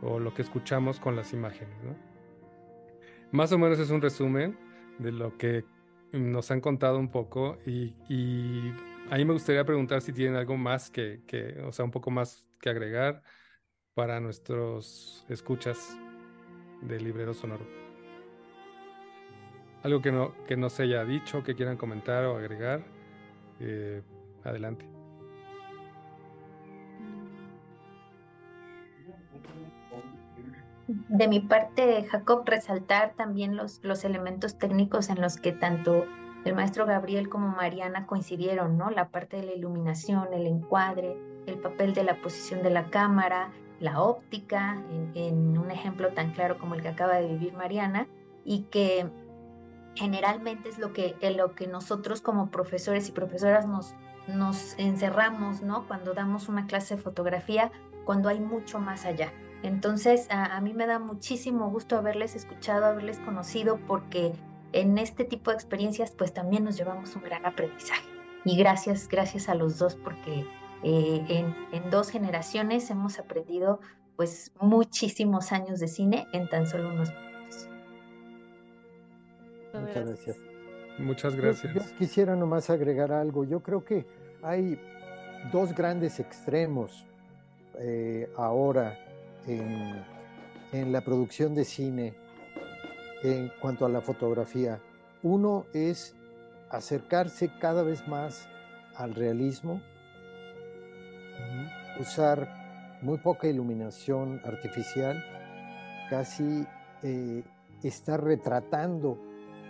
o 0.00 0.18
lo 0.18 0.32
que 0.32 0.42
escuchamos 0.42 1.00
con 1.00 1.16
las 1.16 1.34
imágenes. 1.34 1.76
Más 3.30 3.52
o 3.52 3.58
menos 3.58 3.78
es 3.78 3.90
un 3.90 4.00
resumen 4.00 4.58
de 4.98 5.12
lo 5.12 5.36
que 5.36 5.64
nos 6.12 6.50
han 6.50 6.60
contado 6.60 6.98
un 6.98 7.10
poco 7.10 7.58
y, 7.66 7.94
y 8.08 8.72
a 9.10 9.16
mí 9.16 9.24
me 9.24 9.32
gustaría 9.32 9.64
preguntar 9.64 10.02
si 10.02 10.12
tienen 10.12 10.36
algo 10.36 10.56
más 10.56 10.90
que, 10.90 11.22
que, 11.26 11.60
o 11.62 11.72
sea, 11.72 11.84
un 11.84 11.90
poco 11.90 12.10
más 12.10 12.48
que 12.60 12.70
agregar 12.70 13.22
para 13.94 14.20
nuestros 14.20 15.24
escuchas 15.28 15.98
de 16.82 17.00
Librero 17.00 17.34
Sonoro. 17.34 17.66
Algo 19.82 20.02
que 20.02 20.12
no, 20.12 20.34
que 20.44 20.56
no 20.56 20.68
se 20.68 20.84
haya 20.84 21.04
dicho, 21.04 21.42
que 21.42 21.54
quieran 21.54 21.76
comentar 21.76 22.24
o 22.24 22.36
agregar, 22.36 22.84
eh, 23.60 24.02
adelante. 24.44 24.97
De 31.08 31.28
mi 31.28 31.40
parte, 31.40 32.06
Jacob, 32.10 32.42
resaltar 32.44 33.14
también 33.14 33.56
los, 33.56 33.82
los 33.82 34.04
elementos 34.04 34.58
técnicos 34.58 35.08
en 35.08 35.20
los 35.20 35.38
que 35.38 35.52
tanto 35.52 36.04
el 36.44 36.54
maestro 36.54 36.86
Gabriel 36.86 37.28
como 37.28 37.48
Mariana 37.48 38.06
coincidieron, 38.06 38.76
¿no? 38.78 38.90
La 38.90 39.08
parte 39.08 39.38
de 39.38 39.44
la 39.44 39.52
iluminación, 39.52 40.32
el 40.32 40.46
encuadre, 40.46 41.16
el 41.46 41.58
papel 41.58 41.94
de 41.94 42.04
la 42.04 42.20
posición 42.20 42.62
de 42.62 42.70
la 42.70 42.90
cámara, 42.90 43.50
la 43.80 44.00
óptica, 44.00 44.82
en, 45.14 45.56
un 45.58 45.70
ejemplo 45.70 46.12
tan 46.12 46.32
claro 46.32 46.58
como 46.58 46.74
el 46.74 46.82
que 46.82 46.88
acaba 46.88 47.16
de 47.16 47.28
vivir 47.28 47.54
Mariana, 47.54 48.06
y 48.44 48.62
que 48.64 49.10
generalmente 49.94 50.68
es 50.68 50.78
lo 50.78 50.92
que, 50.92 51.16
en 51.20 51.36
lo 51.36 51.54
que 51.54 51.66
nosotros 51.66 52.20
como 52.20 52.50
profesores 52.50 53.08
y 53.08 53.12
profesoras 53.12 53.66
nos, 53.66 53.94
nos 54.26 54.78
encerramos, 54.78 55.62
¿no? 55.62 55.86
Cuando 55.88 56.14
damos 56.14 56.48
una 56.48 56.66
clase 56.66 56.96
de 56.96 57.02
fotografía, 57.02 57.72
cuando 58.04 58.28
hay 58.28 58.40
mucho 58.40 58.78
más 58.78 59.04
allá. 59.04 59.32
Entonces, 59.62 60.28
a, 60.30 60.60
mí 60.60 60.72
me 60.72 60.86
da 60.86 60.98
muchísimo 60.98 61.70
gusto 61.70 61.96
haberles 61.98 62.36
escuchado, 62.36 62.86
haberles 62.86 63.18
conocido, 63.18 63.78
porque 63.86 64.32
en 64.72 64.98
este 64.98 65.24
tipo 65.24 65.50
de 65.50 65.56
experiencias, 65.56 66.12
pues 66.12 66.32
también 66.32 66.64
nos 66.64 66.76
llevamos 66.76 67.16
un 67.16 67.22
gran 67.22 67.44
aprendizaje. 67.44 68.06
Y 68.44 68.56
gracias, 68.56 69.08
gracias 69.08 69.48
a 69.48 69.54
los 69.54 69.78
dos, 69.78 69.96
porque 69.96 70.46
eh, 70.84 71.44
en, 71.72 71.90
dos 71.90 72.10
generaciones 72.10 72.88
hemos 72.90 73.18
aprendido 73.18 73.80
pues 74.16 74.52
muchísimos 74.60 75.52
años 75.52 75.80
de 75.80 75.88
cine 75.88 76.26
en 76.32 76.48
tan 76.48 76.66
solo 76.66 76.90
unos 76.90 77.10
minutos. 77.10 77.68
Muchas 79.74 80.06
gracias. 80.06 80.36
Muchas 80.98 81.36
gracias. 81.36 81.74
yo, 81.74 81.96
quisiera 81.96 82.34
nomás 82.36 82.70
agregar 82.70 83.12
algo. 83.12 83.44
Yo 83.44 83.60
creo 83.60 83.84
que 83.84 84.06
hay 84.42 84.80
dos 85.52 85.74
grandes 85.74 86.18
extremos 86.18 87.06
eh, 87.78 88.28
ahora 88.36 88.98
en, 89.48 90.92
la 90.92 91.00
producción 91.00 91.54
de 91.54 91.64
cine 91.64 92.14
en 93.22 93.50
cuanto 93.60 93.86
a 93.86 93.88
la 93.88 94.00
fotografía. 94.00 94.80
Uno 95.22 95.64
es 95.72 96.14
acercarse 96.70 97.50
cada 97.58 97.82
vez 97.82 98.06
más 98.06 98.48
al 98.94 99.14
realismo, 99.14 99.80
usar 101.98 102.98
muy 103.02 103.18
poca 103.18 103.48
iluminación 103.48 104.40
artificial, 104.44 105.24
casi 106.10 106.66
eh, 107.02 107.42
estar 107.82 108.22
retratando 108.22 109.18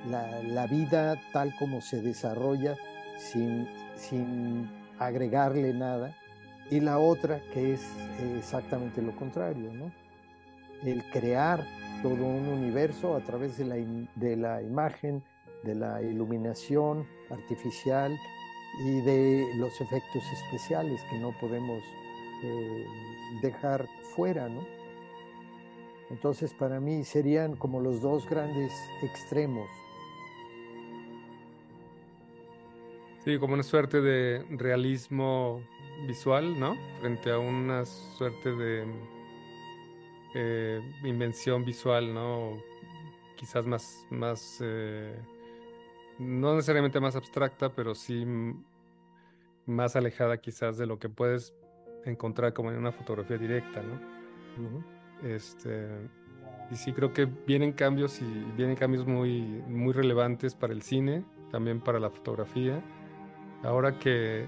la, 0.06 0.66
vida 0.66 1.16
tal 1.32 1.54
como 1.58 1.80
se 1.80 2.02
desarrolla 2.02 2.76
sin, 3.18 3.68
sin 3.96 4.70
agregarle 4.98 5.72
nada 5.74 6.16
y 6.70 6.80
la 6.80 6.98
otra 6.98 7.40
que 7.52 7.74
es 7.74 7.86
exactamente 8.36 9.00
lo 9.02 9.14
contrario, 9.16 9.72
¿no? 9.72 9.90
El 10.82 11.02
crear 11.10 11.64
todo 12.02 12.14
un 12.14 12.46
universo 12.48 13.14
a 13.16 13.20
través 13.20 13.58
de 13.58 13.64
la, 13.64 13.76
de 14.14 14.36
la 14.36 14.62
imagen, 14.62 15.22
de 15.64 15.74
la 15.74 16.02
iluminación 16.02 17.06
artificial 17.30 18.16
y 18.84 19.00
de 19.00 19.46
los 19.56 19.80
efectos 19.80 20.22
especiales 20.32 21.00
que 21.10 21.18
no 21.18 21.32
podemos 21.40 21.82
eh, 22.44 22.86
dejar 23.42 23.88
fuera, 24.14 24.48
¿no? 24.48 24.64
Entonces 26.10 26.54
para 26.54 26.80
mí 26.80 27.04
serían 27.04 27.56
como 27.56 27.80
los 27.80 28.00
dos 28.00 28.28
grandes 28.28 28.72
extremos. 29.02 29.68
Sí, 33.24 33.38
como 33.38 33.54
una 33.54 33.62
suerte 33.62 34.00
de 34.00 34.44
realismo 34.50 35.60
visual, 36.06 36.58
¿no? 36.58 36.76
Frente 37.00 37.30
a 37.30 37.38
una 37.38 37.84
suerte 37.84 38.52
de 38.52 38.86
eh, 40.34 40.80
invención 41.04 41.64
visual, 41.64 42.12
¿no? 42.12 42.62
Quizás 43.36 43.66
más, 43.66 44.06
más 44.10 44.58
eh, 44.60 45.16
no 46.18 46.54
necesariamente 46.54 47.00
más 47.00 47.16
abstracta, 47.16 47.72
pero 47.74 47.94
sí 47.94 48.26
más 49.66 49.96
alejada 49.96 50.38
quizás 50.38 50.78
de 50.78 50.86
lo 50.86 50.98
que 50.98 51.08
puedes 51.08 51.54
encontrar 52.04 52.52
como 52.52 52.70
en 52.70 52.78
una 52.78 52.92
fotografía 52.92 53.36
directa, 53.36 53.82
¿no? 53.82 54.18
Este, 55.22 55.88
y 56.70 56.76
sí 56.76 56.92
creo 56.92 57.12
que 57.12 57.26
vienen 57.26 57.72
cambios 57.72 58.20
y 58.20 58.24
vienen 58.56 58.76
cambios 58.76 59.06
muy, 59.06 59.42
muy 59.68 59.92
relevantes 59.92 60.54
para 60.54 60.72
el 60.72 60.82
cine, 60.82 61.24
también 61.50 61.80
para 61.80 61.98
la 62.00 62.10
fotografía. 62.10 62.82
Ahora 63.62 63.98
que 63.98 64.46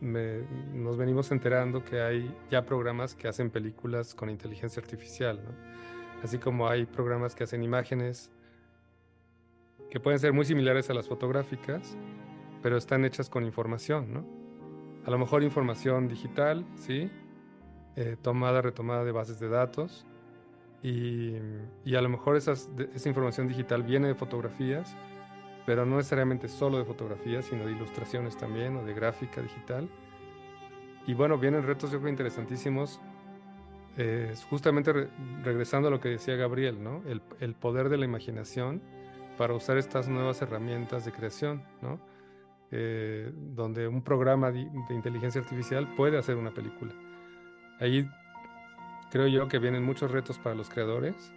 nos 0.00 0.96
venimos 0.96 1.30
enterando 1.32 1.84
que 1.84 2.00
hay 2.00 2.36
ya 2.50 2.64
programas 2.64 3.14
que 3.14 3.28
hacen 3.28 3.50
películas 3.50 4.14
con 4.14 4.30
inteligencia 4.30 4.82
artificial, 4.82 5.40
así 6.22 6.38
como 6.38 6.68
hay 6.68 6.84
programas 6.86 7.34
que 7.34 7.44
hacen 7.44 7.62
imágenes 7.62 8.30
que 9.90 10.00
pueden 10.00 10.18
ser 10.18 10.32
muy 10.32 10.44
similares 10.44 10.90
a 10.90 10.94
las 10.94 11.06
fotográficas, 11.08 11.96
pero 12.62 12.76
están 12.76 13.04
hechas 13.04 13.30
con 13.30 13.44
información, 13.44 14.12
¿no? 14.12 14.24
A 15.06 15.10
lo 15.10 15.18
mejor 15.18 15.42
información 15.42 16.08
digital, 16.08 16.66
sí, 16.76 17.10
eh, 17.96 18.16
tomada, 18.20 18.60
retomada 18.62 19.04
de 19.04 19.12
bases 19.12 19.38
de 19.38 19.48
datos. 19.48 20.06
Y, 20.82 21.36
a 21.94 22.00
lo 22.02 22.08
mejor 22.08 22.36
esa 22.36 22.54
información 23.06 23.48
digital 23.48 23.82
viene 23.82 24.08
de 24.08 24.14
fotografías, 24.14 24.96
pero 25.66 25.86
no 25.86 25.96
necesariamente 25.96 26.48
solo 26.48 26.78
de 26.78 26.84
fotografías, 26.84 27.46
sino 27.46 27.66
de 27.66 27.72
ilustraciones 27.72 28.36
también 28.36 28.76
o 28.76 28.84
de 28.84 28.94
gráfica 28.94 29.40
digital. 29.40 29.88
Y 31.06 31.14
bueno, 31.14 31.38
vienen 31.38 31.62
retos 31.62 31.90
yo 31.90 31.98
creo 31.98 32.10
interesantísimos, 32.10 33.00
eh, 33.96 34.34
justamente 34.48 34.92
regresando 35.42 35.88
a 35.88 35.90
lo 35.90 36.00
que 36.00 36.08
decía 36.08 36.36
Gabriel, 36.36 36.82
¿no? 36.82 37.02
El, 37.40 37.54
poder 37.54 37.88
de 37.88 37.98
la 37.98 38.04
imaginación 38.04 38.82
para 39.38 39.54
usar 39.54 39.78
estas 39.78 40.08
nuevas 40.08 40.40
herramientas 40.42 41.04
de 41.04 41.12
creación, 41.12 41.62
¿no? 41.82 42.00
Eh, 42.70 43.30
donde 43.34 43.86
un 43.86 44.02
programa 44.02 44.50
de 44.50 44.68
inteligencia 44.90 45.40
artificial 45.40 45.94
puede 45.94 46.18
hacer 46.18 46.36
una 46.36 46.50
película 46.50 46.92
ahí 47.80 48.08
creo 49.10 49.26
yo 49.26 49.48
que 49.48 49.58
vienen 49.58 49.84
muchos 49.84 50.10
retos 50.10 50.38
para 50.38 50.54
los 50.54 50.68
creadores 50.68 51.32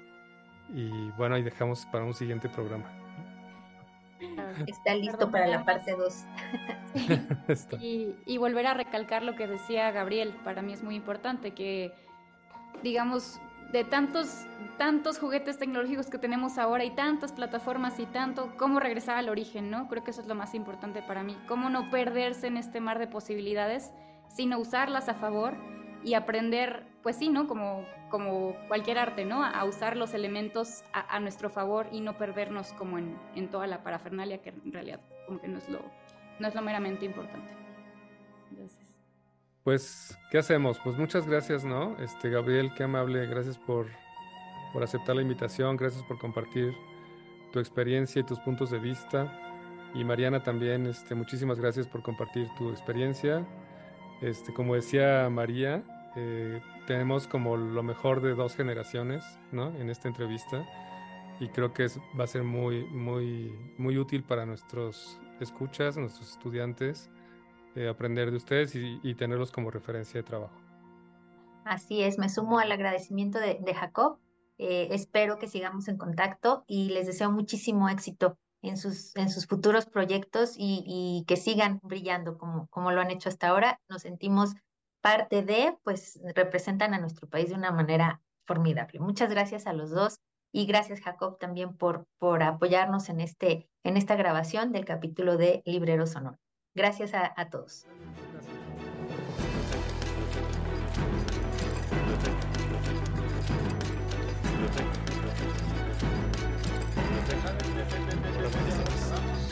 y 0.73 0.89
bueno, 1.11 1.35
ahí 1.35 1.43
dejamos 1.43 1.85
para 1.85 2.03
un 2.03 2.13
siguiente 2.13 2.49
programa. 2.49 3.06
Está 4.67 4.95
listo 4.95 5.29
para 5.31 5.47
la 5.47 5.65
parte 5.65 5.95
2. 5.95 6.25
y, 7.81 8.15
y, 8.25 8.37
volver 8.37 8.67
a 8.67 8.73
recalcar 8.73 9.23
lo 9.23 9.35
que 9.35 9.47
decía 9.47 9.91
Gabriel, 9.91 10.33
para 10.43 10.61
mí 10.61 10.73
es 10.73 10.83
muy 10.83 10.95
importante 10.95 11.51
que, 11.51 11.93
digamos, 12.83 13.39
de 13.71 13.83
tantos, 13.83 14.45
tantos 14.77 15.19
juguetes 15.19 15.57
tecnológicos 15.57 16.07
que 16.07 16.17
tenemos 16.17 16.57
ahora 16.57 16.85
y 16.85 16.91
tantas 16.91 17.33
plataformas 17.33 17.99
y 17.99 18.05
tanto, 18.05 18.53
cómo 18.57 18.79
regresar 18.79 19.17
al 19.17 19.29
origen, 19.29 19.69
¿no? 19.69 19.87
Creo 19.89 20.03
que 20.03 20.11
eso 20.11 20.21
es 20.21 20.27
lo 20.27 20.35
más 20.35 20.55
importante 20.55 21.01
para 21.01 21.23
mí. 21.23 21.37
Cómo 21.47 21.69
no 21.69 21.89
perderse 21.89 22.47
en 22.47 22.57
este 22.57 22.79
mar 22.79 22.97
de 22.99 23.07
posibilidades, 23.07 23.91
sino 24.29 24.59
usarlas 24.59 25.09
a 25.09 25.15
favor 25.15 25.55
y 26.03 26.13
aprender, 26.13 26.85
pues 27.07 27.15
sí, 27.15 27.29
¿no? 27.29 27.47
Como, 27.47 27.85
como 28.09 28.53
cualquier 28.67 28.97
arte, 28.97 29.23
¿no? 29.23 29.41
A, 29.41 29.63
usar 29.63 29.95
los 29.95 30.13
elementos 30.13 30.83
a, 30.91 31.17
nuestro 31.21 31.49
favor 31.49 31.87
y 31.89 32.01
no 32.01 32.17
perdernos 32.17 32.73
como 32.73 32.97
en, 32.97 33.17
en, 33.33 33.49
toda 33.49 33.65
la 33.65 33.81
parafernalia 33.81 34.41
que 34.41 34.49
en 34.49 34.73
realidad 34.73 34.99
como 35.25 35.39
que 35.39 35.47
no 35.47 35.57
es 35.57 35.69
lo, 35.69 35.79
no 36.37 36.47
es 36.49 36.53
lo 36.53 36.61
meramente 36.61 37.05
importante. 37.05 37.49
Pues, 39.63 40.17
¿qué 40.31 40.39
hacemos? 40.39 40.81
Pues 40.83 40.97
muchas 40.97 41.25
gracias, 41.25 41.63
¿no? 41.63 41.97
Este, 41.99 42.29
Gabriel, 42.29 42.73
qué 42.75 42.83
amable, 42.83 43.25
gracias 43.25 43.57
por, 43.57 43.87
por 44.73 44.83
aceptar 44.83 45.15
la 45.15 45.21
invitación, 45.21 45.77
gracias 45.77 46.03
por 46.03 46.19
compartir 46.19 46.73
tu 47.53 47.59
experiencia 47.59 48.19
y 48.19 48.25
tus 48.25 48.39
puntos 48.41 48.69
de 48.69 48.79
vista. 48.79 49.31
Y 49.95 50.03
Mariana 50.03 50.43
también, 50.43 50.87
este, 50.87 51.15
muchísimas 51.15 51.57
gracias 51.57 51.87
por 51.87 52.03
compartir 52.03 52.49
tu 52.57 52.69
experiencia. 52.69 53.47
Este, 54.21 54.53
como 54.53 54.75
decía 54.75 55.29
María, 55.29 55.85
eh, 56.19 56.61
tenemos 56.87 57.27
como 57.27 57.57
lo 57.57 57.83
mejor 57.83 58.21
de 58.21 58.33
dos 58.33 58.55
generaciones 58.55 59.23
¿no? 59.51 59.67
en 59.77 59.91
esta 59.91 60.07
entrevista 60.07 60.67
y 61.39 61.49
creo 61.49 61.73
que 61.73 61.85
va 62.19 62.23
a 62.23 62.27
ser 62.27 62.41
muy, 62.41 62.85
muy, 62.85 63.53
muy 63.77 63.99
útil 63.99 64.23
para 64.23 64.43
nuestros 64.43 65.19
escuchas, 65.39 65.95
nuestros 65.95 66.31
estudiantes, 66.31 67.11
eh, 67.75 67.87
aprender 67.87 68.31
de 68.31 68.37
ustedes 68.37 68.73
y, 68.73 69.13
tenerlos 69.13 69.51
como 69.51 69.69
referencia 69.69 70.19
de 70.19 70.23
trabajo. 70.23 70.55
Así 71.65 72.01
es, 72.01 72.17
me 72.17 72.29
sumo 72.29 72.57
al 72.57 72.71
agradecimiento 72.71 73.37
de, 73.37 73.73
Jacob. 73.75 74.17
Eh, 74.57 74.87
espero 74.89 75.37
que 75.37 75.47
sigamos 75.47 75.87
en 75.87 75.97
contacto 75.97 76.63
y 76.65 76.89
les 76.89 77.05
deseo 77.05 77.31
muchísimo 77.31 77.89
éxito 77.89 78.39
en 78.63 78.75
sus, 78.75 79.15
en 79.15 79.29
sus 79.29 79.45
futuros 79.45 79.85
proyectos 79.85 80.55
y, 80.57 81.23
que 81.27 81.35
sigan 81.37 81.79
brillando 81.83 82.39
como, 82.39 82.65
como 82.69 82.91
lo 82.91 83.01
han 83.01 83.11
hecho 83.11 83.29
hasta 83.29 83.49
ahora. 83.49 83.79
Nos 83.87 84.01
sentimos 84.01 84.55
parte 85.01 85.43
de, 85.43 85.77
pues 85.83 86.19
representan 86.35 86.93
a 86.93 86.99
nuestro 86.99 87.27
país 87.27 87.49
de 87.49 87.55
una 87.55 87.71
manera 87.71 88.21
formidable. 88.45 88.99
Muchas 88.99 89.29
gracias 89.29 89.67
a 89.67 89.73
los 89.73 89.91
dos 89.91 90.19
y 90.51 90.65
gracias 90.65 91.01
Jacob 91.01 91.37
también 91.37 91.75
por, 91.75 92.07
por 92.17 92.41
apoyarnos 92.43 93.09
en, 93.09 93.21
este, 93.21 93.69
en 93.83 93.97
esta 93.97 94.15
grabación 94.15 94.71
del 94.71 94.85
capítulo 94.85 95.37
de 95.37 95.61
Librero 95.65 96.07
Sonoro. 96.07 96.39
Gracias 96.73 97.13
a, 97.13 97.33
a 97.35 97.49
todos. 97.49 97.85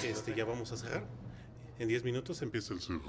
Este, 0.03 0.35
ya 0.35 0.45
vamos 0.45 0.71
a 0.71 0.77
cerrar. 0.77 1.03
En 1.77 1.87
10 1.87 2.03
minutos 2.03 2.41
empieza 2.41 2.73
el 2.73 2.79
cerro. 2.79 3.01